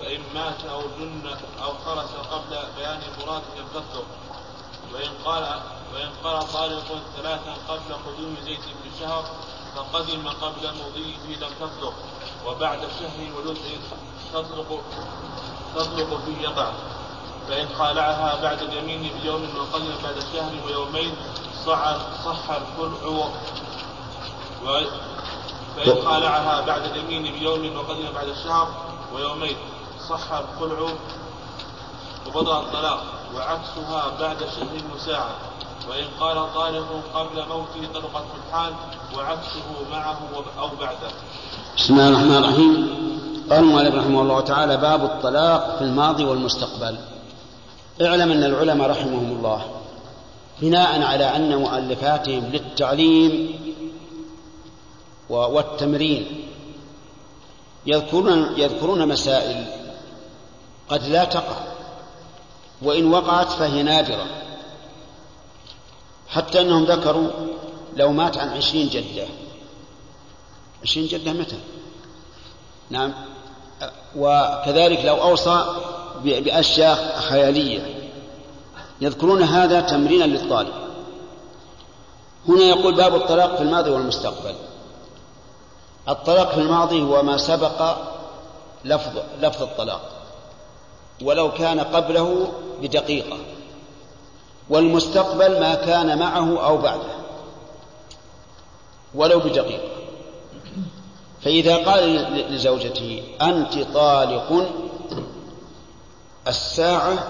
فإن 0.00 0.20
مات 0.34 0.64
أو 0.64 0.80
جن 0.98 1.36
أو 1.62 1.72
خرس 1.84 2.10
قبل 2.32 2.58
بيان 2.76 3.00
مراد 3.20 3.42
لم 3.58 3.66
تصدق 3.74 4.04
وإن 4.94 5.10
قال 5.24 5.60
وإن 5.94 6.10
قال 6.24 6.52
طالق 6.52 7.02
ثلاثا 7.16 7.54
قبل 7.68 7.94
قدوم 8.06 8.36
زيد 8.44 8.60
بشهر 8.84 9.24
فقدم 9.76 10.28
قبل 10.28 10.70
مضيه 10.74 11.36
لم 11.36 11.50
تصدق 11.60 11.94
وبعد 12.46 12.78
شهر 12.78 13.28
ولسع 13.36 13.76
تصدق 14.32 14.80
تصدق 15.76 16.20
فيه 16.26 16.42
يقع. 16.42 16.72
فإن 17.48 17.68
خالعها 17.78 18.42
بعد 18.42 18.62
اليمين 18.62 19.10
بيوم 19.22 19.48
وقدم 19.56 19.92
بعد 20.04 20.18
شهر 20.32 20.52
ويومين 20.66 21.14
صح 21.66 21.96
صح 22.24 22.50
الخلع 22.50 23.30
فإن 25.76 26.04
خالعها 26.04 26.60
بعد 26.60 26.84
اليمين 26.84 27.22
بيوم 27.38 27.76
وقدم 27.76 28.12
بعد 28.14 28.28
الشهر 28.28 28.68
ويومين 29.14 29.56
صح 30.08 30.32
الخلع 30.32 30.92
وبطل 32.26 32.58
الطلاق 32.58 33.02
وعكسها 33.34 34.08
بعد 34.20 34.38
شهر 34.38 34.82
وساعة. 34.94 35.34
وإن 35.88 36.04
قال 36.20 36.54
طالق 36.54 37.02
قبل 37.14 37.48
موته 37.48 37.92
طلقت 37.94 38.24
في 38.24 38.48
الحال 38.48 38.72
وعكسه 39.16 39.90
معه 39.90 40.18
أو 40.58 40.68
بعده. 40.80 41.10
بسم 41.76 41.94
الله 41.94 42.08
الرحمن 42.08 42.36
الرحيم. 42.36 43.00
قال 43.50 43.58
المؤلف 43.58 43.94
رحمه 43.94 44.22
الله 44.22 44.40
تعالى 44.40 44.76
باب 44.76 45.04
الطلاق 45.04 45.76
في 45.78 45.84
الماضي 45.84 46.24
والمستقبل. 46.24 46.98
اعلم 48.02 48.32
أن 48.32 48.44
العلماء 48.44 48.90
رحمهم 48.90 49.32
الله 49.32 49.62
بناء 50.62 51.02
على 51.02 51.36
أن 51.36 51.56
مؤلفاتهم 51.56 52.44
للتعليم 52.52 53.60
والتمرين 55.28 56.46
يذكرون 57.86 58.54
يذكرون 58.56 59.08
مسائل 59.08 59.64
قد 60.88 61.08
لا 61.08 61.24
تقع 61.24 61.56
وإن 62.82 63.12
وقعت 63.12 63.48
فهي 63.48 63.82
نادرة. 63.82 64.26
حتى 66.30 66.60
أنهم 66.60 66.84
ذكروا 66.84 67.30
لو 67.96 68.12
مات 68.12 68.38
عن 68.38 68.48
عشرين 68.48 68.88
جدة 68.88 69.26
عشرين 70.82 71.06
جدة 71.06 71.32
متى؟ 71.32 71.58
نعم. 72.90 73.12
وكذلك 74.16 75.04
لو 75.04 75.22
أوصى 75.22 75.64
بأشياء 76.24 77.20
خيالية. 77.20 78.10
يذكرون 79.00 79.42
هذا 79.42 79.80
تمرينا 79.80 80.24
للطالب. 80.24 80.72
هنا 82.48 82.62
يقول 82.62 82.94
باب 82.94 83.14
الطلاق 83.14 83.56
في 83.56 83.62
الماضي 83.62 83.90
والمستقبل. 83.90 84.54
الطلاق 86.08 86.54
في 86.54 86.60
الماضي 86.60 87.02
هو 87.02 87.22
ما 87.22 87.36
سبق 87.36 87.96
لفظ 88.84 89.18
لفظ 89.40 89.62
الطلاق. 89.62 90.10
ولو 91.22 91.52
كان 91.52 91.80
قبله 91.80 92.52
بدقيقة. 92.82 93.36
والمستقبل 94.70 95.60
ما 95.60 95.74
كان 95.74 96.18
معه 96.18 96.66
أو 96.66 96.76
بعده. 96.76 97.20
ولو 99.14 99.38
بدقيقة 99.38 99.88
فإذا 101.42 101.76
قال 101.76 102.14
لزوجته 102.54 103.22
أنت 103.42 103.78
طالق 103.78 104.70
الساعة 106.48 107.28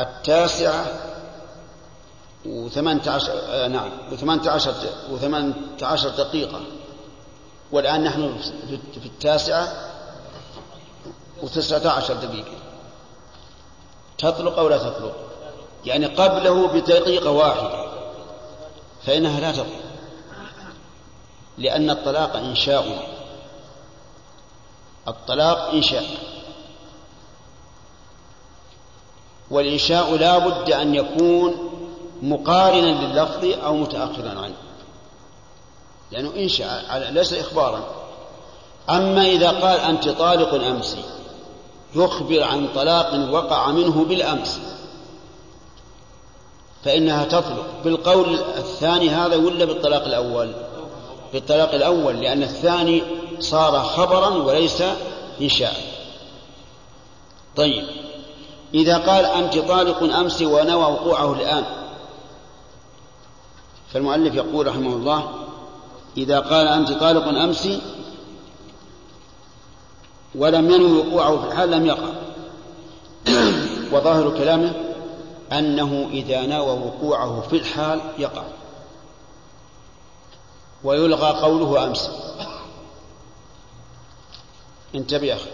التاسعة 0.00 0.86
وثمانية 2.46 3.10
عشر 3.10 3.32
آه 3.48 3.68
نعم 3.68 3.90
عشر 4.48 4.74
وثمانية 5.10 5.54
عشر 5.82 6.08
دقيقة. 6.08 6.60
والآن 7.72 8.04
نحن 8.04 8.36
في 9.00 9.06
التاسعة 9.06 9.68
وتسعة 11.42 11.90
عشر 11.90 12.14
دقيقة. 12.14 12.52
تطلق 14.18 14.58
أو 14.58 14.68
لا 14.68 14.78
تطلق؟ 14.78 15.29
يعني 15.84 16.06
قبله 16.06 16.66
بدقيقة 16.68 17.30
واحدة 17.30 17.90
فإنها 19.06 19.40
لا 19.40 19.52
تطلق 19.52 19.80
لأن 21.58 21.90
الطلاق 21.90 22.36
إنشاء. 22.36 23.08
الطلاق 25.08 25.70
إنشاء. 25.70 26.04
والإنشاء 29.50 30.16
لا 30.16 30.38
بد 30.38 30.70
أن 30.72 30.94
يكون 30.94 31.70
مقارنا 32.22 32.86
لللفظ 32.86 33.44
أو 33.64 33.76
متأخرا 33.76 34.28
عنه. 34.28 34.56
لأنه 36.10 36.34
إنشاء 36.36 37.10
ليس 37.10 37.32
إخبارا. 37.32 37.84
أما 38.90 39.26
إذا 39.26 39.50
قال 39.50 39.80
أنت 39.80 40.08
طالق 40.08 40.54
أمس 40.54 40.96
يخبر 41.94 42.42
عن 42.42 42.68
طلاق 42.74 43.30
وقع 43.32 43.70
منه 43.70 44.04
بالأمس. 44.04 44.60
فإنها 46.84 47.24
تطلق. 47.24 47.66
بالقول 47.84 48.34
الثاني 48.34 49.10
هذا 49.10 49.36
ولا 49.36 49.64
بالطلاق 49.64 50.04
الأول؟ 50.04 50.52
بالطلاق 51.32 51.74
الأول 51.74 52.20
لأن 52.20 52.42
الثاني 52.42 53.02
صار 53.40 53.80
خبرا 53.82 54.28
وليس 54.28 54.82
إنشاء. 55.40 55.76
طيب. 57.56 57.84
إذا 58.74 58.98
قال 58.98 59.24
أنت 59.24 59.58
طالق 59.58 60.02
أمس 60.02 60.42
ونوى 60.42 60.82
وقوعه 60.82 61.32
الآن. 61.32 61.64
فالمؤلف 63.92 64.34
يقول 64.34 64.66
رحمه 64.66 64.92
الله 64.92 65.32
إذا 66.16 66.40
قال 66.40 66.68
أنت 66.68 66.92
طالق 66.92 67.28
أمس 67.28 67.68
ولم 70.34 70.70
ينوي 70.70 70.98
وقوعه 70.98 71.40
في 71.40 71.46
الحال 71.48 71.70
لم 71.70 71.86
يقع. 71.86 72.08
وظاهر 73.92 74.30
كلامه 74.38 74.89
أنه 75.52 76.08
إذا 76.12 76.46
نوى 76.46 76.78
وقوعه 76.78 77.40
في 77.40 77.56
الحال 77.56 78.00
يقع. 78.18 78.42
ويلغى 80.84 81.40
قوله 81.40 81.84
أمس. 81.84 82.10
انتبه 84.94 85.26
يا 85.26 85.34
أخي. 85.34 85.50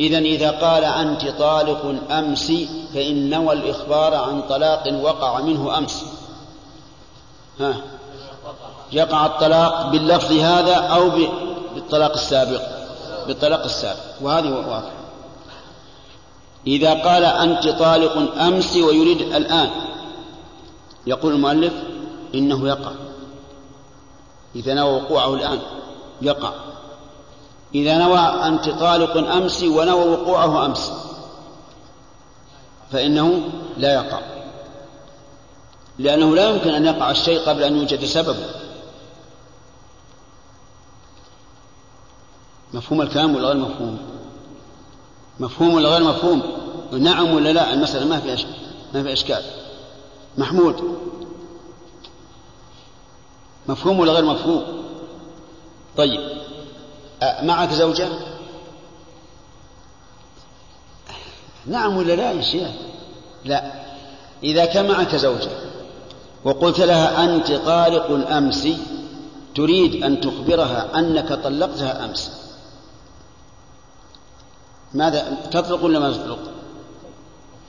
إذا 0.00 0.18
إذا 0.18 0.50
قال 0.50 0.84
أنت 0.84 1.28
طالق 1.28 2.12
أمس 2.12 2.52
فإن 2.94 3.30
نوى 3.30 3.52
الإخبار 3.52 4.14
عن 4.14 4.42
طلاق 4.42 5.00
وقع 5.02 5.40
منه 5.40 5.78
أمس. 5.78 6.04
ها. 7.60 7.74
يقع 8.92 9.26
الطلاق 9.26 9.86
باللفظ 9.86 10.32
هذا 10.32 10.74
أو 10.74 11.10
بالطلاق 11.74 12.12
السابق. 12.12 12.62
بالطلاق 13.26 13.64
السابق. 13.64 14.00
وهذه 14.20 14.50
واضحة. 14.50 14.97
إذا 16.68 16.94
قال 16.94 17.24
أنت 17.24 17.68
طالق 17.68 18.40
أمس 18.40 18.76
ويريد 18.76 19.20
الآن. 19.20 19.70
يقول 21.06 21.34
المؤلف 21.34 21.72
إنه 22.34 22.68
يقع. 22.68 22.92
إذا 24.56 24.74
نوى 24.74 24.92
وقوعه 24.92 25.34
الآن 25.34 25.58
يقع. 26.22 26.52
إذا 27.74 27.98
نوى 27.98 28.18
أنت 28.18 28.68
طالق 28.68 29.16
أمس 29.16 29.62
ونوى 29.62 30.08
وقوعه 30.08 30.66
أمس 30.66 30.92
فإنه 32.92 33.42
لا 33.76 33.94
يقع. 33.94 34.20
لأنه 35.98 36.36
لا 36.36 36.50
يمكن 36.50 36.70
أن 36.70 36.84
يقع 36.84 37.10
الشيء 37.10 37.40
قبل 37.40 37.62
أن 37.62 37.76
يوجد 37.76 38.04
سببه 38.04 38.46
مفهوم 42.72 43.02
الكلام 43.02 43.36
ولا 43.36 43.48
غير 43.48 43.56
مفهوم؟ 43.56 44.17
مفهوم 45.40 45.74
ولا 45.74 45.88
غير 45.88 46.04
مفهوم؟ 46.04 46.42
نعم 46.92 47.34
ولا 47.34 47.52
لا؟ 47.52 47.74
المسألة 47.74 48.06
ما 48.06 48.20
في 48.20 48.44
ما 48.94 49.02
في 49.02 49.12
إشكال. 49.12 49.42
محمود. 50.38 50.98
مفهوم 53.68 54.00
ولا 54.00 54.12
غير 54.12 54.24
مفهوم؟ 54.24 54.62
طيب. 55.96 56.20
معك 57.42 57.72
زوجة؟ 57.72 58.08
نعم 61.66 61.96
ولا 61.96 62.12
لا 62.12 62.32
يا 62.32 62.42
شيخ؟ 62.42 62.68
لا. 63.44 63.72
إذا 64.42 64.64
كان 64.64 64.88
معك 64.88 65.16
زوجة 65.16 65.50
وقلت 66.44 66.80
لها 66.80 67.24
أنت 67.24 67.52
طالق 67.52 68.30
أمس 68.30 68.68
تريد 69.54 70.04
أن 70.04 70.20
تخبرها 70.20 70.98
أنك 70.98 71.32
طلقتها 71.32 72.04
أمس. 72.04 72.47
ماذا 74.94 75.36
تطلق 75.50 75.84
ولا 75.84 75.98
ما 75.98 76.12
تطلق؟ 76.12 76.38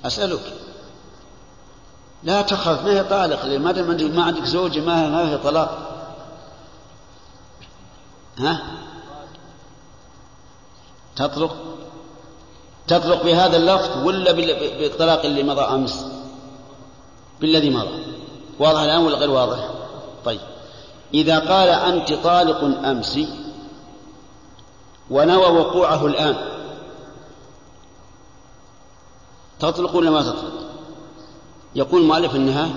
أسألك. 0.06 0.54
لا 2.24 2.42
تخف 2.42 2.86
ما 2.86 2.92
هي 2.92 3.04
طالق؟ 3.04 3.46
ما 3.46 3.72
دام 3.72 4.16
ما 4.16 4.24
عندك 4.24 4.44
زوجة 4.44 4.80
ما 4.80 5.10
ما 5.10 5.30
هي 5.30 5.38
طلاق. 5.38 5.90
ها؟ 8.38 8.62
تطلق؟ 11.16 11.56
تطلق 12.88 13.24
بهذا 13.24 13.58
اللفظ 13.58 14.06
ولا 14.06 14.32
بالطلاق 14.32 15.26
اللي 15.26 15.44
مضى 15.44 15.62
أمس؟ 15.62 16.06
بالذي 17.42 17.70
مضى. 17.70 18.04
واضح 18.60 18.82
الآن 18.82 19.04
ولا 19.04 19.18
غير 19.18 19.32
واضح؟ 19.32 19.70
طيب. 20.26 20.40
إذا 21.14 21.40
قال 21.40 21.70
أنت 21.70 22.14
طالق 22.14 22.64
أمس 22.86 23.20
ونوى 25.10 25.60
وقوعه 25.60 26.06
الآن 26.06 26.59
تطلق 29.60 29.95
ولا 29.95 30.10
ما 30.10 30.22
تطلق؟ 30.22 30.53
يقول 31.76 32.01
المؤلف 32.01 32.36
إنها 32.36 32.70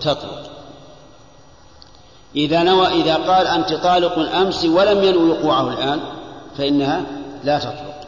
تطلق. 0.00 0.50
إذا 2.36 2.62
نوى 2.62 2.86
إذا 2.86 3.14
قال 3.14 3.46
أنت 3.46 3.74
طالق 3.74 4.18
امس 4.36 4.64
ولم 4.64 5.04
ينوي 5.04 5.30
وقوعه 5.30 5.68
الآن 5.68 6.00
فإنها 6.58 7.02
لا 7.44 7.58
تطلق. 7.58 8.00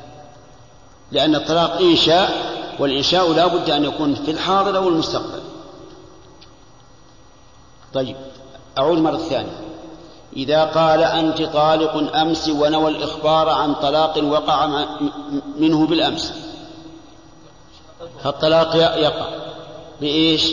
لأن 1.12 1.34
الطلاق 1.34 1.80
انشاء 1.80 2.54
والإنشاء 2.78 3.32
لا 3.32 3.46
بد 3.46 3.70
أن 3.70 3.84
يكون 3.84 4.14
في 4.14 4.30
الحاضر 4.30 4.76
أو 4.76 4.88
المستقبل. 4.88 5.40
طيب 7.94 8.16
أعود 8.78 8.98
مرة 8.98 9.16
ثانية. 9.16 9.60
إذا 10.36 10.64
قال 10.64 11.02
أنت 11.02 11.42
طالق 11.42 12.16
أمس 12.16 12.48
ونوى 12.48 12.90
الإخبار 12.90 13.48
عن 13.48 13.74
طلاق 13.74 14.24
وقع 14.24 14.84
منه 15.58 15.86
بالأمس 15.86 16.32
فالطلاق 18.24 18.76
يقع 18.76 19.26
بإيش؟ 20.00 20.52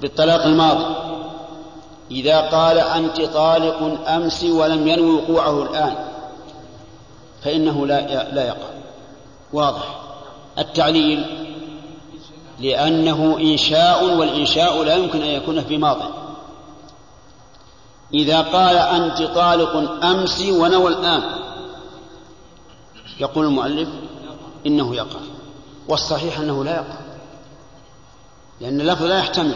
بالطلاق 0.00 0.44
الماضي. 0.44 0.94
إذا 2.10 2.40
قال 2.40 2.78
أنت 2.78 3.20
طالق 3.20 4.08
أمس 4.08 4.44
ولم 4.44 4.88
ينوي 4.88 5.10
وقوعه 5.10 5.62
الآن 5.62 5.94
فإنه 7.44 7.86
لا 7.86 8.00
لا 8.32 8.46
يقع. 8.46 8.68
واضح. 9.52 10.00
التعليل 10.58 11.24
لأنه 12.60 13.38
إنشاء 13.40 14.04
والإنشاء 14.04 14.82
لا 14.82 14.94
يمكن 14.94 15.22
أن 15.22 15.28
يكون 15.28 15.64
في 15.64 15.78
ماضي. 15.78 16.08
إذا 18.14 18.40
قال 18.40 18.76
أنت 18.76 19.22
طالق 19.22 20.04
أمس 20.04 20.40
ونوى 20.40 20.88
الآن 20.88 21.22
يقول 23.20 23.46
المؤلف 23.46 23.88
إنه 24.66 24.96
يقع. 24.96 25.20
والصحيح 25.88 26.38
أنه 26.38 26.64
لا 26.64 26.74
يقع. 26.74 26.98
لأن 28.60 28.80
اللفظ 28.80 29.04
لا 29.04 29.18
يحتمل. 29.18 29.54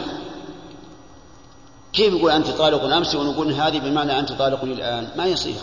كيف 1.93 2.13
يقول 2.13 2.31
أنت 2.31 2.49
طالق 2.49 2.83
أمس 2.83 3.15
ونقول 3.15 3.53
هذه 3.53 3.79
بمعنى 3.79 4.19
أنت 4.19 4.31
طالق 4.31 4.63
الآن 4.63 5.09
ما 5.15 5.25
يصير 5.25 5.55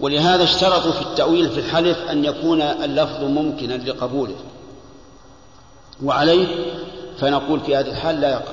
ولهذا 0.00 0.44
اشترطوا 0.44 0.92
في 0.92 1.02
التأويل 1.02 1.50
في 1.50 1.60
الحلف 1.60 1.98
أن 1.98 2.24
يكون 2.24 2.62
اللفظ 2.62 3.24
ممكنا 3.24 3.74
لقبوله. 3.74 4.36
وعليه 6.02 6.74
فنقول 7.18 7.60
في 7.60 7.76
هذه 7.76 7.90
الحال 7.90 8.20
لا 8.20 8.30
يقع. 8.30 8.52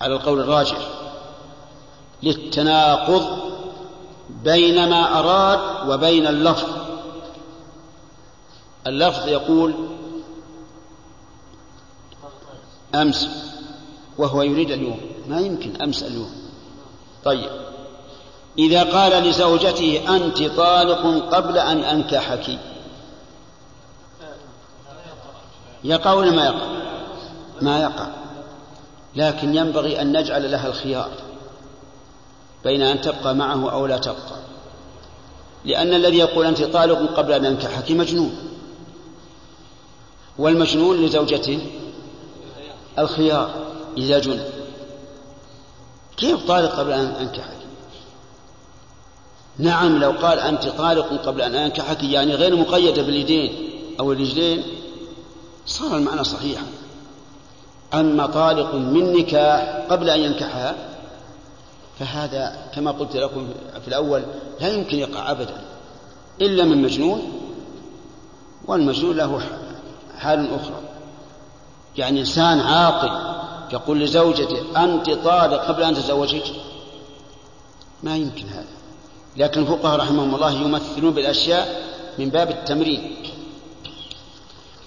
على 0.00 0.14
القول 0.14 0.40
الراجح. 0.40 0.78
للتناقض 2.22 3.38
بين 4.44 4.88
ما 4.88 5.18
أراد 5.18 5.88
وبين 5.88 6.26
اللفظ. 6.26 6.83
اللفظ 8.86 9.28
يقول 9.28 9.74
أمس 12.94 13.28
وهو 14.18 14.42
يريد 14.42 14.70
اليوم. 14.70 15.00
ما 15.28 15.40
يمكن 15.40 15.82
أمس 15.82 16.02
اليوم. 16.02 16.30
طيب. 17.24 17.50
إذا 18.58 18.82
قال 18.82 19.24
لزوجته 19.24 20.16
أنت 20.16 20.42
طالق 20.42 21.34
قبل 21.34 21.58
أن 21.58 21.78
أنكحك. 21.78 22.58
يقع 25.84 26.12
ولا 26.12 26.30
ما 26.30 26.44
يقع؟ 26.44 26.66
ما 27.60 27.80
يقع. 27.80 28.08
لكن 29.16 29.56
ينبغي 29.56 30.00
أن 30.00 30.18
نجعل 30.18 30.50
لها 30.50 30.68
الخيار 30.68 31.10
بين 32.64 32.82
أن 32.82 33.00
تبقى 33.00 33.34
معه 33.34 33.72
أو 33.72 33.86
لا 33.86 33.98
تبقى. 33.98 34.38
لأن 35.64 35.94
الذي 35.94 36.18
يقول 36.18 36.46
أنت 36.46 36.62
طالق 36.62 37.16
قبل 37.16 37.32
أن 37.32 37.44
أنكحك 37.44 37.90
مجنون. 37.90 38.53
والمجنون 40.38 40.96
لزوجته 40.96 41.66
الخيار 42.98 43.50
إذا 43.96 44.18
جن. 44.18 44.40
كيف 46.16 46.46
طالق 46.46 46.70
قبل 46.70 46.92
أن 46.92 47.06
أنكحك؟ 47.06 47.54
نعم 49.58 49.98
لو 49.98 50.10
قال 50.10 50.38
أنت 50.38 50.66
طالق 50.66 51.26
قبل 51.26 51.40
أن 51.40 51.54
أنكحك 51.54 52.02
يعني 52.02 52.34
غير 52.34 52.56
مقيدة 52.56 53.02
باليدين 53.02 53.70
أو 54.00 54.12
الرجلين 54.12 54.62
صار 55.66 55.96
المعنى 55.96 56.24
صحيحا. 56.24 56.66
أما 57.94 58.26
طالق 58.26 58.74
من 58.74 59.12
نكاح 59.12 59.86
قبل 59.90 60.10
أن 60.10 60.20
ينكحها 60.20 60.74
فهذا 61.98 62.70
كما 62.74 62.90
قلت 62.90 63.16
لكم 63.16 63.48
في 63.82 63.88
الأول 63.88 64.22
لا 64.60 64.68
يمكن 64.68 64.98
يقع 64.98 65.30
أبدا 65.30 65.60
إلا 66.40 66.64
من 66.64 66.82
مجنون 66.82 67.32
والمجنون 68.66 69.16
له 69.16 69.40
حال 69.40 69.63
أخرى. 70.32 70.80
يعني 71.96 72.20
إنسان 72.20 72.60
عاقل 72.60 73.34
يقول 73.72 74.00
لزوجته 74.00 74.84
أنت 74.84 75.10
طالق 75.10 75.64
قبل 75.64 75.82
أن 75.82 75.94
تزوجك 75.94 76.44
ما 78.02 78.16
يمكن 78.16 78.46
هذا. 78.46 78.74
لكن 79.36 79.60
الفقهاء 79.60 79.96
رحمهم 79.96 80.34
الله 80.34 80.50
يمثلون 80.50 81.14
بالأشياء 81.14 81.82
من 82.18 82.28
باب 82.28 82.50
التمرين 82.50 83.16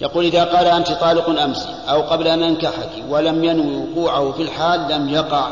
يقول 0.00 0.24
إذا 0.24 0.44
قال 0.44 0.66
أنت 0.66 0.92
طالق 0.92 1.28
أمس 1.42 1.66
أو 1.88 2.02
قبل 2.02 2.28
أن 2.28 2.42
أنكحك 2.42 2.90
ولم 3.08 3.44
ينوي 3.44 3.76
وقوعه 3.76 4.32
في 4.32 4.42
الحال 4.42 4.92
لم 4.92 5.08
يقع 5.08 5.48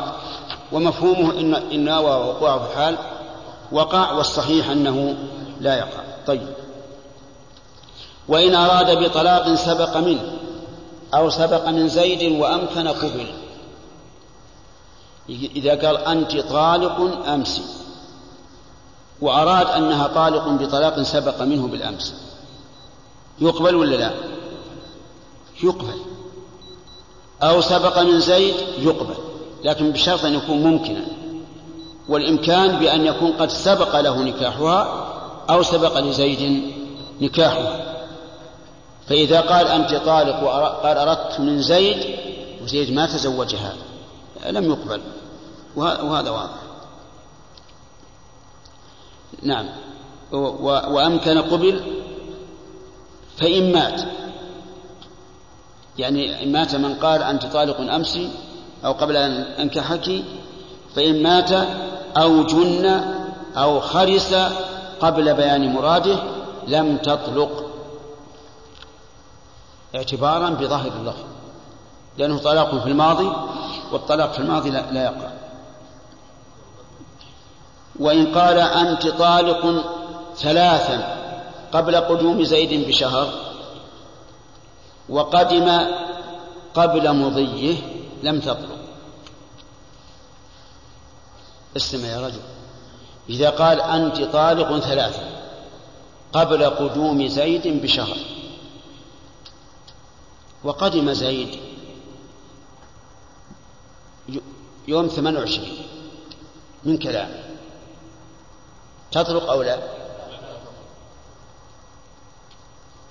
ومفهومه 0.71 1.39
إن 1.39 1.55
إن 1.55 1.85
نوى 1.85 2.11
وقوعه 2.11 2.59
في 2.59 2.71
الحال 2.71 2.95
وقع 3.71 4.11
والصحيح 4.11 4.69
أنه 4.69 5.15
لا 5.61 5.77
يقع. 5.77 6.03
طيب. 6.27 6.47
وإن 8.27 8.55
أراد 8.55 9.03
بطلاق 9.03 9.53
سبق 9.53 9.97
منه 9.97 10.33
أو 11.13 11.29
سبق 11.29 11.67
من 11.69 11.89
زيد 11.89 12.39
وأمكن 12.39 12.87
قبل. 12.87 13.25
إذا 15.29 15.87
قال 15.87 15.97
أنت 15.97 16.37
طالق 16.37 17.27
أمس 17.27 17.61
وأراد 19.21 19.67
أنها 19.67 20.07
طالق 20.07 20.47
بطلاق 20.47 21.01
سبق 21.01 21.41
منه 21.41 21.67
بالأمس. 21.67 22.13
يقبل 23.39 23.75
ولا 23.75 23.95
لا؟ 23.95 24.11
يقبل. 25.63 25.99
أو 27.43 27.61
سبق 27.61 27.99
من 27.99 28.19
زيد 28.19 28.55
يقبل 28.79 29.15
لكن 29.63 29.91
بشرط 29.91 30.25
أن 30.25 30.33
يكون 30.33 30.63
ممكنا. 30.63 31.05
والإمكان 32.09 32.79
بأن 32.79 33.05
يكون 33.05 33.31
قد 33.31 33.49
سبق 33.49 33.99
له 33.99 34.23
نكاحها 34.23 35.07
أو 35.49 35.63
سبق 35.63 35.99
لزيد 35.99 36.73
نكاحها. 37.21 37.96
فإذا 39.09 39.41
قال 39.41 39.67
أنت 39.67 39.95
طالق 39.95 40.43
وقال 40.43 40.97
أردت 40.97 41.39
من 41.39 41.61
زيد 41.61 42.15
وزيد 42.63 42.91
ما 42.91 43.05
تزوجها 43.05 43.73
لم 44.49 44.63
يقبل. 44.63 45.01
وهذا 45.75 46.29
واضح. 46.29 46.53
نعم. 49.43 49.69
وأمكن 50.91 51.37
قبل 51.41 51.81
فإن 53.37 53.73
مات. 53.73 54.01
يعني 55.97 56.43
إن 56.43 56.51
مات 56.51 56.75
من 56.75 56.95
قال 56.95 57.23
أنت 57.23 57.45
طالق 57.45 57.79
أمس 57.79 58.19
أو 58.85 58.91
قبل 58.91 59.17
أن 59.17 59.31
أنكحك 59.31 60.23
فإن 60.95 61.23
مات 61.23 61.51
أو 62.17 62.43
جن 62.43 63.01
أو 63.57 63.79
خرس 63.79 64.33
قبل 64.99 65.33
بيان 65.33 65.73
مراده 65.73 66.23
لم 66.67 66.97
تطلق. 66.97 67.66
اعتبارا 69.97 70.49
بظاهر 70.49 70.91
اللفظ 70.99 71.23
لأنه 72.17 72.37
طلاق 72.37 72.83
في 72.83 72.89
الماضي 72.89 73.31
والطلاق 73.91 74.31
في 74.31 74.39
الماضي 74.39 74.69
لا, 74.69 75.03
يقع. 75.03 75.29
وإن 77.99 78.33
قال 78.33 78.59
أنت 78.59 79.07
طالق 79.07 79.83
ثلاثا 80.37 81.17
قبل 81.71 81.95
قدوم 81.95 82.43
زيد 82.43 82.87
بشهر 82.87 83.29
وقدم 85.09 85.81
قبل 86.73 87.15
مضيه 87.15 87.75
لم 88.23 88.39
تطلق. 88.39 88.77
استمع 91.77 92.07
يا 92.07 92.27
رجل. 92.27 92.41
إذا 93.29 93.49
قال 93.49 93.81
أنت 93.81 94.21
طالق 94.21 94.79
ثلاثا 94.79 95.23
قبل 96.33 96.63
قدوم 96.63 97.27
زيد 97.27 97.81
بشهر 97.81 98.17
وقدم 100.63 101.13
زيد 101.13 101.59
يوم 104.87 105.07
ثمان 105.07 105.37
وعشرين. 105.37 105.77
من 106.83 106.97
كلام؟ 106.97 107.29
تطلق 109.11 109.49
أو 109.49 109.61
لا؟ 109.61 109.79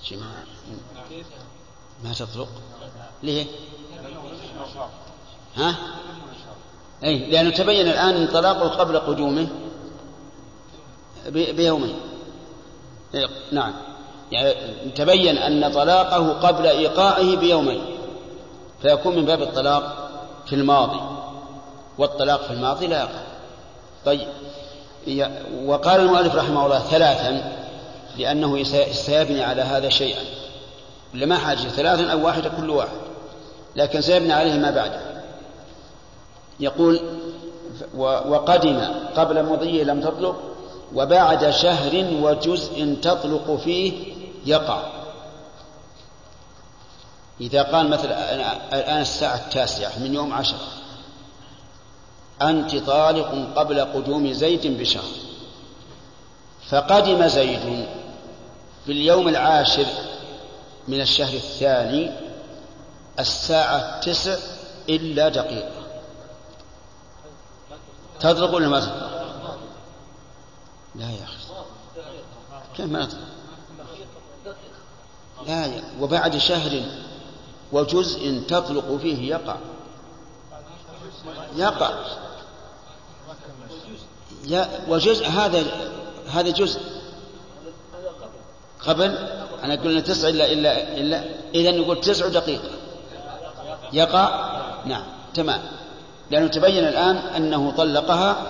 جماعة 0.04 0.44
ما 2.04 2.12
تطلق 2.12 2.48
ليه؟ 3.22 3.46
ها؟ 5.56 5.76
أي 7.04 7.30
لأنه 7.30 7.50
تبين 7.50 7.88
الآن 7.88 8.26
طلاقه 8.26 8.68
قبل 8.68 8.98
قدومه 8.98 9.48
بيومين 11.28 11.96
نعم. 13.52 13.74
يعني 14.32 14.54
تبين 14.94 15.38
أن 15.38 15.72
طلاقه 15.72 16.32
قبل 16.32 16.66
إيقاعه 16.66 17.36
بيومين 17.36 17.80
فيكون 18.82 19.16
من 19.16 19.24
باب 19.24 19.42
الطلاق 19.42 20.10
في 20.46 20.54
الماضي 20.54 21.00
والطلاق 21.98 22.42
في 22.42 22.50
الماضي 22.50 22.86
لا 22.86 22.98
يقع. 22.98 23.22
طيب 24.04 24.28
وقال 25.64 26.00
المؤلف 26.00 26.34
رحمه 26.34 26.64
الله 26.66 26.78
ثلاثا 26.78 27.52
لأنه 28.18 28.62
سيبني 28.92 29.44
على 29.44 29.62
هذا 29.62 29.88
شيئا. 29.88 30.22
ولا 31.14 31.26
ما 31.26 31.38
حاجة؟ 31.38 31.58
ثلاثا 31.58 32.12
أو 32.12 32.26
واحدة 32.26 32.50
كل 32.60 32.70
واحد. 32.70 32.98
لكن 33.76 34.00
سيبني 34.00 34.32
عليه 34.32 34.54
ما 34.54 34.70
بعده. 34.70 35.00
يقول 36.60 37.00
وقدم 37.98 38.80
قبل 39.16 39.44
مضيه 39.44 39.84
لم 39.84 40.00
تطلق 40.00 40.36
وبعد 40.94 41.50
شهر 41.50 42.06
وجزء 42.22 42.96
تطلق 43.02 43.56
فيه 43.64 44.15
يقع. 44.46 44.82
إذا 47.40 47.62
قال 47.62 47.90
مثلا 47.90 48.34
الآن 48.74 49.00
الساعة 49.00 49.36
التاسعة 49.36 49.98
من 49.98 50.14
يوم 50.14 50.32
عشرة. 50.32 50.68
أنت 52.42 52.76
طالق 52.76 53.58
قبل 53.58 53.80
قدوم 53.80 54.32
زيد 54.32 54.66
بشهر. 54.78 55.10
فقدم 56.68 57.26
زيد 57.26 57.86
في 58.86 58.92
اليوم 58.92 59.28
العاشر 59.28 59.86
من 60.88 61.00
الشهر 61.00 61.34
الثاني 61.34 62.12
الساعة 63.18 64.00
تسع 64.00 64.36
إلا 64.88 65.28
دقيقة. 65.28 65.86
تطلق 68.20 68.54
ولا 68.54 68.68
ما 68.68 68.80
تطلق؟ 68.80 69.58
لا 70.94 71.10
يا 71.10 71.24
أخي. 71.24 71.36
كيف 72.76 72.86
ما 72.86 73.04
تطلق؟ 73.04 73.35
لا 75.46 75.82
وبعد 76.00 76.36
شهر 76.36 76.82
وجزء 77.72 78.42
تطلق 78.48 78.96
فيه 79.02 79.30
يقع. 79.30 79.56
يقع. 81.56 81.90
وجزء 84.88 85.28
هذا 85.28 85.64
هذا 86.28 86.50
جزء. 86.50 86.80
قبل؟ 88.86 89.18
أنا 89.64 89.74
قلنا 89.74 90.00
تسع 90.00 90.28
إلا 90.28 90.52
إلا 90.52 90.96
إلا 90.96 91.24
إذا 91.54 91.70
نقول 91.70 92.00
تسع 92.00 92.28
دقيقة. 92.28 92.70
يقع؟ 93.92 94.50
نعم 94.86 95.04
تمام. 95.34 95.62
لأنه 96.30 96.46
تبين 96.46 96.88
الآن 96.88 97.16
أنه 97.16 97.70
طلقها 97.76 98.46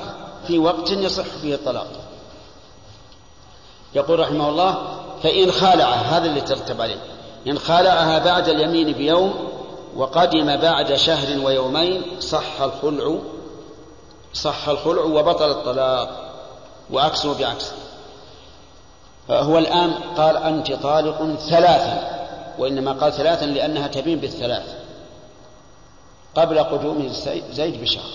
في 0.46 0.58
وقت 0.58 0.90
يصح 0.90 1.24
فيه 1.24 1.54
الطلاق. 1.54 1.88
يقول 3.94 4.18
رحمه 4.18 4.48
الله 4.48 5.05
فإن 5.22 5.52
خالعها 5.52 6.18
هذا 6.18 6.26
اللي 6.26 6.40
ترتب 6.40 6.80
عليه. 6.80 7.00
إن 7.46 7.58
خالعها 7.58 8.18
بعد 8.18 8.48
اليمين 8.48 8.92
بيوم 8.92 9.34
وقدم 9.96 10.56
بعد 10.56 10.94
شهر 10.94 11.38
ويومين 11.46 12.02
صح 12.20 12.60
الخلع 12.60 13.18
صح 14.34 14.68
الخلع 14.68 15.02
وبطل 15.02 15.50
الطلاق 15.50 16.32
وعكسه 16.90 17.38
بعكسه 17.38 17.72
هو 19.30 19.58
الآن 19.58 19.92
قال 20.16 20.36
أنت 20.36 20.72
طالق 20.72 21.34
ثلاثا 21.34 22.16
وإنما 22.58 22.92
قال 22.92 23.12
ثلاثا 23.12 23.44
لأنها 23.44 23.86
تبين 23.86 24.18
بالثلاث. 24.18 24.76
قبل 26.34 26.58
قدوم 26.58 27.08
زيد 27.50 27.80
بشهر. 27.80 28.10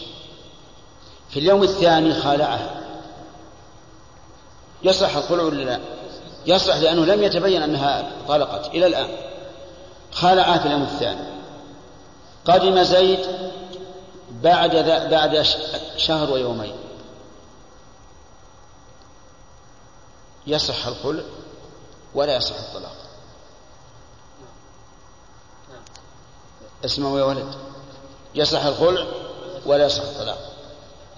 في 1.29 1.39
اليوم 1.39 1.63
الثاني 1.63 2.13
خالعها. 2.13 2.81
يصح 4.83 5.15
الخلع 5.17 5.43
ولا 5.43 5.63
لا؟ 5.63 5.79
يصح 6.45 6.75
لأنه 6.75 7.05
لم 7.05 7.23
يتبين 7.23 7.61
أنها 7.63 8.11
طلقت 8.27 8.67
إلى 8.67 8.87
الآن. 8.87 9.09
خالعها 10.11 10.57
في 10.57 10.65
اليوم 10.65 10.83
الثاني. 10.83 11.31
قدم 12.45 12.83
زيد 12.83 13.19
بعد 14.31 14.75
بعد 15.11 15.41
شهر 15.97 16.31
ويومين. 16.31 16.75
يصح 20.47 20.87
الخلع 20.87 21.23
ولا 22.15 22.35
يصح 22.35 22.55
الطلاق. 22.59 22.95
اسمعوا 26.85 27.19
يا 27.19 27.23
ولد. 27.23 27.53
يصح 28.35 28.65
الخلع 28.65 29.05
ولا 29.65 29.85
يصح 29.85 30.03
الطلاق. 30.03 30.51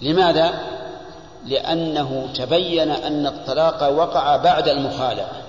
لماذا؟ 0.00 0.74
لأنه 1.44 2.28
تبين 2.34 2.90
أن 2.90 3.26
الطلاق 3.26 3.88
وقع 3.88 4.36
بعد 4.36 4.68
المخالعه 4.68 5.42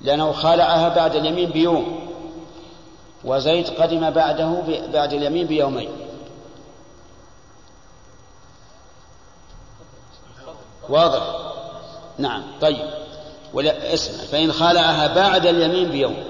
لأنه 0.00 0.32
خالعها 0.32 0.88
بعد 0.88 1.16
اليمين 1.16 1.50
بيوم 1.50 2.08
وزيد 3.24 3.68
قدم 3.68 4.10
بعده 4.10 4.62
بعد 4.92 5.12
اليمين 5.12 5.46
بيومين. 5.46 5.90
واضح؟ 10.88 11.22
نعم 12.18 12.42
طيب. 12.60 12.86
ولا 13.54 13.94
اسمع 13.94 14.24
فإن 14.24 14.52
خالعها 14.52 15.14
بعد 15.14 15.46
اليمين 15.46 15.88
بيوم 15.88 16.24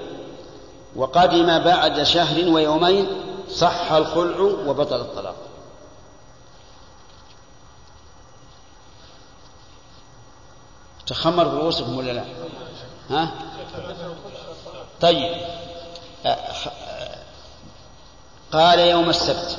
وقدم 0.95 1.59
بعد 1.59 2.03
شهر 2.03 2.49
ويومين 2.49 3.07
صح 3.49 3.91
الخلع 3.91 4.39
وبطل 4.39 5.01
الطلاق. 5.01 5.35
تخمر 11.07 11.47
رؤوسكم 11.47 11.97
ولا 11.97 12.11
لا؟ 12.11 12.23
ها؟ 13.09 13.31
طيب. 15.01 15.41
قال 18.51 18.79
يوم 18.79 19.09
السبت 19.09 19.57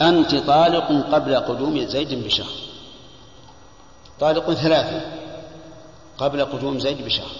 أنت 0.00 0.34
طالق 0.34 1.14
قبل 1.14 1.36
قدوم 1.36 1.86
زيد 1.86 2.24
بشهر. 2.24 2.52
طالق 4.20 4.52
ثلاثة 4.52 5.00
قبل 6.18 6.44
قدوم 6.44 6.78
زيد 6.78 7.04
بشهر. 7.04 7.30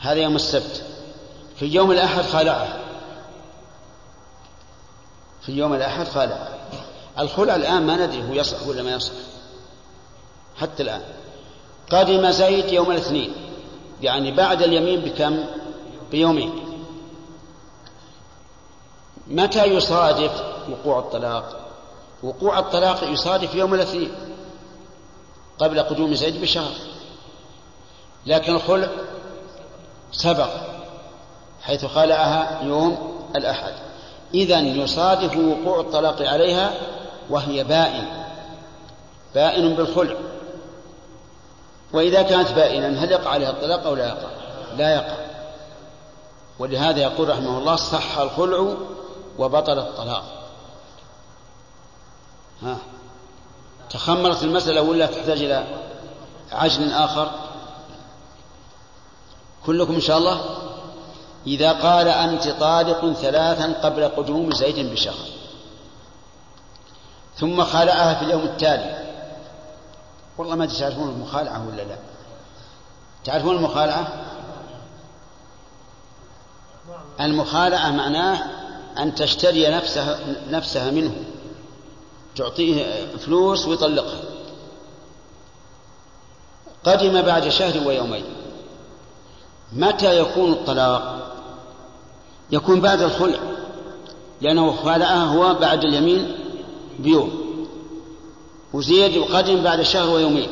هذا 0.00 0.20
يوم 0.20 0.36
السبت. 0.36 0.84
في 1.56 1.66
يوم 1.66 1.92
الأحد 1.92 2.22
خالعه 2.22 2.78
في 5.42 5.52
يوم 5.52 5.74
الأحد 5.74 6.08
خالعه 6.08 6.48
الخلع 7.18 7.56
الآن 7.56 7.86
ما 7.86 8.06
ندري 8.06 8.28
هو 8.28 8.32
يصح 8.32 8.66
ولا 8.66 8.82
ما 8.82 8.90
يصح. 8.92 9.12
حتى 10.60 10.82
الآن. 10.82 11.02
قدم 11.92 12.30
زيد 12.30 12.72
يوم 12.72 12.90
الاثنين. 12.90 13.32
يعني 14.02 14.32
بعد 14.32 14.62
اليمين 14.62 15.00
بكم؟ 15.00 15.44
بيومين. 16.10 16.52
متى 19.26 19.64
يصادف 19.64 20.42
وقوع 20.70 20.98
الطلاق؟ 20.98 21.70
وقوع 22.22 22.58
الطلاق 22.58 23.04
يصادف 23.04 23.54
يوم 23.54 23.74
الاثنين 23.74 24.12
قبل 25.58 25.80
قدوم 25.80 26.14
زيد 26.14 26.40
بشهر. 26.40 26.72
لكن 28.26 28.54
الخلع 28.54 28.88
سبق 30.12 30.50
حيث 31.62 31.84
خلعها 31.84 32.62
يوم 32.62 33.22
الأحد. 33.36 33.72
إذا 34.34 34.60
يصادف 34.60 35.36
وقوع 35.36 35.80
الطلاق 35.80 36.22
عليها 36.22 36.72
وهي 37.30 37.64
بائن. 37.64 38.06
بائن 39.34 39.74
بالخلع. 39.74 40.16
وإذا 41.92 42.22
كانت 42.22 42.52
بائنا 42.52 43.04
هل 43.04 43.10
يقع 43.10 43.30
عليها 43.30 43.50
الطلاق 43.50 43.86
أو 43.86 43.94
لا 43.94 44.06
يقع. 44.06 44.28
لا 44.76 44.94
يقع. 44.94 45.16
ولهذا 46.58 47.00
يقول 47.00 47.28
رحمه 47.28 47.58
الله 47.58 47.76
صح 47.76 48.18
الخلع 48.18 48.74
وبطل 49.38 49.78
الطلاق. 49.78 50.24
ها. 52.62 52.78
تخمرت 53.90 54.42
المسألة 54.42 54.82
ولا 54.82 55.06
تحتاج 55.06 55.42
إلى 55.42 55.66
عجل 56.52 56.92
آخر؟ 56.92 57.30
كلكم 59.66 59.94
إن 59.94 60.00
شاء 60.00 60.18
الله. 60.18 60.40
إذا 61.46 61.72
قال 61.72 62.08
أنت 62.08 62.48
طالق 62.48 63.12
ثلاثا 63.12 63.80
قبل 63.82 64.08
قدوم 64.08 64.50
زيد 64.50 64.92
بشهر. 64.92 65.26
ثم 67.36 67.64
خالعها 67.64 68.14
في 68.14 68.24
اليوم 68.24 68.42
التالي. 68.42 69.11
والله 70.38 70.54
ما 70.54 70.66
تعرفون 70.66 71.08
المخالعة 71.08 71.68
ولا 71.68 71.82
لا. 71.82 71.96
تعرفون 73.24 73.56
المخالعة؟ 73.56 74.08
المخالعة 77.20 77.90
معناه 77.90 78.38
أن 78.98 79.14
تشتري 79.14 79.68
نفسها 79.68 80.18
نفسها 80.50 80.90
منه. 80.90 81.14
تعطيه 82.36 83.06
فلوس 83.16 83.66
ويطلقها. 83.66 84.20
قدم 86.84 87.22
بعد 87.22 87.48
شهر 87.48 87.88
ويومين. 87.88 88.24
متى 89.72 90.18
يكون 90.18 90.52
الطلاق؟ 90.52 91.32
يكون 92.50 92.80
بعد 92.80 93.00
الخلع 93.00 93.38
لأنه 94.40 94.72
خالعها 94.72 95.24
هو 95.24 95.54
بعد 95.54 95.84
اليمين 95.84 96.34
بيوم. 96.98 97.41
وزيد 98.72 99.16
وقدم 99.16 99.62
بعد 99.62 99.82
شهر 99.82 100.08
ويومين. 100.10 100.48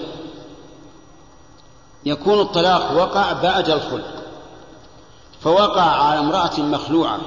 يكون 2.05 2.41
الطلاق 2.41 2.93
وقع 2.93 3.33
بعد 3.33 3.71
الخلع 3.71 4.11
فوقع 5.41 5.83
على 5.83 6.21
امرأة 6.21 6.61
مخلوعة 6.61 7.19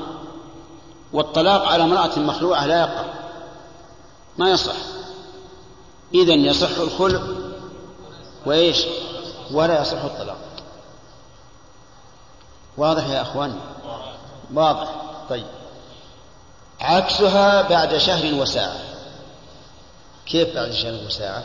والطلاق 1.13 1.65
على 1.65 1.83
امرأة 1.83 2.19
مخلوعة 2.19 2.65
لا 2.65 2.79
يقع. 2.79 3.03
ما 4.37 4.49
يصح. 4.49 4.75
إذا 6.13 6.33
يصح 6.33 6.79
الخلع 6.79 7.21
وإيش؟ 8.45 8.85
ولا 9.51 9.81
يصح 9.81 10.03
الطلاق. 10.03 10.37
واضح 12.77 13.07
يا 13.07 13.21
أخوان 13.21 13.59
واضح. 14.53 14.95
طيب. 15.29 15.45
عكسها 16.81 17.61
بعد 17.61 17.97
شهر 17.97 18.35
وساعة. 18.41 18.92
كيف 20.26 20.55
بعد 20.55 20.71
شهر 20.71 21.05
وساعة؟ 21.05 21.43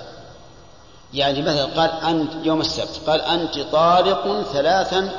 يعني 1.14 1.43
مثلا 1.43 1.64
قال 1.64 1.91
أنت 1.91 2.47
يوم 2.47 2.61
السبت 2.61 3.01
قال 3.07 3.20
أنت 3.20 3.59
طالق 3.59 4.43
ثلاثا 4.43 5.11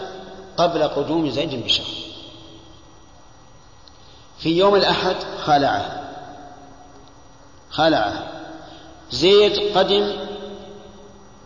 قبل 0.57 0.83
قدوم 0.83 1.29
زيد 1.29 1.65
بشهر. 1.65 1.95
في 4.37 4.57
يوم 4.57 4.75
الأحد 4.75 5.15
خالعها 5.43 6.09
خالعها 7.69 8.27
زيد 9.11 9.77
قدم 9.77 10.13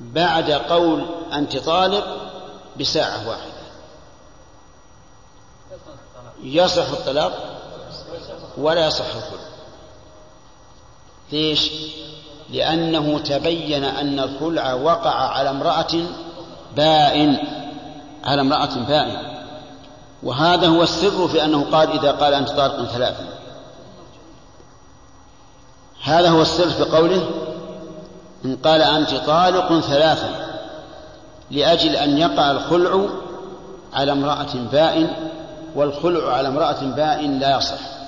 بعد 0.01 0.51
قول 0.51 1.05
أنت 1.34 1.57
طالق 1.57 2.18
بساعة 2.80 3.30
واحدة. 3.30 3.53
يصح 6.43 6.89
الطلاق 6.89 7.59
ولا 8.57 8.88
يصح 8.88 9.05
الخلع 9.05 9.53
ليش 11.34 11.71
لأنه 12.49 13.19
تبين 13.19 13.84
أن 13.84 14.19
الخلع 14.19 14.73
وقع 14.73 15.11
على 15.11 15.49
امرأة 15.49 15.93
بائن 16.75 17.38
على 18.23 18.41
امرأة 18.41 18.75
بائن. 18.88 19.17
وهذا 20.23 20.67
هو 20.67 20.84
السر 20.84 21.27
في 21.27 21.45
أنه 21.45 21.65
قال 21.71 21.91
إذا 21.91 22.11
قال 22.11 22.34
أنت 22.34 22.49
طالق 22.49 22.84
ثلاثا. 22.84 23.25
هذا 26.03 26.29
هو 26.29 26.41
السر 26.41 26.69
في 26.69 26.84
قوله 26.84 27.29
إن 28.45 28.55
قال 28.55 28.81
أنت 28.81 29.13
طالق 29.13 29.79
ثلاثا 29.79 30.29
لأجل 31.51 31.95
أن 31.95 32.17
يقع 32.17 32.51
الخلع 32.51 33.09
على 33.93 34.11
امرأة 34.11 34.53
بائن 34.71 35.09
والخلع 35.75 36.34
على 36.34 36.47
امرأة 36.47 36.81
بائن 36.81 37.39
لا 37.39 37.57
يصح. 37.57 38.03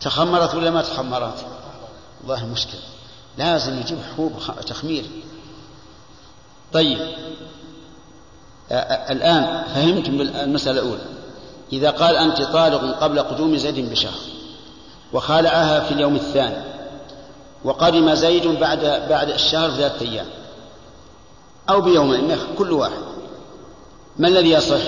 تخمرت 0.00 0.54
ولا 0.54 0.70
ما 0.70 0.82
تخمرت؟ 0.82 1.46
والله 2.20 2.46
مشكلة. 2.46 2.80
لازم 3.38 3.80
يجيب 3.80 3.98
حبوب 4.12 4.32
تخمير. 4.66 5.04
طيب. 6.72 6.98
الآن 9.10 9.64
فهمتم 9.74 10.20
المسألة 10.20 10.80
الأولى. 10.80 11.02
إذا 11.72 11.90
قال 11.90 12.16
أنت 12.16 12.42
طالق 12.42 12.98
قبل 13.00 13.20
قدوم 13.20 13.56
زيد 13.56 13.90
بشهر 13.90 14.18
وخالعها 15.12 15.80
في 15.80 15.94
اليوم 15.94 16.16
الثاني 16.16 16.64
وقدم 17.64 18.14
زيد 18.14 18.46
بعد 18.46 18.80
بعد 19.08 19.30
الشهر 19.30 19.70
ثلاثة 19.70 20.06
أيام 20.06 20.26
أو 21.70 21.80
بيومين 21.80 22.38
كل 22.58 22.72
واحد. 22.72 23.02
ما 24.18 24.28
الذي 24.28 24.50
يصح؟ 24.50 24.82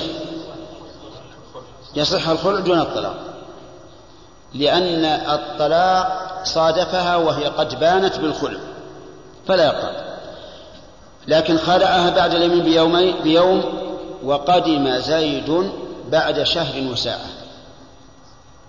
يصح 1.97 2.29
الخلع 2.29 2.61
دون 2.61 2.81
الطلاق. 2.81 3.28
لأن 4.55 5.05
الطلاق 5.05 6.29
صادفها 6.45 7.17
وهي 7.17 7.47
قد 7.47 7.81
بانت 7.81 8.19
بالخلع 8.19 8.61
فلا 9.47 9.65
يقع 9.65 9.91
لكن 11.29 11.59
خلعها 11.59 12.11
بعد 12.11 12.35
اليمين 12.35 12.63
بيومين 12.63 13.15
بيوم 13.23 13.63
وقدم 14.25 14.99
زيد 14.99 15.71
بعد 16.11 16.43
شهر 16.43 16.93
وساعة. 16.93 17.27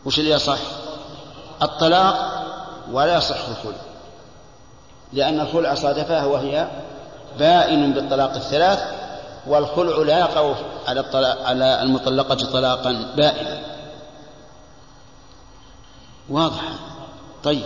وش 0.05 0.19
اللي 0.19 0.31
يصح؟ 0.31 0.57
الطلاق 1.61 2.43
ولا 2.91 3.17
يصح 3.17 3.37
الخلع 3.49 3.77
لأن 5.13 5.39
الخلع 5.39 5.73
صادفها 5.73 6.25
وهي 6.25 6.67
بائن 7.39 7.93
بالطلاق 7.93 8.33
الثلاث 8.35 8.83
والخلع 9.47 9.97
لا 9.97 10.19
يقع 10.19 10.55
على 10.87 11.35
على 11.45 11.81
المطلقة 11.81 12.35
طلاقا 12.35 13.13
بائنا. 13.17 13.59
واضح. 16.29 16.63
طيب. 17.43 17.63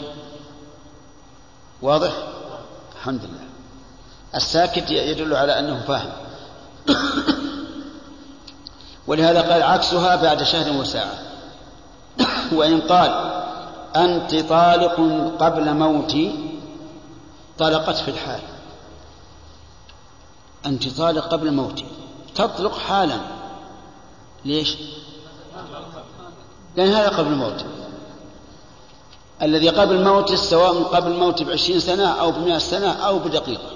واضح؟ 1.81 2.11
الحمد 2.95 3.25
لله. 3.25 3.47
الساكت 4.35 4.91
يدل 4.91 5.35
على 5.35 5.59
أنه 5.59 5.83
فاهم. 5.87 6.11
ولهذا 9.07 9.41
قال 9.41 9.63
عكسها 9.63 10.15
بعد 10.15 10.43
شهر 10.43 10.77
وساعة. 10.77 11.19
وإن 12.57 12.81
قال 12.81 13.43
أنت 13.95 14.35
طالق 14.35 14.95
قبل 15.39 15.73
موتي 15.73 16.59
طلقت 17.57 17.95
في 17.95 18.11
الحال. 18.11 18.41
أنت 20.65 20.97
طالق 20.97 21.27
قبل 21.27 21.51
موتي. 21.51 21.85
تطلق 22.35 22.77
حالا. 22.77 23.17
ليش؟ 24.45 24.77
لأن 26.75 26.87
هذا 26.87 27.09
قبل 27.09 27.31
موته. 27.31 27.82
الذي 29.41 29.69
قبل 29.69 30.03
موته 30.03 30.35
سواء 30.35 30.83
قبل 30.83 31.11
موته 31.11 31.45
بعشرين 31.45 31.79
سنة 31.79 32.07
أو 32.07 32.31
بمئة 32.31 32.57
سنة 32.57 32.91
أو 32.91 33.19
بدقيقة. 33.19 33.71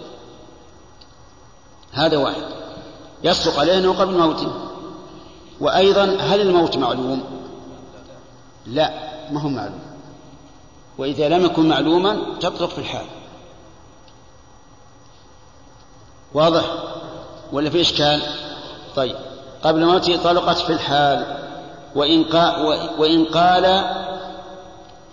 هذا 1.91 2.17
واحد. 2.17 2.43
يصدق 3.23 3.59
عليه 3.59 3.77
أنه 3.77 3.93
قبل 3.93 4.17
موته 4.17 4.51
وأيضا 5.59 6.17
هل 6.19 6.41
الموت 6.41 6.77
معلوم؟ 6.77 7.23
لا 8.65 8.93
ما 9.31 9.41
هو 9.41 9.49
معلوم. 9.49 9.79
وإذا 10.97 11.29
لم 11.29 11.45
يكن 11.45 11.69
معلوما 11.69 12.17
تطلق 12.39 12.69
في 12.69 12.79
الحال. 12.79 13.05
واضح 16.33 16.63
ولا 17.51 17.69
في 17.69 17.81
إشكال؟ 17.81 18.21
طيب. 18.95 19.15
قبل 19.63 19.85
موته 19.85 20.23
طلقت 20.23 20.57
في 20.57 20.73
الحال. 20.73 21.37
وإن, 21.95 22.23
قا 22.23 22.57
وإن 22.97 23.25
قال 23.25 23.65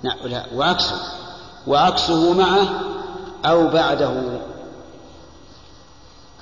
لا 0.05 0.47
وعكسه 0.55 0.97
وعكسه 1.67 2.33
معه 2.33 2.69
أو 3.45 3.69
بعده. 3.69 4.41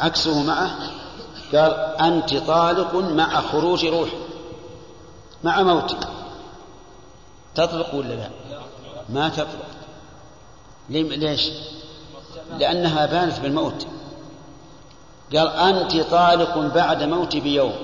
عكسه 0.01 0.43
معه 0.43 0.71
قال 1.55 1.73
أنت 2.01 2.37
طالق 2.37 2.95
مع 2.95 3.41
خروج 3.41 3.87
روح 3.87 4.09
مع 5.45 5.63
موت 5.63 5.97
تطلق 7.55 7.95
ولا 7.95 8.15
لا؟ 8.15 8.31
ما 9.09 9.29
تطلق. 9.29 9.67
ليش؟ 10.89 11.51
لأنها 12.59 13.07
بانت 13.07 13.41
بالموت. 13.41 13.87
قال 15.37 15.49
أنت 15.49 15.97
طالق 15.97 16.59
بعد 16.59 17.03
موتي 17.03 17.41
بيوم. 17.41 17.75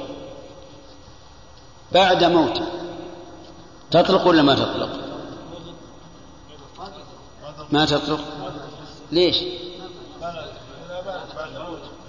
بعد 1.93 2.25
موتي. 2.25 2.65
تطلق 3.91 4.27
ولا 4.27 4.43
ما 4.43 4.55
تطلق؟ 4.55 5.08
ما 7.73 7.85
تطلق 7.85 8.21
ليش؟ 9.13 9.37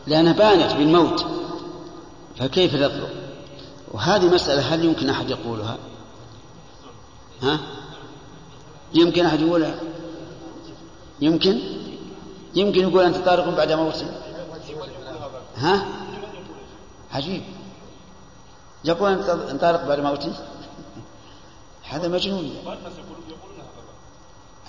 لأنها 0.07 0.33
بانت 0.33 0.73
بالموت. 0.73 1.25
فكيف 2.37 2.75
تطلق 2.75 3.09
وهذه 3.91 4.25
مسألة 4.33 4.61
هل 4.61 4.85
يمكن 4.85 5.09
أحد 5.09 5.29
يقولها؟ 5.29 5.77
ها؟ 7.41 7.59
يمكن 8.93 9.25
أحد 9.25 9.41
يقولها؟ 9.41 9.79
يمكن؟ 11.21 11.59
يمكن 12.55 12.81
يقول 12.81 13.03
أنت 13.03 13.17
طارق 13.17 13.57
بعد 13.57 13.71
موت. 13.71 14.05
ها؟ 15.55 15.85
عجيب. 17.11 17.43
يقول 18.85 19.11
أنت 19.11 19.61
طارق 19.61 19.87
بعد 19.87 19.99
موتي 19.99 20.33
هذا 21.83 22.07
مجنون. 22.07 22.55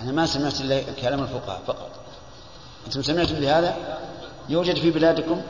أنا 0.02 0.12
ما 0.12 0.26
سمعت 0.26 0.60
إلا 0.60 0.82
كلام 0.92 1.22
الفقهاء 1.22 1.62
فقط. 1.66 1.90
أنتم 2.86 3.02
سمعتم 3.02 3.34
بهذا 3.34 3.98
يوجد 4.48 4.76
في 4.76 4.90
بلادكم؟ 4.90 5.42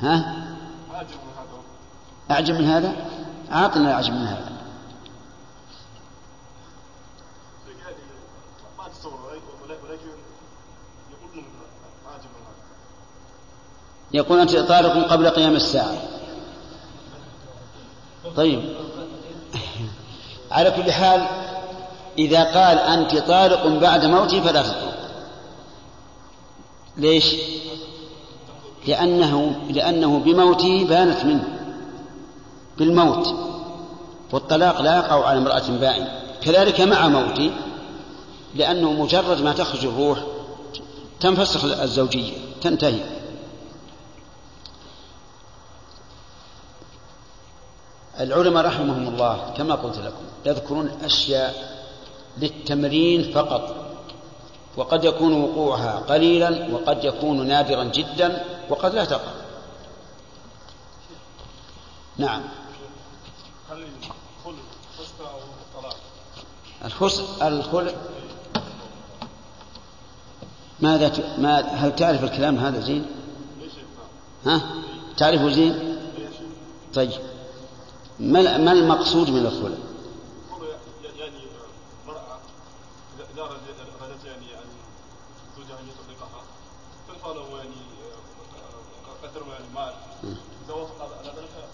ها؟ 0.00 0.46
أعجب 2.30 2.54
من 2.54 2.64
هذا؟ 2.64 2.92
أعطنا 3.52 3.92
أعجب 3.92 4.12
من 4.12 4.26
هذا. 4.26 4.54
يقول 14.12 14.40
أنت 14.40 14.56
طارق 14.56 15.12
قبل 15.12 15.28
قيام 15.28 15.56
الساعة. 15.56 15.98
طيب. 18.36 18.76
على 20.52 20.70
كل 20.70 20.92
حال 20.92 21.26
إذا 22.18 22.44
قال 22.44 22.78
أنت 22.78 23.16
طارق 23.16 23.66
بعد 23.66 24.04
موتي 24.04 24.40
فلا 24.42 24.62
تطلق. 24.62 24.94
ليش؟ 26.96 27.34
لأنه 28.86 29.60
لأنه 29.70 30.18
بموته 30.18 30.84
بانت 30.84 31.24
منه. 31.24 31.48
بالموت. 32.78 33.34
والطلاق 34.32 34.80
لا 34.80 34.96
يقع 34.96 35.26
على 35.26 35.38
امرأة 35.38 35.68
بائن. 35.68 36.08
كذلك 36.42 36.80
مع 36.80 37.08
موتي 37.08 37.50
لأنه 38.54 38.92
مجرد 38.92 39.42
ما 39.42 39.52
تخرج 39.52 39.84
الروح 39.84 40.18
تنفسخ 41.20 41.64
الزوجية 41.64 42.32
تنتهي. 42.62 43.00
العلماء 48.20 48.66
رحمهم 48.66 49.08
الله 49.08 49.52
كما 49.56 49.74
قلت 49.74 49.98
لكم 49.98 50.24
يذكرون 50.46 50.90
أشياء 51.04 51.73
للتمرين 52.38 53.32
فقط 53.32 53.74
وقد 54.76 55.04
يكون 55.04 55.42
وقوعها 55.42 55.98
قليلا 55.98 56.74
وقد 56.74 57.04
يكون 57.04 57.46
نادرا 57.46 57.84
جدا 57.84 58.44
وقد 58.70 58.94
لا 58.94 59.04
تقع 59.04 59.32
نعم 62.18 62.42
الخلع 66.84 67.48
الخلع 67.48 67.92
ماذا 70.80 71.08
ت... 71.08 71.38
ما 71.38 71.60
هل 71.60 71.96
تعرف 71.96 72.24
الكلام 72.24 72.58
هذا 72.58 72.80
زين؟ 72.80 73.06
ها؟ 74.46 74.60
تعرفه 75.16 75.48
زين؟ 75.48 75.98
طيب 76.94 77.10
ما 78.20 78.58
ما 78.58 78.72
المقصود 78.72 79.30
من 79.30 79.46
الخلع؟ 79.46 79.76
يعني 81.18 81.38
مرأة 82.06 82.38
إذا 83.18 83.42
أرادت 83.42 84.24
يعني 84.24 84.54
أن 84.54 84.68
زوجها 85.56 85.80
أن 85.80 85.88
يطلقها 85.88 86.42
يعني 87.40 87.68
من 89.46 89.52
المال؟ 89.70 89.92
إذا 90.64 90.74
وافق 90.74 91.02
على 91.02 91.32
ذلك 91.36 91.68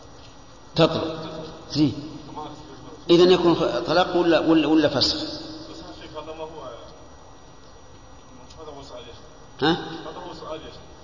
تطلق 0.76 1.18
زين. 1.70 2.10
إذا 3.10 3.32
يكون 3.32 3.54
طلاق 3.86 4.16
ولا 4.16 4.38
ولا 4.38 4.66
ولا 4.66 4.88
فسخ؟ 4.88 5.40
ها؟ 9.62 9.76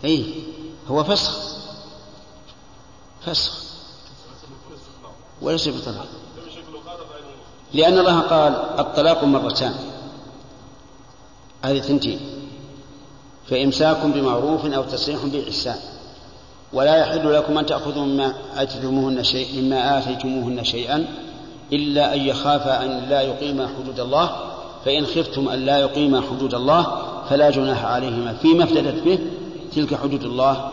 إي. 0.05 0.45
هو 0.91 1.05
فسخ. 1.05 1.57
فسخ. 3.27 3.62
وليس 5.43 5.69
بطلاق. 5.69 6.07
لأن 7.73 7.99
الله 7.99 8.20
قال 8.20 8.53
الطلاق 8.81 9.24
مرتان. 9.24 9.74
هذه 11.62 11.81
ثنتين. 11.81 12.45
فإمساك 13.51 14.06
بمعروف 14.06 14.66
أو 14.66 14.82
تسريح 14.82 15.27
بإحسان. 15.27 15.77
ولا 16.73 16.97
يحل 16.97 17.35
لكم 17.35 17.59
أن 17.59 17.66
تأخذوا 17.66 18.05
مما 18.05 18.35
آتيتموهن 18.56 19.24
شيء 19.24 19.62
مما 19.62 19.98
آتيتموهن 19.98 20.64
شيئا 20.64 21.06
إلا 21.73 22.14
أن 22.14 22.20
يخافا 22.20 22.85
أن 22.85 23.06
لا 23.09 23.20
يقيما 23.20 23.68
حدود 23.68 24.01
الله. 24.01 24.31
فإن 24.85 25.06
خفتم 25.06 25.48
أن 25.48 25.59
لا 25.59 25.78
يقيما 25.78 26.20
حدود 26.20 26.55
الله 26.55 26.86
فلا 27.31 27.51
جناح 27.51 27.85
عليهما 27.85 28.32
فيما 28.32 28.64
افتدت 28.64 29.02
به 29.02 29.18
تلك 29.77 29.94
حدود 29.94 30.23
الله. 30.23 30.68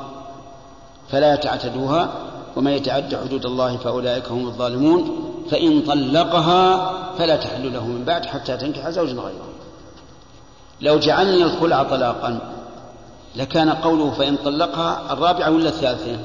فلا 1.10 1.36
تعتدوها 1.36 2.14
ومن 2.56 2.72
يتعد 2.72 3.16
حدود 3.16 3.46
الله 3.46 3.78
فأولئك 3.78 4.28
هم 4.32 4.48
الظالمون. 4.48 5.20
فإن 5.52 5.82
طلقها 5.82 6.92
فلا 7.18 7.36
تحل 7.36 7.74
له 7.74 7.88
من 7.88 8.04
بعد 8.06 8.26
حتى 8.26 8.58
تنكح 8.58 8.90
زوجا 8.90 9.14
غيره. 9.14 9.48
لو 10.82 11.00
جعلنا 11.00 11.46
الخلع 11.46 11.84
طلاقا 11.84 12.40
لكان 13.36 13.70
قوله 13.70 14.12
فإن 14.12 14.38
طلقها 14.38 15.14
الرابعة 15.14 15.50
ولا 15.50 15.70
الثالثة 15.70 16.20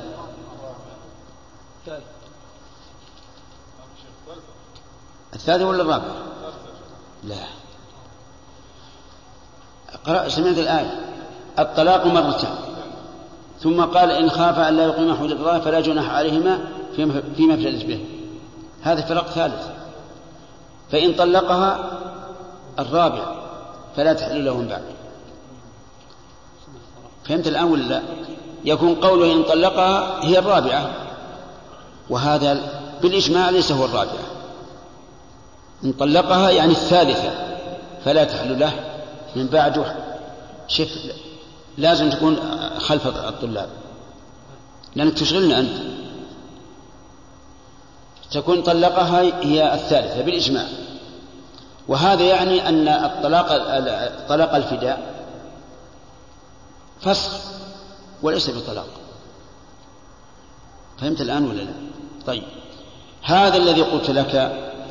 الثالثة 5.34 5.66
ولا 5.66 5.82
الرابعة 5.82 6.14
لا. 7.24 7.36
قرأ 10.06 10.28
سمعت 10.28 10.58
الآية. 10.58 11.00
الطلاق 11.58 12.06
مرتان. 12.06 12.54
ثم 13.60 13.84
قال 13.84 14.10
إن 14.10 14.30
خاف 14.30 14.58
أن 14.58 14.76
لا 14.76 14.84
يقيم 14.84 15.16
حدود 15.16 15.30
الله 15.30 15.60
فلا 15.60 15.80
جناح 15.80 16.10
عليهما 16.10 16.58
فيما 17.36 17.54
افتدت 17.54 17.84
به. 17.84 18.04
هذا 18.82 19.00
فرق 19.00 19.26
ثالث. 19.26 19.68
فإن 20.90 21.14
طلقها 21.14 21.90
الرابع 22.78 23.34
فلا 23.96 24.12
تحل 24.12 24.44
له 24.44 24.56
من 24.56 24.68
بعد. 24.68 24.97
فهمت 27.28 27.46
الآن 27.46 27.64
ولا 27.64 27.82
لا؟ 27.82 28.02
يكون 28.64 28.94
قوله 28.94 29.32
إن 29.32 29.42
طلقها 29.42 30.24
هي 30.24 30.38
الرابعة. 30.38 30.90
وهذا 32.10 32.60
بالإجماع 33.02 33.50
ليس 33.50 33.72
هو 33.72 33.84
الرابعة. 33.84 34.26
إن 35.84 35.92
طلقها 35.92 36.50
يعني 36.50 36.72
الثالثة. 36.72 37.30
فلا 38.04 38.24
تحل 38.24 38.58
له. 38.58 38.72
من 39.36 39.46
بعد 39.46 39.84
شف 40.68 40.90
لازم 41.78 42.10
تكون 42.10 42.36
خلف 42.78 43.06
الطلاب. 43.06 43.68
لأنك 44.96 45.14
تشغلنا 45.14 45.60
أنت. 45.60 45.76
تكون 48.30 48.62
طلقها 48.62 49.20
هي 49.20 49.74
الثالثة 49.74 50.22
بالإجماع. 50.22 50.66
وهذا 51.88 52.24
يعني 52.24 52.68
أن 52.68 52.88
الطلاق 52.88 53.48
طلاق 54.28 54.54
الفداء 54.54 55.17
فسخ 57.00 57.40
وليس 58.22 58.50
بطلاق. 58.50 58.88
فهمت 60.98 61.20
الآن 61.20 61.50
ولا 61.50 61.62
لا؟ 61.62 61.72
طيب. 62.26 62.42
هذا 63.22 63.56
الذي 63.56 63.82
قلت 63.82 64.10
لك 64.10 64.34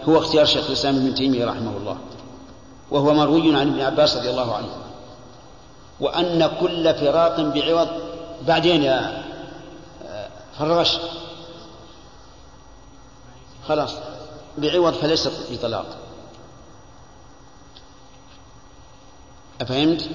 هو 0.09 0.17
اختيار 0.17 0.45
شيخ 0.45 0.67
الإسلام 0.67 0.95
ابن 0.95 1.15
تيمية 1.15 1.45
رحمه 1.45 1.77
الله 1.77 1.97
وهو 2.91 3.13
مروي 3.13 3.55
عن 3.55 3.67
ابن 3.67 3.81
عباس 3.81 4.17
رضي 4.17 4.29
الله 4.29 4.55
عنه. 4.55 4.69
وأن 5.99 6.51
كل 6.59 6.93
فراق 6.93 7.41
بعوض 7.41 7.87
بعدين 8.47 8.83
يا 8.83 9.23
فرغش 10.59 10.97
خلاص. 13.67 13.93
بعوض 14.57 14.93
فليس 14.93 15.29
بطلاق. 15.51 15.85
أفهمت؟ 19.61 20.09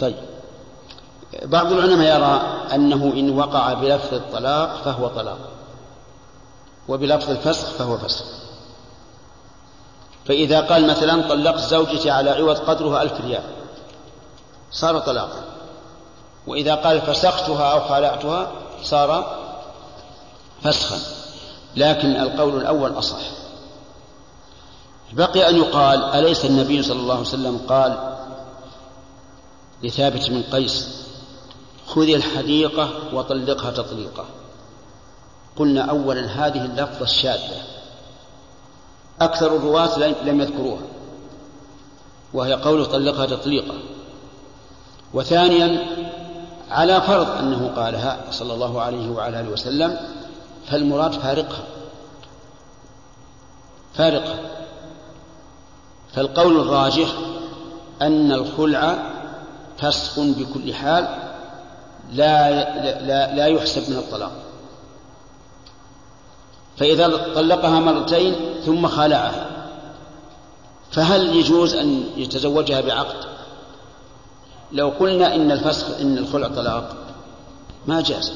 طيب. 0.00 0.35
بعض 1.42 1.72
العلماء 1.72 2.16
يرى 2.16 2.64
أنه 2.74 3.12
إن 3.16 3.38
وقع 3.38 3.72
بلفظ 3.72 4.14
الطلاق 4.14 4.82
فهو 4.84 5.08
طلاق 5.08 5.38
وبلفظ 6.88 7.30
الفسخ 7.30 7.70
فهو 7.70 7.98
فسخ. 7.98 8.24
فإذا 10.24 10.60
قال 10.60 10.86
مثلا 10.86 11.28
طلقت 11.28 11.60
زوجتي 11.60 12.10
على 12.10 12.30
عوض 12.30 12.58
قدرها 12.58 13.02
ألف 13.02 13.20
ريال 13.20 13.42
صار 14.70 14.98
طلاقا. 14.98 15.44
وإذا 16.46 16.74
قال 16.74 17.00
فسختها 17.00 17.72
أو 17.72 17.80
خالعتها 17.80 18.52
صار 18.82 19.36
فسخا. 20.62 20.98
لكن 21.76 22.16
القول 22.16 22.56
الأول 22.56 22.98
أصح. 22.98 23.18
بقي 25.12 25.48
أن 25.48 25.56
يقال 25.56 26.04
أليس 26.04 26.44
النبي 26.44 26.82
صلى 26.82 27.00
الله 27.00 27.14
عليه 27.14 27.22
وسلم 27.26 27.60
قال 27.68 28.16
لثابت 29.82 30.30
بن 30.30 30.42
قيس 30.42 31.05
خذ 31.86 32.08
الحديقة 32.08 32.88
وطلقها 33.12 33.70
تطليقا. 33.70 34.24
قلنا 35.56 35.80
أولا 35.80 36.26
هذه 36.26 36.64
اللفظة 36.64 37.02
الشاذة. 37.02 37.62
أكثر 39.20 39.56
الرواة 39.56 39.98
لم 39.98 40.40
يذكروها. 40.40 40.82
وهي 42.34 42.52
قوله 42.52 42.84
طلقها 42.84 43.26
تطليقا. 43.26 43.74
وثانيا 45.14 45.86
على 46.70 47.00
فرض 47.00 47.30
أنه 47.30 47.72
قالها 47.76 48.24
صلى 48.30 48.54
الله 48.54 48.80
عليه 48.80 49.10
وعلى 49.10 49.40
آله 49.40 49.50
وسلم 49.50 49.98
فالمراد 50.66 51.12
فارقها. 51.12 51.64
فارقها. 53.94 54.38
فالقول 56.14 56.60
الراجح 56.60 57.08
أن 58.02 58.32
الخلع 58.32 59.12
فسق 59.78 60.20
بكل 60.20 60.74
حال 60.74 61.25
لا 62.12 62.50
لا 63.00 63.34
لا 63.34 63.46
يحسب 63.46 63.90
من 63.90 63.96
الطلاق. 63.96 64.32
فإذا 66.76 67.34
طلقها 67.34 67.80
مرتين 67.80 68.34
ثم 68.66 68.86
خالعها 68.86 69.46
فهل 70.90 71.36
يجوز 71.36 71.74
أن 71.74 72.04
يتزوجها 72.16 72.80
بعقد؟ 72.80 73.24
لو 74.72 74.88
قلنا 74.88 75.34
إن 75.34 75.52
الفسخ 75.52 76.00
إن 76.00 76.18
الخلع 76.18 76.48
طلاق 76.48 76.96
ما 77.86 78.00
جاز. 78.00 78.32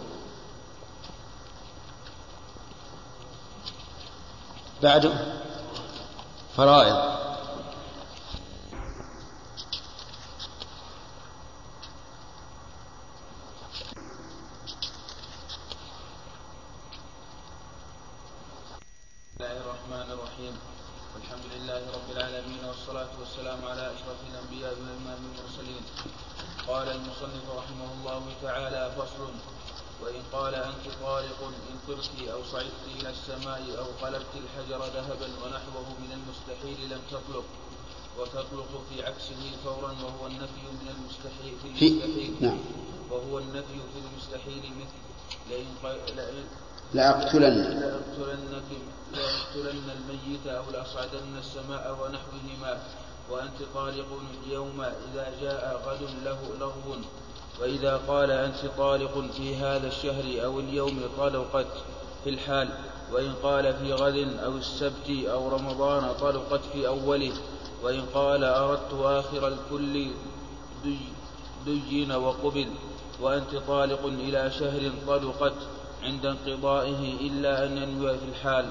والحمد 1.91 2.13
لله 2.13 2.13
رب 2.13 2.13
العالمين 2.13 2.13
والصلاة 2.13 2.13
والسلام 2.13 2.13
على 2.15 2.23
أشرف 2.45 4.43
الأنبياء 4.47 4.73
وإمام 25.05 25.19
المرسلين 25.35 25.83
قال 26.69 26.89
المصنف 26.89 27.45
رحمه 27.57 27.93
الله 27.93 28.23
تعالى 28.43 28.91
فصل 28.99 29.29
وإن 30.05 30.23
قال 30.33 30.55
أنت 30.55 30.85
طالق 31.03 31.43
إن 31.43 31.79
طرت 31.89 32.29
أو 32.33 32.45
صعدت 32.45 32.83
إلى 32.97 33.11
السماء 33.11 33.63
أو 33.79 34.07
قلبت 34.07 34.33
الحجر 34.35 34.85
ذهبا 34.85 35.29
ونحوه 35.45 35.89
من 35.99 36.13
المستحيل 36.13 36.91
لم 36.91 37.01
تطلق 37.11 37.45
وتطلق 38.19 38.83
في 38.91 39.07
عكسه 39.07 39.57
فورا 39.65 39.93
وهو 40.05 40.27
النفي 40.27 40.63
من 40.63 40.89
المستحيل 40.97 41.55
في 41.63 41.69
المستحيل. 41.69 42.35
نعم. 42.41 42.59
وهو 43.11 43.39
النفي 43.39 43.81
في 43.93 43.99
المستحيل 44.05 44.73
مثل. 44.81 44.99
لئن 45.51 45.67
لأقتلن. 46.95 47.57
لأقتلن 47.81 48.63
لأقتلن 49.13 49.91
الميت 49.91 50.47
أو 50.47 50.71
لأصعدن 50.71 51.39
السماء 51.39 51.99
ونحوهما. 52.01 52.83
وأنت 53.31 53.63
طالق 53.75 54.21
اليوم 54.45 54.81
إذا 54.81 55.33
جاء 55.41 55.83
غد 55.87 56.03
له 56.25 56.39
لغو. 56.61 56.97
وإذا 57.61 58.01
قال 58.09 58.31
أنت 58.31 58.67
طالق 58.79 59.31
في 59.37 59.57
هذا 59.57 59.87
الشهر 59.87 60.45
أو 60.45 60.61
اليوم 60.61 61.03
طلقت 61.19 61.67
في 62.25 62.31
الحال 62.31 62.69
وإن 63.13 63.35
قال 63.43 63.75
في 63.75 63.93
غد 63.93 64.39
أو 64.39 64.57
السبت 64.57 65.11
أو 65.11 65.49
رمضان 65.49 66.13
طلقت 66.21 66.61
في 66.73 66.87
أوله 66.87 67.33
وإن 67.83 68.07
قال 68.15 68.45
أردت 68.45 68.93
آخر 68.93 69.49
الكل 69.49 70.11
دي 70.85 70.99
دين 71.65 72.13
وقبل 72.13 72.69
وأنت 73.21 73.57
طالق 73.69 74.07
إلى 74.07 74.51
شهر 74.51 74.93
طلقت 75.07 75.55
عند 76.03 76.27
انقضائه 76.27 77.21
إلا 77.21 77.67
أن 77.67 77.77
ينوي 77.77 78.19
في 78.19 78.25
الحال. 78.25 78.67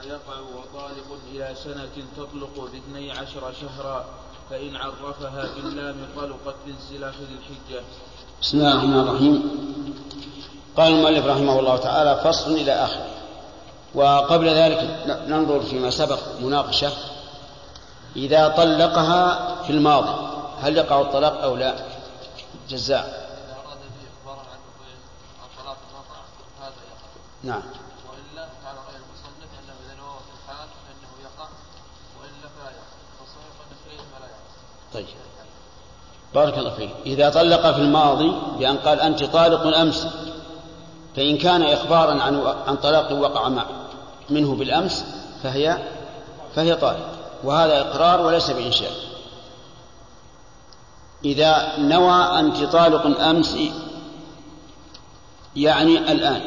فيقع 0.00 0.40
وطالق 0.40 1.18
إلى 1.32 1.54
سنة 1.54 2.04
تطلق 2.16 2.70
باثني 2.72 3.10
عشر 3.12 3.52
شهرا. 3.60 4.06
فإن 4.50 4.76
عرفها 4.76 5.48
باللام 5.56 5.96
طلقت 6.16 6.54
بانسلاخ 6.66 7.14
ذي 7.14 7.36
الحجة. 7.38 7.82
بسم 8.42 8.58
الله 8.58 8.72
الرحمن 8.72 9.00
الرحيم. 9.00 9.42
قال 10.76 10.92
المؤلف 10.92 11.26
رحمه 11.26 11.58
الله 11.60 11.76
تعالى 11.76 12.20
فصل 12.24 12.52
إلى 12.52 12.72
آخره. 12.72 13.10
وقبل 13.94 14.48
ذلك 14.48 14.80
ننظر 15.26 15.60
فيما 15.60 15.90
سبق 15.90 16.18
مناقشة. 16.40 16.92
إذا 18.16 18.48
طلقها 18.48 19.54
في 19.62 19.70
الماضي 19.70 20.38
هل 20.60 20.76
يقع 20.76 21.00
الطلاق 21.00 21.42
أو 21.42 21.56
لا؟ 21.56 21.74
جزاء. 22.68 23.04
إذا 23.06 23.52
أراد 23.52 23.78
به 23.78 24.04
إخبارا 24.12 24.40
عن 24.40 24.58
عن 25.42 25.48
طلاق 25.58 25.76
القطع 25.88 26.20
هذا 26.60 26.82
يقع 26.90 27.10
نعم 27.42 27.62
وإلا 28.08 28.48
فعلى 28.64 28.78
رأي 28.88 28.96
المصنف 28.96 29.50
أنه 29.60 29.74
إذا 29.86 29.94
نوى 30.02 30.18
في 30.26 30.32
الحال 30.36 30.68
فإنه 30.84 31.12
يقع 31.26 31.48
وإلا 32.20 32.48
فلا 32.56 32.70
يقع 32.70 32.98
فالصحيح 33.18 33.54
أن 33.64 33.76
فيه 33.84 33.96
فلا 34.12 34.26
يقع 34.26 34.48
طيب. 34.94 35.06
بارك 36.34 36.58
الله 36.58 36.70
فيك. 36.70 36.90
إذا 37.06 37.30
طلق 37.30 37.70
في 37.70 37.80
الماضي 37.80 38.32
بأن 38.58 38.76
قال 38.78 39.00
أنت 39.00 39.24
طالق 39.24 39.76
أمس 39.76 40.06
فإن 41.16 41.38
كان 41.38 41.62
إخبارا 41.62 42.22
عن 42.22 42.36
عن 42.66 42.76
طلاق 42.76 43.12
وقع 43.12 43.48
مع 43.48 43.66
منه 44.30 44.54
بالأمس 44.54 45.04
فهي 45.42 45.78
فهي 46.54 46.74
طالق 46.74 47.08
وهذا 47.44 47.80
إقرار 47.80 48.20
وليس 48.20 48.50
بإنشاء. 48.50 48.92
إذا 51.24 51.78
نوى 51.78 52.40
أنت 52.40 52.62
طالق 52.62 53.20
أمس 53.20 53.58
يعني 55.56 55.98
الآن 55.98 56.42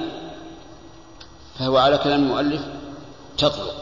فهو 1.59 1.77
على 1.77 1.97
كلام 1.97 2.23
المؤلف 2.23 2.61
تطلق. 3.37 3.75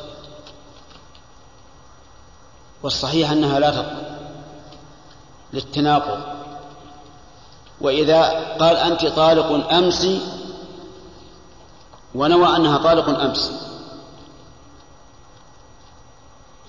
والصحيح 2.83 3.31
أنها 3.31 3.59
لا 3.59 3.69
تطلق. 3.69 4.18
للتناقض. 5.53 6.19
وإذا 7.81 8.23
قال 8.59 8.77
أنت 8.77 9.05
طالق 9.05 9.73
أمس 9.73 10.07
ونوى 12.15 12.55
أنها 12.55 12.77
طالق 12.77 13.09
أمس 13.09 13.51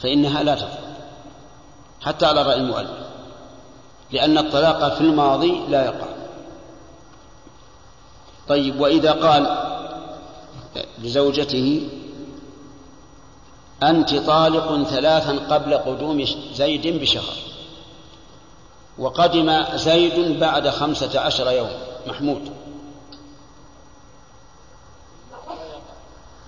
فإنها 0.01 0.43
لا 0.43 0.55
تطلق 0.55 0.91
حتى 2.01 2.27
على 2.27 2.43
رأي 2.43 2.55
المؤلف 2.55 2.91
لأن 4.13 4.39
الطلاق 4.39 4.95
في 4.95 5.01
الماضي 5.01 5.61
لا 5.69 5.85
يقع. 5.85 6.07
طيب 8.49 8.81
وإذا 8.81 9.13
قال 9.13 9.67
لزوجته 10.99 11.89
أنت 13.83 14.15
طالق 14.15 14.83
ثلاثا 14.83 15.55
قبل 15.55 15.75
قدوم 15.75 16.25
زيد 16.55 16.87
بشهر. 17.01 17.50
وقدم 19.01 19.65
زيد 19.75 20.41
بعد 20.41 20.69
خمسة 20.69 21.21
عشر 21.21 21.51
يوم. 21.51 21.71
محمود. 22.07 22.51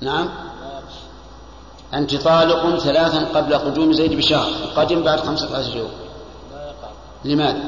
نعم. 0.01 0.31
أنت 1.95 2.15
طالق 2.15 2.79
ثلاثا 2.79 3.25
قبل 3.25 3.59
قدوم 3.59 3.93
زيد 3.93 4.17
بشهر. 4.17 4.51
قدم 4.77 5.03
بعد 5.03 5.21
خمسة 5.21 5.59
عشر 5.59 5.77
يوم. 5.77 5.91
لماذا؟ 7.25 7.65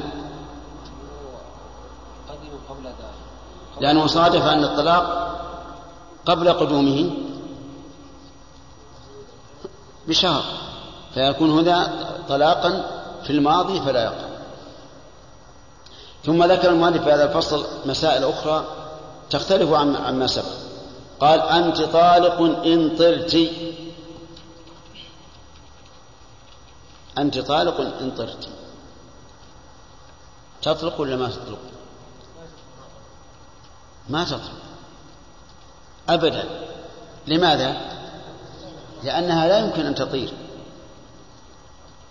لأنه 3.81 4.07
صادف 4.07 4.41
أن 4.41 4.63
الطلاق 4.63 5.35
قبل 6.25 6.53
قدومه 6.53 7.11
بشهر. 10.07 10.43
فيكون 11.13 11.59
هذا 11.59 11.93
طلاقا 12.29 12.83
في 13.23 13.29
الماضي 13.29 13.81
فلا 13.81 14.03
يقع. 14.03 14.34
ثم 16.25 16.43
ذكر 16.43 16.69
المؤلف 16.69 17.03
في 17.03 17.11
هذا 17.11 17.23
الفصل 17.23 17.65
مسائل 17.85 18.23
أخرى 18.23 18.65
تختلف 19.29 19.71
عن 19.73 19.95
عما 19.95 20.27
سبق. 20.27 20.45
قال 21.19 21.39
أنت 21.39 21.81
طالق 21.81 22.41
إن 22.65 22.95
طرت. 22.97 23.51
أنت 27.17 27.39
طالق 27.39 27.79
إن 27.79 28.11
طرت. 28.17 28.49
تطلق 30.61 31.01
ولا 31.01 31.15
ما 31.15 31.29
تطلق؟ 31.29 31.59
ما 34.09 34.23
تطلق. 34.23 34.51
أبدا. 36.09 36.43
لماذا؟ 37.27 37.77
لأنها 39.03 39.47
لا 39.47 39.59
يمكن 39.59 39.85
أن 39.85 39.95
تطير. 39.95 40.33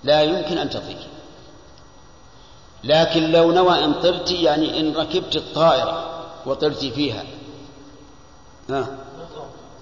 لا 0.04 0.22
يمكن 0.22 0.58
أن 0.58 0.70
تطير. 0.70 1.08
لكن 2.84 3.30
لو 3.30 3.52
نوى 3.52 3.84
إن 3.84 3.92
طرت 3.92 4.30
يعني 4.30 4.80
إن 4.80 4.96
ركبت 4.96 5.36
الطائرة 5.36 6.24
وطرت 6.46 6.84
فيها. 6.84 7.24
ها؟ 8.70 8.86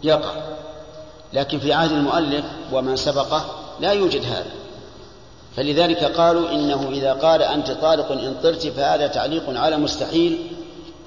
يقع. 0.02 0.34
لكن 1.32 1.58
في 1.58 1.72
عهد 1.72 1.92
المؤلف 1.92 2.44
ومن 2.72 2.96
سبقه 2.96 3.44
لا 3.80 3.92
يوجد 3.92 4.24
هذا. 4.24 4.50
فلذلك 5.56 6.04
قالوا 6.04 6.50
إنه 6.50 6.88
إذا 6.88 7.12
قال 7.12 7.42
أنت 7.42 7.70
طالق 7.70 8.12
إن 8.12 8.34
طرت 8.42 8.66
فهذا 8.66 9.06
تعليق 9.06 9.58
على 9.58 9.76
مستحيل 9.76 10.38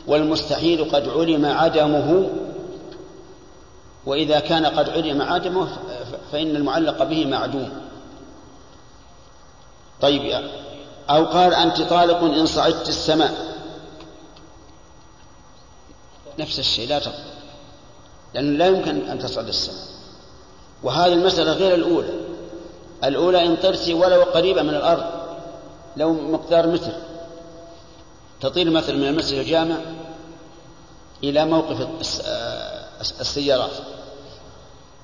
والمستحيل 0.07 0.89
قد 0.91 1.09
علم 1.09 1.45
عدمه. 1.45 2.29
وإذا 4.05 4.39
كان 4.39 4.65
قد 4.65 4.89
علم 4.89 5.21
عدمه 5.21 5.67
فإن 6.31 6.55
المعلق 6.55 7.03
به 7.03 7.25
معدوم. 7.25 7.69
طيب 10.01 10.41
أو 11.09 11.25
قال 11.25 11.53
أنت 11.53 11.81
طالق 11.81 12.17
إن 12.17 12.45
صعدت 12.45 12.89
السماء. 12.89 13.55
نفس 16.39 16.59
الشيء 16.59 16.89
لا 16.89 16.99
تطلق 16.99 17.13
لأنه 18.33 18.57
لا 18.57 18.67
يمكن 18.67 19.09
أن 19.09 19.19
تصعد 19.19 19.47
السماء. 19.47 19.85
وهذه 20.83 21.13
المسألة 21.13 21.51
غير 21.51 21.75
الأولى. 21.75 22.09
الأولى 23.03 23.45
إن 23.45 23.55
طرت 23.55 23.89
ولو 23.89 24.23
قريبة 24.23 24.61
من 24.61 24.75
الأرض 24.75 25.05
لو 25.97 26.13
مقدار 26.13 26.67
متر. 26.67 26.93
تطير 28.41 28.69
مثلا 28.69 28.95
من 28.95 29.07
المسجد 29.07 29.37
الجامع 29.37 29.75
إلى 31.23 31.45
موقف 31.45 31.87
السيارات. 33.01 33.71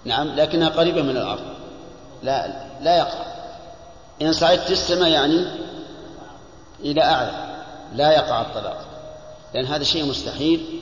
نعم 0.05 0.27
لكنها 0.27 0.69
قريبة 0.69 1.01
من 1.01 1.17
الأرض. 1.17 1.43
لا 2.23 2.67
لا 2.81 2.97
يقع. 2.97 3.25
إن 4.21 4.33
صعدت 4.33 4.71
السماء 4.71 5.09
يعني 5.09 5.47
إلى 6.83 7.01
أعلى 7.01 7.55
لا 7.95 8.11
يقع 8.11 8.41
الطلاق 8.41 8.85
لأن 9.53 9.65
هذا 9.65 9.83
شيء 9.83 10.05
مستحيل 10.05 10.79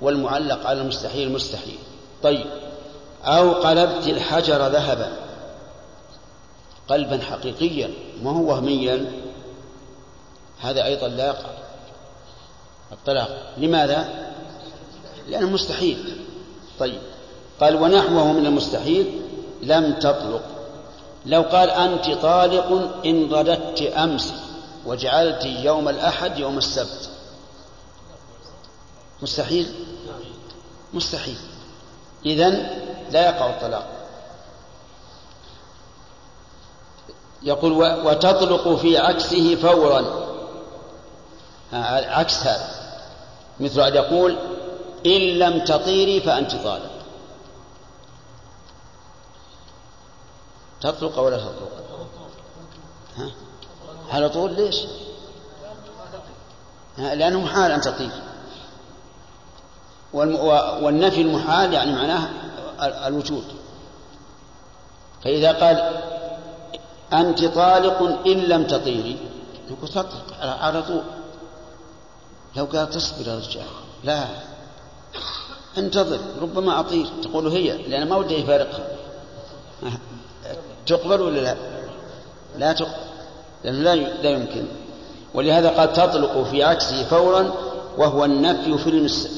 والمعلق 0.00 0.66
على 0.66 0.80
المستحيل 0.80 1.32
مستحيل. 1.32 1.78
طيب 2.22 2.46
أو 3.24 3.52
قلبت 3.52 4.06
الحجر 4.06 4.66
ذهبا 4.66 5.12
قلبا 6.88 7.20
حقيقيا 7.30 7.90
ما 8.22 8.30
هو 8.30 8.50
وهميا؟ 8.50 9.12
هذا 10.60 10.84
أيضا 10.84 11.08
لا 11.08 11.26
يقع 11.26 11.50
الطلاق. 12.92 13.52
لماذا؟ 13.58 14.32
لأنه 15.28 15.50
مستحيل. 15.50 16.16
طيب 16.78 17.00
قال 17.60 17.82
ونحوه 17.82 18.32
من 18.32 18.46
المستحيل 18.46 19.20
لم 19.62 19.92
تطلق. 19.92 20.42
لو 21.26 21.42
قال 21.42 21.70
أنت 21.70 22.10
طالق 22.10 22.90
إن 23.06 23.32
رددت 23.32 23.82
أمس. 23.82 24.34
وجعلت 24.86 25.44
يوم 25.44 25.88
الأحد 25.88 26.38
يوم 26.38 26.58
السبت. 26.58 27.10
مستحيل؟ 29.22 29.86
مستحيل. 30.94 31.38
إذن 32.26 32.52
لا 33.10 33.26
يقع 33.26 33.50
الطلاق. 33.50 33.86
يقول 37.42 37.72
وتطلق 38.06 38.68
في 38.68 38.98
عكسه 38.98 39.56
فورا. 39.56 40.24
عكس 41.72 42.46
هذا. 42.46 42.74
مثل 43.60 43.80
أن 43.80 43.94
يقول 43.94 44.36
إن 45.06 45.20
لم 45.20 45.64
تطيري 45.64 46.20
فأنت 46.20 46.54
طالق. 46.54 46.90
تطلق 50.80 51.18
ولا 51.18 51.36
تطلق؟ 51.36 51.84
ها؟ 53.16 53.30
على 54.10 54.28
طول 54.28 54.54
ليش؟ 54.54 54.76
لأنه 56.98 57.40
محال 57.40 57.72
أن 57.72 57.80
تطير. 57.80 58.10
والنفي 60.82 61.20
المحال 61.20 61.72
يعني 61.72 61.92
معناه 61.92 62.28
ال- 62.82 62.92
الوجود. 62.92 63.44
فإذا 65.24 65.52
قال 65.52 66.00
أنت 67.12 67.44
طالق 67.44 68.02
إن 68.26 68.38
لم 68.38 68.64
تطيري 68.66 69.16
نقول 69.70 69.88
تطلق 69.88 70.34
على 70.40 70.82
طول. 70.82 71.02
لو 72.56 72.64
قال 72.64 72.90
تصبر 72.90 73.28
يا 73.28 73.36
رجال 73.38 73.64
لا. 74.04 74.24
انتظر 75.78 76.18
ربما 76.40 76.80
أطير. 76.80 77.06
تقول 77.22 77.48
هي 77.48 77.88
لأن 77.88 78.08
ما 78.08 78.16
ودي 78.16 78.34
يفارقها 78.34 78.86
تقبل 80.86 81.20
ولا 81.20 81.40
لا؟ 81.40 81.56
لا 82.58 82.72
تقبل. 82.72 83.13
لأنه 83.64 83.78
لا 83.78 83.94
لا 83.94 84.30
يمكن. 84.30 84.64
ولهذا 85.34 85.68
قال 85.68 85.92
تطلق 85.92 86.42
في 86.42 86.64
عكسه 86.64 87.04
فورا 87.04 87.52
وهو 87.98 88.24
النفي 88.24 88.78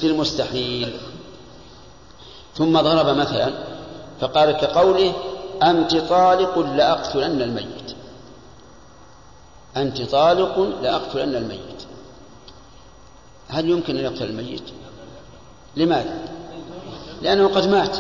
في 0.01 0.07
المستحيل. 0.07 0.97
ثم 2.55 2.81
ضرب 2.81 3.17
مثلا 3.17 3.53
فقال 4.21 4.53
كقوله 4.53 5.13
أنت 5.63 5.97
طالق 5.97 6.59
لأقتلن 6.59 7.43
الميت. 7.43 7.95
أنت 9.77 10.03
طالق 10.03 10.59
لأقتلن 10.83 11.37
الميت. 11.37 11.83
هل 13.49 13.71
يمكن 13.71 13.97
أن 13.97 14.05
يقتل 14.05 14.25
الميت؟ 14.25 14.63
لماذا؟ 15.77 16.19
لأنه 17.23 17.49
قد 17.49 17.69
مات. 17.69 17.97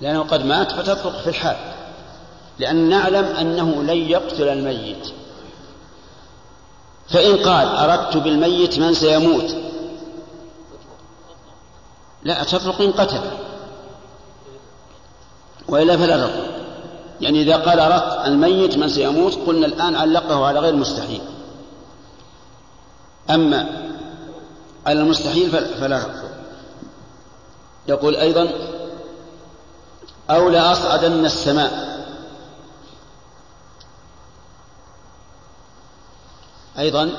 لأنه 0.00 0.22
قد 0.22 0.44
مات 0.44 0.72
فتطلق 0.72 1.16
في 1.16 1.26
الحال. 1.26 1.56
لأن 2.58 2.88
نعلم 2.88 3.24
أنه 3.24 3.82
لن 3.82 4.10
يقتل 4.10 4.48
الميت. 4.48 5.08
فإن 7.08 7.36
قال 7.36 7.68
أردت 7.68 8.16
بالميت 8.16 8.78
من 8.78 8.94
سيموت. 8.94 9.56
لا 12.24 12.44
تطلق 12.44 12.82
إن 12.82 12.92
قتل. 12.92 13.20
وإلا 15.68 15.96
فلا 15.96 16.26
تطلق 16.26 16.52
يعني 17.20 17.42
إذا 17.42 17.56
قال 17.56 17.80
أردت 17.80 18.26
الميت 18.26 18.78
من 18.78 18.88
سيموت 18.88 19.38
قلنا 19.46 19.66
الآن 19.66 19.96
علقه 19.96 20.46
على 20.46 20.60
غير 20.60 20.74
المستحيل 20.74 21.20
أما 23.30 23.66
على 24.86 25.00
المستحيل 25.00 25.50
فلا 25.50 25.66
فلا 25.80 25.98
تطلق 26.02 26.32
يقول 27.88 28.16
أيضا 28.16 28.48
أو 30.30 30.48
لأصعدن 30.48 31.24
السماء. 31.24 31.91
أيضا 36.78 37.10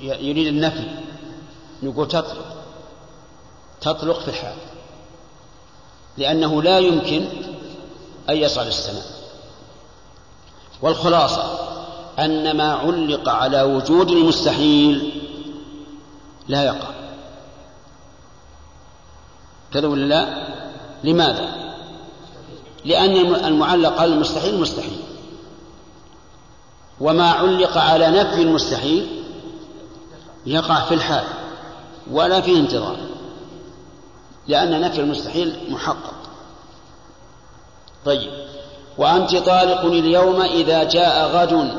يريد 0.00 0.46
النفي 0.46 0.88
نقول 1.82 2.08
تطلق 2.08 2.56
تطلق 3.80 4.18
في 4.20 4.28
الحال 4.28 4.56
لأنه 6.16 6.62
لا 6.62 6.78
يمكن 6.78 7.24
أن 8.28 8.36
يصعد 8.36 8.66
السماء. 8.66 9.06
والخلاصة 10.82 11.58
أن 12.18 12.56
ما 12.56 12.72
علق 12.72 13.28
على 13.28 13.62
وجود 13.62 14.10
المستحيل 14.10 15.22
لا 16.48 16.64
يقع. 16.64 16.90
كذا 19.72 19.86
ولا 19.86 20.04
لا؟ 20.04 20.48
لماذا؟ 21.04 21.74
لأن 22.84 23.34
المعلق 23.34 24.00
على 24.00 24.12
المستحيل 24.12 24.60
مستحيل. 24.60 25.03
وما 27.00 27.30
علق 27.30 27.78
على 27.78 28.10
نفي 28.10 28.42
المستحيل 28.42 29.24
يقع 30.46 30.80
في 30.80 30.94
الحال 30.94 31.24
ولا 32.10 32.40
فيه 32.40 32.60
انتظار 32.60 32.96
لأن 34.48 34.80
نفي 34.80 35.00
المستحيل 35.00 35.56
محقق. 35.68 36.14
طيب 38.04 38.30
وأنت 38.98 39.36
طالق 39.36 39.80
اليوم 39.84 40.40
إذا 40.40 40.84
جاء 40.84 41.26
غد. 41.28 41.70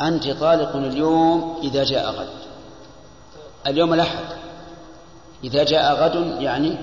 أنت 0.00 0.28
طالق 0.28 0.76
اليوم 0.76 1.58
إذا 1.62 1.84
جاء 1.84 2.10
غد. 2.10 2.28
اليوم 3.66 3.94
الأحد. 3.94 4.24
إذا 5.44 5.64
جاء 5.64 6.04
غد 6.04 6.40
يعني 6.40 6.78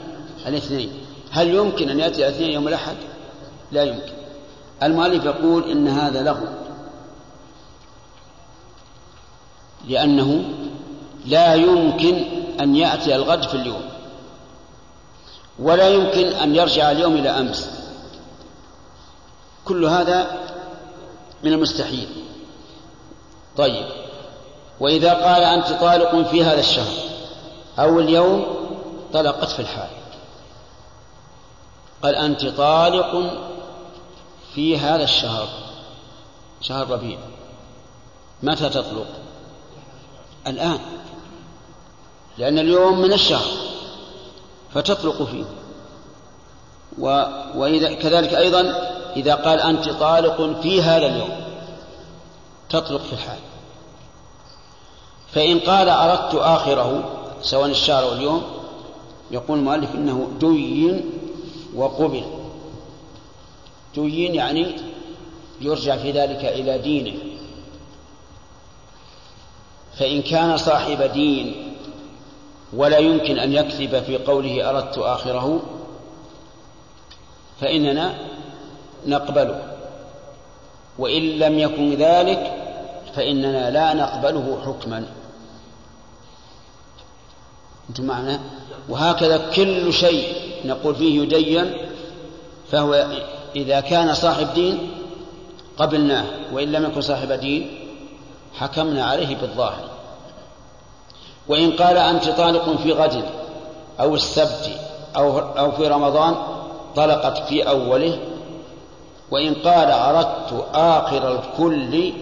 الاثنين. 0.48 1.06
هل 1.32 1.48
يمكن 1.56 1.90
أن 1.90 2.00
يأتي 2.00 2.28
الاثنين 2.28 2.50
يوم 2.50 2.68
الأحد؟ 2.68 2.96
لا 3.72 3.84
يمكن. 3.84 4.17
المؤلف 4.84 5.26
يقول 5.26 5.72
إن 5.72 5.88
هذا 5.88 6.24
لغو. 6.24 6.48
لأنه 9.88 10.44
لا 11.26 11.54
يمكن 11.54 12.26
أن 12.60 12.76
يأتي 12.76 13.16
الغد 13.16 13.44
في 13.44 13.54
اليوم. 13.54 13.82
ولا 15.60 15.88
يمكن 15.90 16.28
أن 16.28 16.56
يرجع 16.56 16.92
اليوم 16.92 17.14
إلى 17.16 17.30
أمس. 17.30 17.70
كل 19.66 19.86
هذا 19.86 20.38
من 21.44 21.54
المستحيل. 21.54 22.10
طيب. 23.58 23.86
وإذا 24.80 25.14
قال 25.14 25.44
أنت 25.44 25.68
طالق 25.68 26.30
في 26.30 26.44
هذا 26.44 26.60
الشهر 26.60 26.94
أو 27.80 28.00
اليوم 28.00 28.46
طلقت 29.14 29.50
في 29.50 29.60
الحال. 29.60 29.90
قال 32.04 32.16
أنت 32.16 32.46
طالق 32.46 33.34
في 34.58 34.78
هذا 34.78 35.04
الشهر 35.04 35.48
شهر 36.62 36.90
ربيع. 36.90 37.18
متى 38.44 38.70
تطلق؟ 38.70 39.08
الآن 40.48 40.80
لأن 42.38 42.60
اليوم 42.60 43.02
من 43.02 43.14
الشهر 43.14 43.52
فتطلق 44.74 45.24
فيه. 45.24 45.46
و... 47.00 47.24
وإذا 47.56 47.94
كذلك 47.94 48.34
أيضا 48.34 48.62
إذا 49.16 49.36
قال 49.36 49.60
أنت 49.60 49.90
طالق 49.90 50.62
في 50.62 50.82
هذا 50.82 51.06
اليوم 51.06 51.30
تطلق 52.70 53.02
في 53.02 53.14
الحال. 53.14 53.40
فإن 55.32 55.60
قال 55.60 55.90
أردت 55.90 56.36
آخره 56.36 57.04
سواء 57.42 57.70
الشهر 57.70 58.04
أو 58.04 58.14
اليوم 58.14 58.42
يقول 59.32 59.60
المؤلف 59.60 59.96
إنه 59.96 60.28
دين 60.40 61.12
وقبل. 61.76 62.37
دين 64.06 64.36
يعني 64.36 64.76
يرجع 65.62 65.98
في 65.98 66.12
ذلك 66.12 66.46
إلى 66.46 66.78
دينه. 66.78 67.18
فإن 70.00 70.22
كان 70.22 70.58
صاحب 70.58 71.02
دين 71.02 71.74
ولا 72.74 72.98
يمكن 72.98 73.40
أن 73.40 73.54
يكذب 73.54 74.04
في 74.04 74.18
قوله 74.18 74.70
أردت 74.70 74.98
آخره 74.98 75.62
فإننا 77.62 78.14
نقبله. 79.06 79.78
وإن 81.00 81.22
لم 81.22 81.60
يكن 81.60 81.94
ذلك 81.94 82.54
فإننا 83.16 83.72
لا 83.72 83.94
نقبله 83.94 84.62
حكما. 84.66 85.06
أنتم 87.90 88.06
معنا؟ 88.06 88.40
وهكذا 88.90 89.52
كل 89.56 89.94
شيء 89.94 90.48
نقول 90.66 90.96
فيه 90.96 91.22
يدين 91.22 91.74
فهو 92.72 93.08
إذا 93.56 93.80
كان 93.80 94.14
صاحب 94.14 94.54
دين 94.54 94.92
قبلناه 95.78 96.26
وإن 96.54 96.72
لم 96.72 96.84
يكن 96.84 97.02
صاحب 97.02 97.32
دين 97.32 97.80
حكمنا 98.54 99.06
عليه 99.06 99.36
بالظاهر. 99.36 99.90
وإن 101.48 101.72
قال 101.72 101.98
أنت 101.98 102.30
طالق 102.30 102.78
في 102.78 102.92
غد 102.92 103.26
أو 104.00 104.16
السبت 104.16 104.80
أو 105.16 105.40
أو 105.40 105.72
في 105.72 105.88
رمضان 105.88 106.36
طلقت 106.96 107.48
في 107.48 107.70
أوله 107.70 108.20
وإن 109.32 109.54
قال 109.54 109.92
أردت 109.92 110.66
آخر 110.74 111.40
الكل 111.40 112.14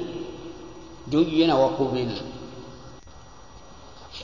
دين 1.07 1.51
وقبل. 1.51 2.17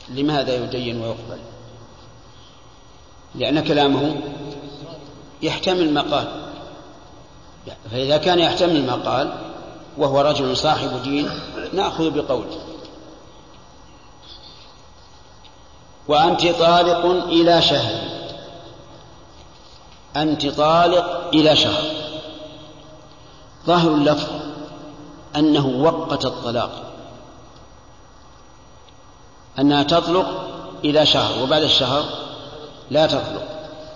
لماذا 0.10 0.56
يدين 0.56 1.02
ويقبل؟ 1.02 1.40
لأن 3.36 3.60
كلامه 3.60 4.16
يحتمل 5.42 5.94
ما 5.94 6.02
قال 6.02 6.28
فإذا 7.92 8.18
كان 8.18 8.40
يحتمل 8.40 8.86
ما 8.86 8.94
قال 8.94 9.34
وهو 9.98 10.22
رجل 10.22 10.58
صاحب 10.58 11.04
دين 11.04 11.30
نأخذ 11.74 12.10
بقوله 12.10 12.58
وأنت 16.08 16.48
طالق 16.48 17.06
إلى 17.26 17.62
شهر. 17.62 17.96
أنت 20.16 20.48
طالق 20.48 21.30
إلى 21.34 21.56
شهر. 21.56 21.84
ظاهر 23.66 23.94
اللفظ 23.94 24.30
أنه 25.36 25.68
وقت 25.68 26.26
الطلاق. 26.26 26.72
أنها 29.60 29.84
تطلق 29.84 30.28
إلى 30.84 31.06
شهر 31.06 31.44
وبعد 31.44 31.62
الشهر 31.62 32.04
لا 32.92 33.08
تطلق. 33.08 33.48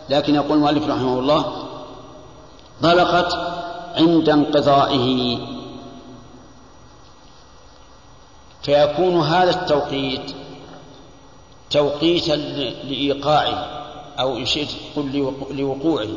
لكن 0.09 0.35
يقول 0.35 0.57
المؤلف 0.57 0.87
رحمه 0.87 1.19
الله 1.19 1.65
طلقت 2.81 3.54
عند 3.95 4.29
انقضائه. 4.29 5.37
فيكون 8.63 9.21
هذا 9.21 9.49
التوقيت 9.49 10.31
توقيتا 11.69 12.35
لإيقاعه 12.83 13.85
أو 14.19 14.37
إن 14.37 14.45
شئت 14.45 14.69
قل 14.95 15.33
لوقوعه. 15.51 16.07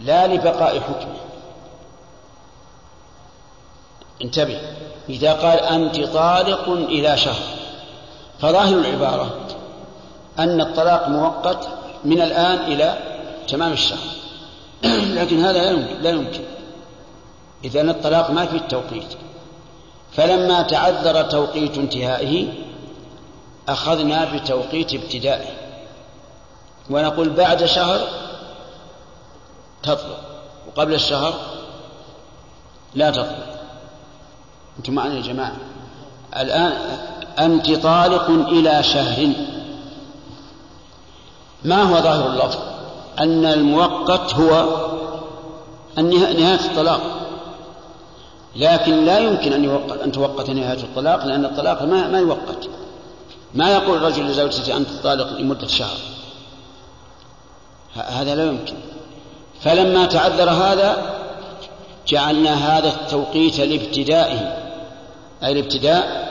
لا 0.00 0.26
لبقاء 0.26 0.80
حكمه. 0.80 1.20
انتبه. 4.22 4.60
إذا 5.08 5.32
قال 5.32 5.58
أنت 5.58 6.00
طالق 6.00 6.68
إلى 6.68 7.16
شهر. 7.16 7.60
فظاهر 8.40 8.78
العبارة 8.78 9.40
أن 10.38 10.60
الطلاق 10.60 11.08
مؤقت 11.08 11.68
من 12.04 12.20
الآن 12.20 12.72
إلى 12.72 13.09
تمام 13.50 13.72
الشهر 13.72 13.98
لكن 15.18 15.44
هذا 15.44 15.72
لا 15.72 16.10
يمكن. 16.10 16.44
إذا 17.64 17.80
الطلاق 17.80 18.30
ما 18.30 18.46
في 18.46 18.56
التوقيت. 18.56 19.14
فلما 20.12 20.62
تعذر 20.62 21.22
توقيت 21.22 21.78
انتهائه 21.78 22.48
أخذنا 23.68 24.24
بتوقيت 24.34 24.94
ابتدائه. 24.94 25.50
ونقول 26.90 27.30
بعد 27.30 27.64
شهر 27.64 28.00
تطلق. 29.82 30.20
وقبل 30.68 30.94
الشهر 30.94 31.34
لا 32.94 33.10
تطلق. 33.10 33.60
أنتم 34.78 34.92
معنا 34.92 35.14
يا 35.14 35.22
جماعة؟ 35.22 35.56
الآن 36.36 36.72
أنت 37.38 37.70
طالق 37.70 38.30
إلى 38.30 38.82
شهر. 38.82 39.32
ما 41.64 41.82
هو 41.82 42.00
ظاهر 42.00 42.26
اللفظ؟ 42.30 42.69
أن 43.18 43.44
المؤقت 43.44 44.34
هو 44.34 44.66
نهاية 45.96 46.60
الطلاق. 46.60 47.00
لكن 48.56 49.04
لا 49.04 49.18
يمكن 49.18 49.52
أن 49.52 49.64
يوقت 49.64 50.00
أن 50.00 50.12
توقت 50.12 50.50
نهاية 50.50 50.78
الطلاق 50.78 51.24
لأن 51.24 51.44
الطلاق 51.44 51.82
ما 51.82 52.08
ما 52.08 52.18
يوقت. 52.18 52.68
ما 53.54 53.70
يقول 53.72 53.96
الرجل 53.96 54.26
لزوجته 54.26 54.76
أنت 54.76 54.88
طالق 55.02 55.32
لمدة 55.32 55.66
شهر. 55.66 55.96
هذا 57.94 58.34
لا 58.34 58.46
يمكن. 58.46 58.74
فلما 59.60 60.06
تعذر 60.06 60.50
هذا 60.50 61.14
جعلنا 62.08 62.78
هذا 62.78 62.88
التوقيت 62.88 63.60
لابتدائه 63.60 64.56
أي 65.44 65.54
لابتداء 65.54 66.30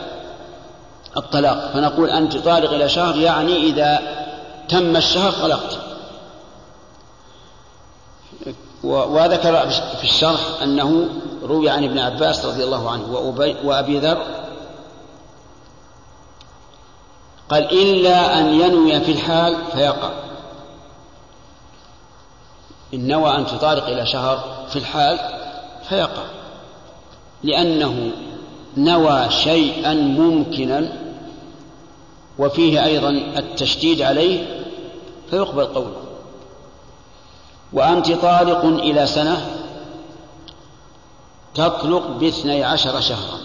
الطلاق. 1.17 1.71
فنقول 1.73 2.09
أنت 2.09 2.37
طالق 2.37 2.71
إلى 2.73 2.89
شهر 2.89 3.17
يعني 3.17 3.57
إذا 3.57 3.99
تم 4.69 4.95
الشهر 4.95 5.31
طلقت. 5.31 5.88
وذكر 8.83 9.69
في 9.69 10.03
الشرح 10.03 10.39
أنه 10.63 11.09
روي 11.43 11.69
عن 11.69 11.83
ابن 11.83 11.99
عباس 11.99 12.45
رضي 12.45 12.63
الله 12.63 12.91
عنه 12.91 13.33
وأبي 13.63 13.99
ذر 13.99 14.25
قال 17.49 17.63
إلا 17.71 18.39
أن 18.39 18.45
ينوي 18.53 18.99
في 18.99 19.11
الحال 19.11 19.57
فيقع. 19.71 20.09
إن 22.93 23.07
نوى 23.07 23.35
أن 23.37 23.45
تطارق 23.45 23.85
إلى 23.85 24.05
شهر 24.05 24.65
في 24.69 24.75
الحال 24.75 25.19
فيقع. 25.89 26.23
لأنه 27.43 28.11
نوى 28.77 29.29
شيئا 29.29 29.93
ممكنا 29.93 30.91
وفيه 32.39 32.85
أيضا 32.85 33.09
التشديد 33.09 34.01
عليه 34.01 34.65
فيقبل 35.29 35.65
قوله. 35.65 36.08
وأنت 37.73 38.11
طالق 38.11 38.65
إلى 38.65 39.07
سنة 39.07 39.55
تطلق 41.53 42.07
باثني 42.07 42.63
عشر 42.63 43.01
شهرا. 43.01 43.39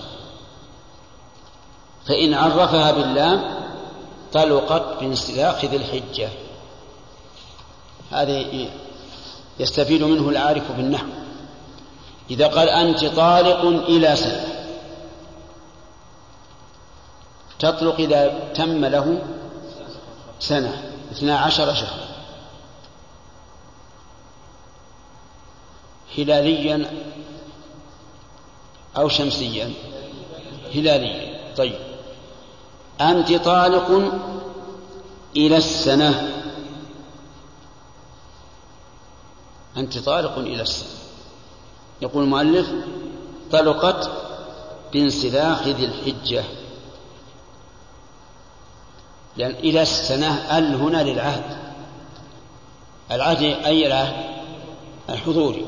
فإن 2.06 2.34
عرفها 2.34 2.92
باللام 2.92 3.64
طلقت 4.32 5.00
بانسلاخ 5.00 5.64
ذي 5.64 5.76
الحجة. 5.76 6.28
هذا 8.10 8.44
يستفيد 9.60 10.02
منه 10.02 10.28
العارف 10.28 10.72
بالنحو. 10.72 11.06
إذا 12.30 12.46
قال 12.46 12.68
أنت 12.68 13.04
طالق 13.04 13.64
إلى 13.64 14.16
سنة 14.16 14.44
تطلق 17.58 17.94
إذا 17.94 18.52
تم 18.54 18.84
له 18.84 19.22
سنة 20.40 20.92
اثنا 21.12 21.38
عشر 21.38 21.74
شهرا. 21.74 22.13
هلاليا 26.18 26.90
أو 28.96 29.08
شمسيا. 29.08 29.72
هلاليا. 30.74 31.54
طيب. 31.56 31.78
أنت 33.00 33.32
طالق 33.32 33.90
إلى 35.36 35.56
السنة. 35.56 36.30
أنت 39.76 39.98
طالق 39.98 40.38
إلى 40.38 40.62
السنة. 40.62 40.98
يقول 42.02 42.24
المؤلف 42.24 42.70
طلقت 43.52 44.10
بانسلاخ 44.92 45.68
ذي 45.68 45.84
الحجة. 45.84 46.44
لأن 49.36 49.50
إلى 49.50 49.82
السنة 49.82 50.58
ال 50.58 50.74
هنا 50.74 51.02
للعهد. 51.02 51.58
العهد 53.10 53.42
أي 53.42 53.86
العهد؟ 53.86 54.24
الحضوري. 55.10 55.66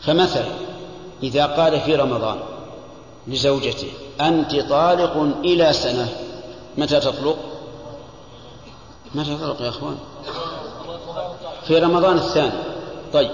فمثلا 0.00 0.52
إذا 1.22 1.46
قال 1.46 1.80
في 1.80 1.96
رمضان 1.96 2.40
لزوجته 3.26 3.92
أنت 4.20 4.56
طالق 4.56 5.16
إلى 5.44 5.72
سنة 5.72 6.08
متى 6.78 7.00
تطلق؟ 7.00 7.38
متى 9.14 9.36
تطلق 9.36 9.62
يا 9.62 9.68
أخوان؟ 9.68 9.98
في 11.66 11.78
رمضان 11.78 12.16
الثاني. 12.16 12.52
طيب 13.12 13.30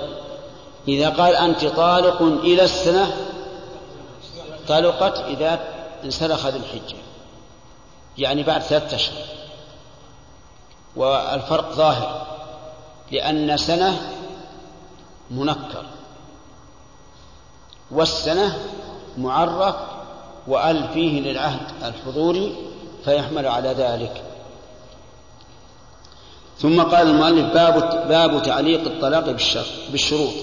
إذا 0.89 1.09
قال 1.09 1.35
أنت 1.35 1.65
طالق 1.65 2.23
إلى 2.23 2.65
السنة 2.65 3.17
طلقت 4.69 5.19
إذا 5.19 5.61
انسلخ 6.05 6.47
ذي 6.47 6.59
الحجة 6.59 6.97
يعني 8.19 8.43
بعد 8.43 8.63
ثلاثة 8.63 8.97
أشهر. 8.97 9.25
والفرق 10.97 11.73
ظاهر 11.73 12.27
لأن 13.13 13.57
سنة 13.57 14.13
منكر. 15.31 15.85
والسنة 17.91 18.59
معرف 19.19 19.77
وأل 20.47 20.89
فيه 20.95 21.21
للعهد 21.21 21.85
الحضوري 21.85 22.57
فيحمل 23.05 23.47
على 23.47 23.69
ذلك. 23.69 24.23
ثم 26.59 26.83
قال 26.83 27.07
المؤلف 27.07 27.53
باب 27.55 28.09
باب 28.09 28.43
تعليق 28.43 28.81
الطلاق 28.81 29.31
بالشروط. 29.91 30.35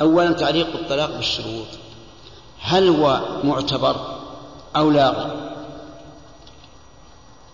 أولا 0.00 0.32
تعليق 0.32 0.66
الطلاق 0.74 1.16
بالشروط. 1.16 1.66
هل 2.60 2.88
هو 2.88 3.20
معتبر 3.44 3.96
أو 4.76 4.90
لاغي 4.90 5.52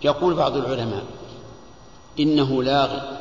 يقول 0.03 0.35
بعض 0.35 0.57
العلماء 0.57 1.05
إنه 2.21 2.63
لاغي. 2.63 3.18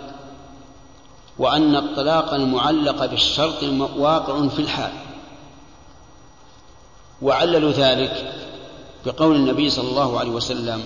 وأن 1.39 1.75
الطلاق 1.75 2.33
المعلق 2.33 3.05
بالشرط 3.05 3.63
واقع 3.97 4.47
في 4.47 4.59
الحال. 4.59 4.91
وعللوا 7.21 7.71
ذلك 7.71 8.33
بقول 9.05 9.35
النبي 9.35 9.69
صلى 9.69 9.89
الله 9.89 10.19
عليه 10.19 10.31
وسلم 10.31 10.83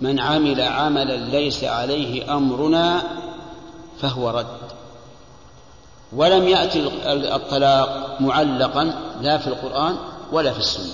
من 0.00 0.20
عمل 0.20 0.60
عملا 0.60 1.16
ليس 1.16 1.64
عليه 1.64 2.36
أمرنا 2.36 3.02
فهو 4.00 4.30
رد. 4.30 4.46
ولم 6.12 6.48
يأتي 6.48 6.90
الطلاق 7.36 8.16
معلقا 8.20 8.94
لا 9.20 9.38
في 9.38 9.46
القرآن 9.46 9.96
ولا 10.32 10.52
في 10.52 10.58
السنة. 10.58 10.92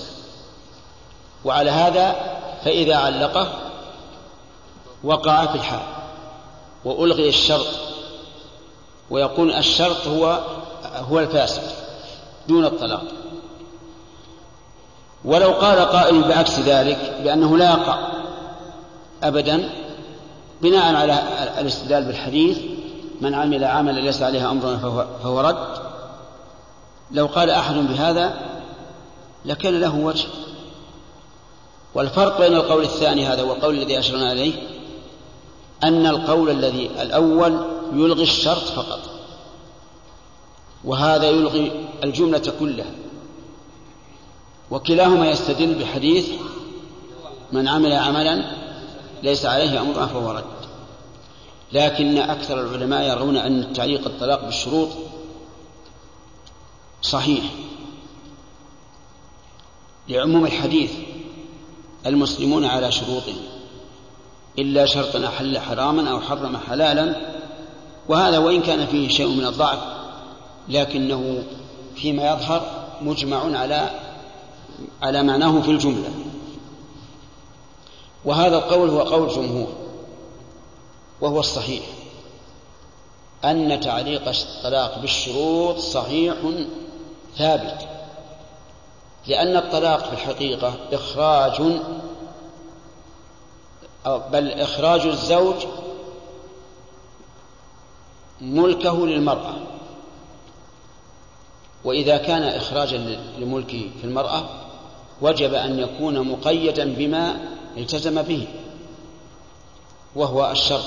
وعلى 1.45 1.71
هذا 1.71 2.15
فإذا 2.65 2.95
علقه 2.95 3.47
وقع 5.03 5.45
في 5.45 5.55
الحال 5.55 5.83
وألغي 6.85 7.29
الشرط 7.29 7.67
ويكون 9.09 9.53
الشرط 9.53 10.07
هو 10.07 10.39
هو 10.95 11.19
الفاسد 11.19 11.61
دون 12.47 12.65
الطلاق. 12.65 13.03
ولو 15.25 15.51
قال 15.51 15.79
قائل 15.79 16.21
بعكس 16.21 16.59
ذلك 16.59 17.21
بأنه 17.23 17.57
لا 17.57 17.69
يقع 17.69 17.97
أبدا 19.23 19.69
بناء 20.61 20.95
على 20.95 21.23
الاستدلال 21.59 22.03
بالحديث 22.03 22.59
من 23.21 23.33
عمل 23.33 23.63
عملا 23.63 23.99
ليس 23.99 24.21
عليها 24.21 24.51
أمرنا 24.51 24.77
فهو, 24.77 25.05
فهو 25.23 25.41
رد. 25.41 25.67
لو 27.11 27.25
قال 27.25 27.49
أحد 27.49 27.75
بهذا 27.75 28.33
لكان 29.45 29.79
له 29.79 29.95
وجه. 29.95 30.27
والفرق 31.95 32.41
بين 32.41 32.53
القول 32.53 32.83
الثاني 32.83 33.27
هذا 33.27 33.43
والقول 33.43 33.75
الذي 33.75 33.99
أشرنا 33.99 34.31
إليه 34.31 34.53
أن 35.83 36.05
القول 36.05 36.49
الذي 36.49 36.89
الأول 37.01 37.74
يلغي 37.95 38.23
الشرط 38.23 38.63
فقط. 38.63 38.99
وهذا 40.83 41.29
يلغي 41.29 41.87
الجملة 42.03 42.53
كلها. 42.59 42.91
وكلاهما 44.71 45.31
يستدل 45.31 45.75
بحديث 45.75 46.29
من 47.51 47.67
عمل 47.67 47.93
عملا 47.93 48.55
ليس 49.23 49.45
عليه 49.45 49.81
أمر 49.81 50.07
فهو 50.07 50.31
رد. 50.31 50.43
لكن 51.73 52.17
أكثر 52.17 52.61
العلماء 52.61 53.09
يرون 53.09 53.37
أن 53.37 53.73
تعليق 53.73 54.05
الطلاق 54.05 54.45
بالشروط 54.45 54.89
صحيح. 57.01 57.43
لعموم 60.09 60.45
الحديث 60.45 60.91
المسلمون 62.05 62.65
على 62.65 62.91
شروطهم. 62.91 63.41
إلا 64.59 64.85
شرطا 64.85 65.27
أحل 65.27 65.59
حراما 65.59 66.11
أو 66.11 66.19
حرم 66.19 66.57
حلالا 66.57 67.34
وهذا 68.09 68.37
وإن 68.37 68.61
كان 68.61 68.85
فيه 68.85 69.09
شيء 69.09 69.27
من 69.27 69.45
الضعف 69.45 69.79
لكنه 70.69 71.43
فيما 71.95 72.31
يظهر 72.31 72.61
مجمع 73.01 73.59
على 73.59 73.89
على 75.01 75.23
معناه 75.23 75.61
في 75.61 75.71
الجملة. 75.71 76.09
وهذا 78.25 78.57
القول 78.57 78.89
هو 78.89 79.01
قول 79.01 79.29
جمهور 79.29 79.67
وهو 81.21 81.39
الصحيح. 81.39 81.83
أن 83.45 83.79
تعليق 83.79 84.29
الطلاق 84.29 84.99
بالشروط 84.99 85.77
صحيح 85.77 86.35
ثابت 87.37 87.87
لأن 89.27 89.57
الطلاق 89.57 90.05
في 90.05 90.13
الحقيقة 90.13 90.73
إخراج 90.93 91.61
بل 94.05 94.51
إخراج 94.51 95.05
الزوج 95.05 95.55
ملكه 98.41 99.07
للمرأة. 99.07 99.53
وإذا 101.83 102.17
كان 102.17 102.43
إخراجا 102.43 102.97
لملكه 103.37 103.89
في 104.01 104.03
المرأة 104.03 104.43
وجب 105.21 105.53
أن 105.53 105.79
يكون 105.79 106.27
مقيدا 106.27 106.93
بما 106.93 107.39
التزم 107.77 108.21
به 108.21 108.47
وهو 110.15 110.51
الشرط. 110.51 110.85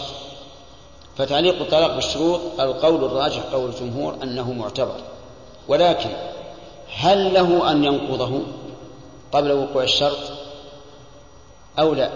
فتعليق 1.16 1.60
الطلاق 1.60 1.94
بالشروط 1.94 2.40
القول 2.60 3.04
الراجح 3.04 3.42
قول 3.52 3.70
الجمهور 3.70 4.14
أنه 4.22 4.52
معتبر. 4.52 5.00
ولكن 5.68 6.10
هل 6.96 7.34
له 7.34 7.70
أن 7.70 7.84
ينقضه 7.84 8.42
قبل 9.32 9.52
وقوع 9.52 9.82
الشرط؟ 9.82 10.18
أو 11.78 11.94
لا؟ 11.94 12.10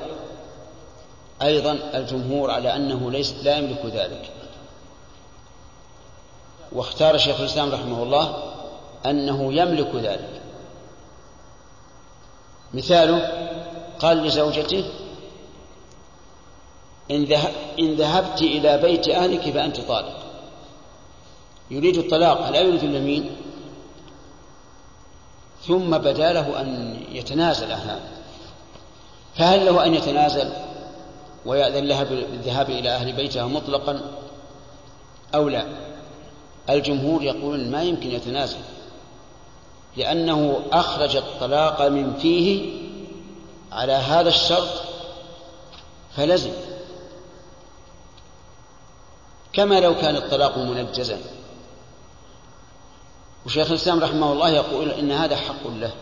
أيضا 1.43 1.79
الجمهور 1.95 2.51
على 2.51 2.77
أنه 2.77 3.11
ليس 3.11 3.35
لا 3.43 3.59
يملك 3.59 3.87
ذلك. 3.87 4.31
واختار 6.75 7.19
شيخ 7.19 7.41
الإسلام 7.41 7.71
رحمه 7.71 8.03
الله 8.03 8.53
أنه 9.07 9.53
يملك 9.53 9.95
ذلك. 9.95 10.43
مثاله 12.75 13.29
قال 13.99 14.17
لزوجته 14.17 14.85
إن 17.79 17.95
ذهبت 17.95 18.43
إلى 18.43 18.79
بيت 18.79 19.09
أهلك 19.09 19.51
فأنت 19.51 19.81
طالق. 19.81 20.17
يريد 21.71 21.97
الطلاق 21.97 22.51
لا 22.51 22.61
يريد 22.61 22.85
اليمين؟ 22.85 23.37
ثم 25.67 25.99
بدا 25.99 26.33
له 26.33 26.61
أن 26.61 26.97
يتنازل 27.13 27.73
عن 27.73 27.81
هذا 27.81 28.09
فهل 29.35 29.67
له 29.67 29.87
أن 29.87 29.95
يتنازل 29.95 30.53
ويأذن 31.47 31.85
لها 31.85 32.05
بالذهاب 32.05 32.71
إلى 32.71 32.89
أهل 32.89 33.13
بيتها 33.13 33.47
مطلقا 33.47 34.01
أو 35.35 35.49
لا؟ 35.49 35.92
الجمهور 36.71 37.23
يقولون 37.23 37.71
ما 37.71 37.83
يمكن 37.83 38.11
يتنازل 38.11 38.59
لأنه 39.97 40.61
أخرج 40.73 41.17
الطلاق 41.17 41.83
من 41.83 42.15
فيه 42.15 42.73
على 43.73 43.93
هذا 43.93 44.29
الشرط 44.29 44.83
فلزم. 46.17 46.53
كما 49.53 49.81
لو 49.81 49.95
كان 49.95 50.17
الطلاق 50.17 50.59
منجزا. 50.59 51.19
وشيخ 53.47 53.71
الإسلام 53.71 54.01
رحمه 54.01 54.33
الله 54.33 54.49
يقول 54.49 54.91
إن 54.91 55.13
هذا 55.13 55.37
حق 55.37 55.67
له. 55.67 55.93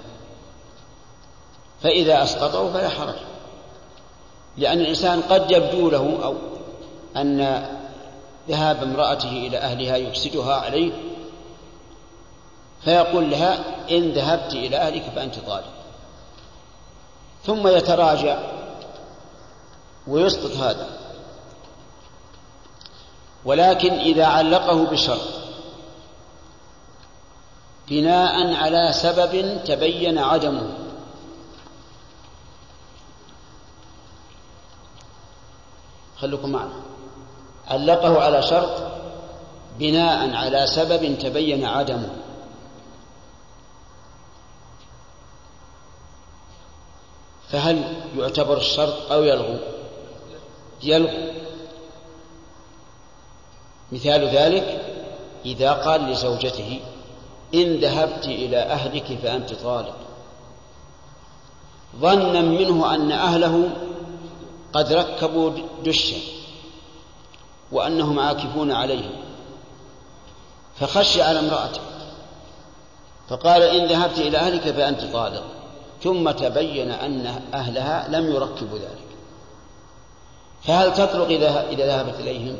فإذا 1.82 2.22
أسقطه 2.22 2.72
فلا 2.72 2.88
حرج. 2.88 3.14
لأن 4.56 4.80
الإنسان 4.80 5.20
قد 5.22 5.50
يبدو 5.50 5.90
له 5.90 6.18
أو 6.24 6.34
أن 7.16 7.40
ذهاب 8.48 8.82
امرأته 8.82 9.30
إلى 9.30 9.58
أهلها 9.58 9.96
يفسدها 9.96 10.54
عليه 10.54 10.92
فيقول 12.84 13.30
لها 13.30 13.58
إن 13.90 14.10
ذهبت 14.10 14.52
إلى 14.52 14.76
أهلك 14.76 15.02
فأنت 15.02 15.38
طالب 15.38 15.80
ثم 17.44 17.68
يتراجع 17.68 18.38
ويسقط 20.06 20.56
هذا. 20.56 20.88
ولكن 23.44 23.92
إذا 23.92 24.26
علقه 24.26 24.84
بشرط 24.84 25.20
بناء 27.88 28.54
على 28.54 28.92
سبب 28.92 29.64
تبين 29.64 30.18
عدمه. 30.18 30.74
خلكم 36.18 36.52
معنا. 36.52 36.89
علقه 37.70 38.22
على 38.22 38.42
شرط 38.42 38.82
بناء 39.78 40.34
على 40.34 40.66
سبب 40.66 41.18
تبين 41.18 41.64
عدمه. 41.64 42.10
فهل 47.48 47.84
يعتبر 48.16 48.56
الشرط 48.56 49.12
أو 49.12 49.22
يلغو؟ 49.22 49.56
يلغو. 50.82 51.32
مثال 53.92 54.28
ذلك 54.28 54.80
إذا 55.44 55.72
قال 55.72 56.10
لزوجته 56.10 56.80
إن 57.54 57.76
ذهبت 57.76 58.24
إلى 58.24 58.56
أهلك 58.56 59.18
فأنت 59.22 59.52
طالق. 59.52 59.96
ظنا 61.96 62.40
منه 62.40 62.94
أن 62.94 63.12
أهله 63.12 63.70
قد 64.72 64.92
ركبوا 64.92 65.50
دشا 65.84 66.39
وأنهم 67.72 68.20
عاكفون 68.20 68.72
عليه. 68.72 69.10
فخشي 70.80 71.22
على 71.22 71.38
امرأته 71.38 71.80
فقال 73.28 73.62
إن 73.62 73.86
ذهبت 73.86 74.18
إلى 74.18 74.38
أهلك 74.38 74.62
فأنت 74.62 75.00
طالق 75.00 75.44
ثم 76.02 76.30
تبين 76.30 76.90
أن 76.90 77.42
أهلها 77.54 78.08
لم 78.08 78.32
يركبوا 78.32 78.78
ذلك. 78.78 79.10
فهل 80.62 80.94
تطلق 80.94 81.26
إذا 81.70 81.86
ذهبت 81.86 82.20
إليهم؟ 82.20 82.58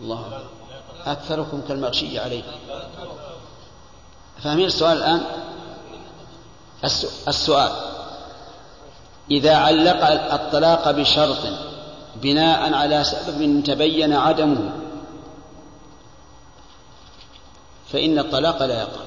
الله. 0.00 0.40
أكثركم 1.06 1.60
كالمغشي 1.68 2.18
عليه 2.18 2.42
فاهمين 4.42 4.66
السؤال 4.66 4.96
الآن؟ 4.96 5.22
السؤال. 7.28 7.72
إذا 9.30 9.56
علق 9.56 10.32
الطلاق 10.32 10.90
بشرط 10.90 11.38
بناء 12.22 12.74
على 12.74 13.04
سبب 13.04 13.62
تبين 13.64 14.12
عدمه. 14.12 14.72
فإن 17.92 18.18
الطلاق 18.18 18.62
لا 18.62 18.80
يقع. 18.80 19.00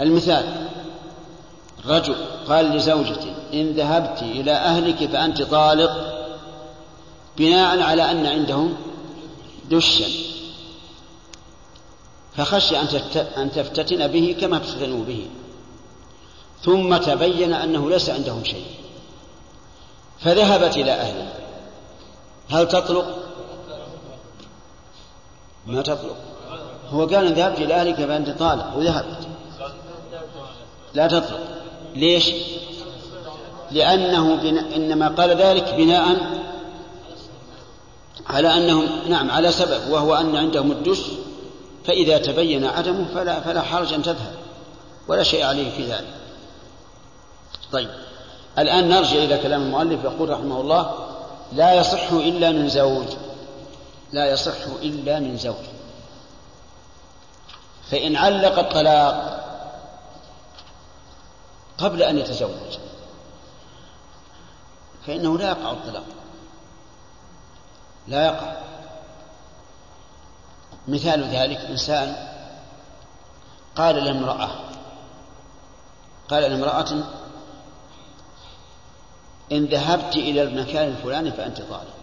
المثال 0.00 0.68
رجل 1.86 2.16
قال 2.48 2.76
لزوجته 2.76 3.34
إن 3.54 3.72
ذهبت 3.72 4.22
إلى 4.22 4.52
أهلك 4.52 5.06
فأنت 5.06 5.42
طالق. 5.42 6.14
بناء 7.38 7.82
على 7.82 8.10
أن 8.10 8.26
عندهم 8.26 8.76
دشا. 9.70 10.06
فخشي 12.36 12.80
أن 13.36 13.50
تفتتن 13.54 14.06
به 14.06 14.36
كما 14.40 14.56
افتتنوا 14.56 15.04
به. 15.04 15.26
ثم 16.62 16.96
تبين 16.96 17.52
أنه 17.52 17.90
ليس 17.90 18.10
عندهم 18.10 18.44
شيء. 18.44 18.64
فذهبت 20.20 20.76
إلى 20.76 20.92
أهله. 20.92 21.32
هل 22.50 22.68
تطلق؟ 22.68 23.18
ما 25.66 25.82
تطلق. 25.82 26.16
هو 26.88 27.06
قال 27.06 27.32
ذهبت 27.32 27.58
إلى 27.58 27.74
أهلك 27.74 27.96
فأنت 27.96 28.30
طالق 28.30 28.76
وذهبت. 28.76 29.28
لا 30.94 31.06
تطلق. 31.06 31.40
ليش؟ 31.94 32.32
لأنه 33.70 34.36
بنا 34.36 34.76
إنما 34.76 35.08
قال 35.08 35.30
ذلك 35.30 35.74
بناء 35.74 36.16
على 38.26 38.48
أنهم 38.48 38.88
نعم 39.08 39.30
على 39.30 39.52
سبب 39.52 39.90
وهو 39.90 40.14
أن 40.14 40.36
عندهم 40.36 40.72
الدش 40.72 41.00
فإذا 41.84 42.18
تبين 42.18 42.64
عدمه 42.64 43.14
فلا 43.14 43.40
فلا 43.40 43.62
حرج 43.62 43.92
أن 43.92 44.02
تذهب 44.02 44.34
ولا 45.08 45.22
شيء 45.22 45.44
عليه 45.44 45.70
في 45.70 45.84
ذلك. 45.84 46.14
طيب. 47.72 48.07
الآن 48.58 48.88
نرجع 48.88 49.16
إلى 49.16 49.38
كلام 49.38 49.62
المؤلف 49.62 50.04
يقول 50.04 50.30
رحمه 50.30 50.60
الله 50.60 51.08
لا 51.52 51.74
يصح 51.74 52.12
إلا 52.12 52.50
من 52.50 52.68
زوج. 52.68 53.06
لا 54.12 54.30
يصح 54.30 54.66
إلا 54.82 55.20
من 55.20 55.36
زوج. 55.36 55.64
فإن 57.90 58.16
علق 58.16 58.58
الطلاق 58.58 59.44
قبل 61.78 62.02
أن 62.02 62.18
يتزوج 62.18 62.78
فإنه 65.06 65.38
لا 65.38 65.48
يقع 65.48 65.70
الطلاق. 65.70 66.04
لا 68.08 68.26
يقع. 68.26 68.56
مثال 70.88 71.24
ذلك 71.24 71.58
إنسان 71.58 72.16
قال 73.76 73.96
لامرأة 73.96 74.48
قال 76.30 76.42
لامرأة 76.42 76.86
إن 79.52 79.64
ذهبت 79.64 80.16
إلى 80.16 80.42
المكان 80.42 80.88
الفلاني 80.88 81.32
فأنت 81.32 81.60
طالق 81.60 81.98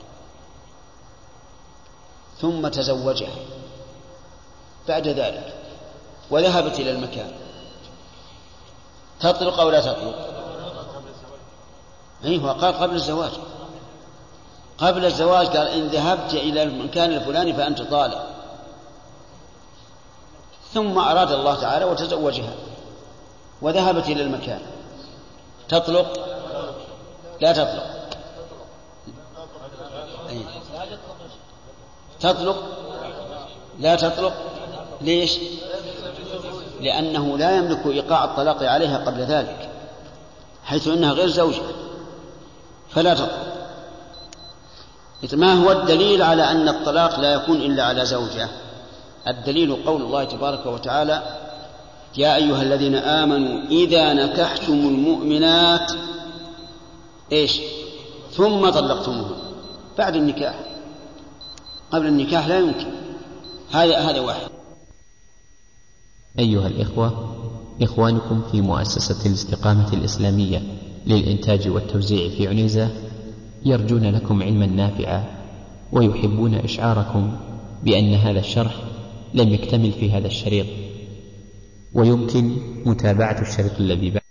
ثم 2.41 2.67
تزوجها. 2.67 3.35
بعد 4.87 5.07
ذلك 5.07 5.53
وذهبت 6.31 6.79
إلى 6.79 6.91
المكان. 6.91 7.31
تطلق 9.19 9.59
أو 9.59 9.69
لا 9.69 9.81
تطلق؟ 9.81 10.29
أيوة 12.23 12.51
قال 12.51 12.73
قبل 12.73 12.95
الزواج. 12.95 13.31
قبل 14.77 15.05
الزواج 15.05 15.47
قال 15.47 15.67
إن 15.67 15.87
ذهبت 15.87 16.33
إلى 16.33 16.63
المكان 16.63 17.13
الفلاني 17.13 17.53
فأنت 17.53 17.81
طالق 17.81 18.27
ثم 20.73 20.99
أراد 20.99 21.31
الله 21.31 21.61
تعالى 21.61 21.85
وتزوجها 21.85 22.53
وذهبت 23.61 24.05
إلى 24.07 24.23
المكان. 24.23 24.61
تطلق؟ 25.69 26.34
لا 27.41 27.53
تطلق. 27.53 27.85
تطلق؟ 32.19 32.63
لا 33.79 33.95
تطلق. 33.95 34.33
ليش؟ 35.01 35.39
لأنه 36.81 37.37
لا 37.37 37.57
يملك 37.57 37.85
إيقاع 37.85 38.23
الطلاق 38.23 38.63
عليها 38.63 38.97
قبل 38.97 39.21
ذلك 39.21 39.69
حيث 40.63 40.87
أنها 40.87 41.13
غير 41.13 41.27
زوجة. 41.27 41.61
فلا 42.89 43.13
تطلق. 43.13 43.45
ما 45.33 45.53
هو 45.53 45.71
الدليل 45.71 46.21
على 46.21 46.43
أن 46.51 46.69
الطلاق 46.69 47.19
لا 47.19 47.33
يكون 47.33 47.61
إلا 47.61 47.83
على 47.83 48.05
زوجة؟ 48.05 48.49
الدليل 49.27 49.83
قول 49.85 50.01
الله 50.01 50.23
تبارك 50.23 50.65
وتعالى 50.65 51.23
يا 52.17 52.35
أيها 52.35 52.61
الذين 52.61 52.95
آمنوا 52.95 53.61
إذا 53.69 54.13
نكحتم 54.13 54.73
المؤمنات 54.73 55.91
إيش؟ 57.31 57.61
ثم 58.31 58.69
طلقتموهن. 58.69 59.35
بعد 59.97 60.15
النكاح. 60.15 60.59
قبل 61.91 62.07
النكاح 62.07 62.47
لا 62.47 62.59
يمكن. 62.59 62.87
هذا 63.71 63.97
هذا 63.97 64.19
واحد. 64.19 64.49
أيها 66.39 66.67
الإخوة 66.67 67.35
إخوانكم 67.81 68.41
في 68.51 68.61
مؤسسة 68.61 69.29
الاستقامة 69.29 69.93
الإسلامية 69.93 70.61
للإنتاج 71.05 71.67
والتوزيع 71.67 72.29
في 72.29 72.47
عنيزة 72.47 72.89
يرجون 73.65 74.05
لكم 74.05 74.43
علما 74.43 74.65
نافعا 74.65 75.23
ويحبون 75.91 76.53
إشعاركم 76.55 77.37
بأن 77.83 78.13
هذا 78.13 78.39
الشرح 78.39 78.75
لم 79.33 79.53
يكتمل 79.53 79.91
في 79.91 80.11
هذا 80.11 80.27
الشريط. 80.27 80.65
ويمكن 81.93 82.57
متابعة 82.85 83.41
الشريط 83.41 83.79
الذي 83.79 84.09
بعد. 84.09 84.24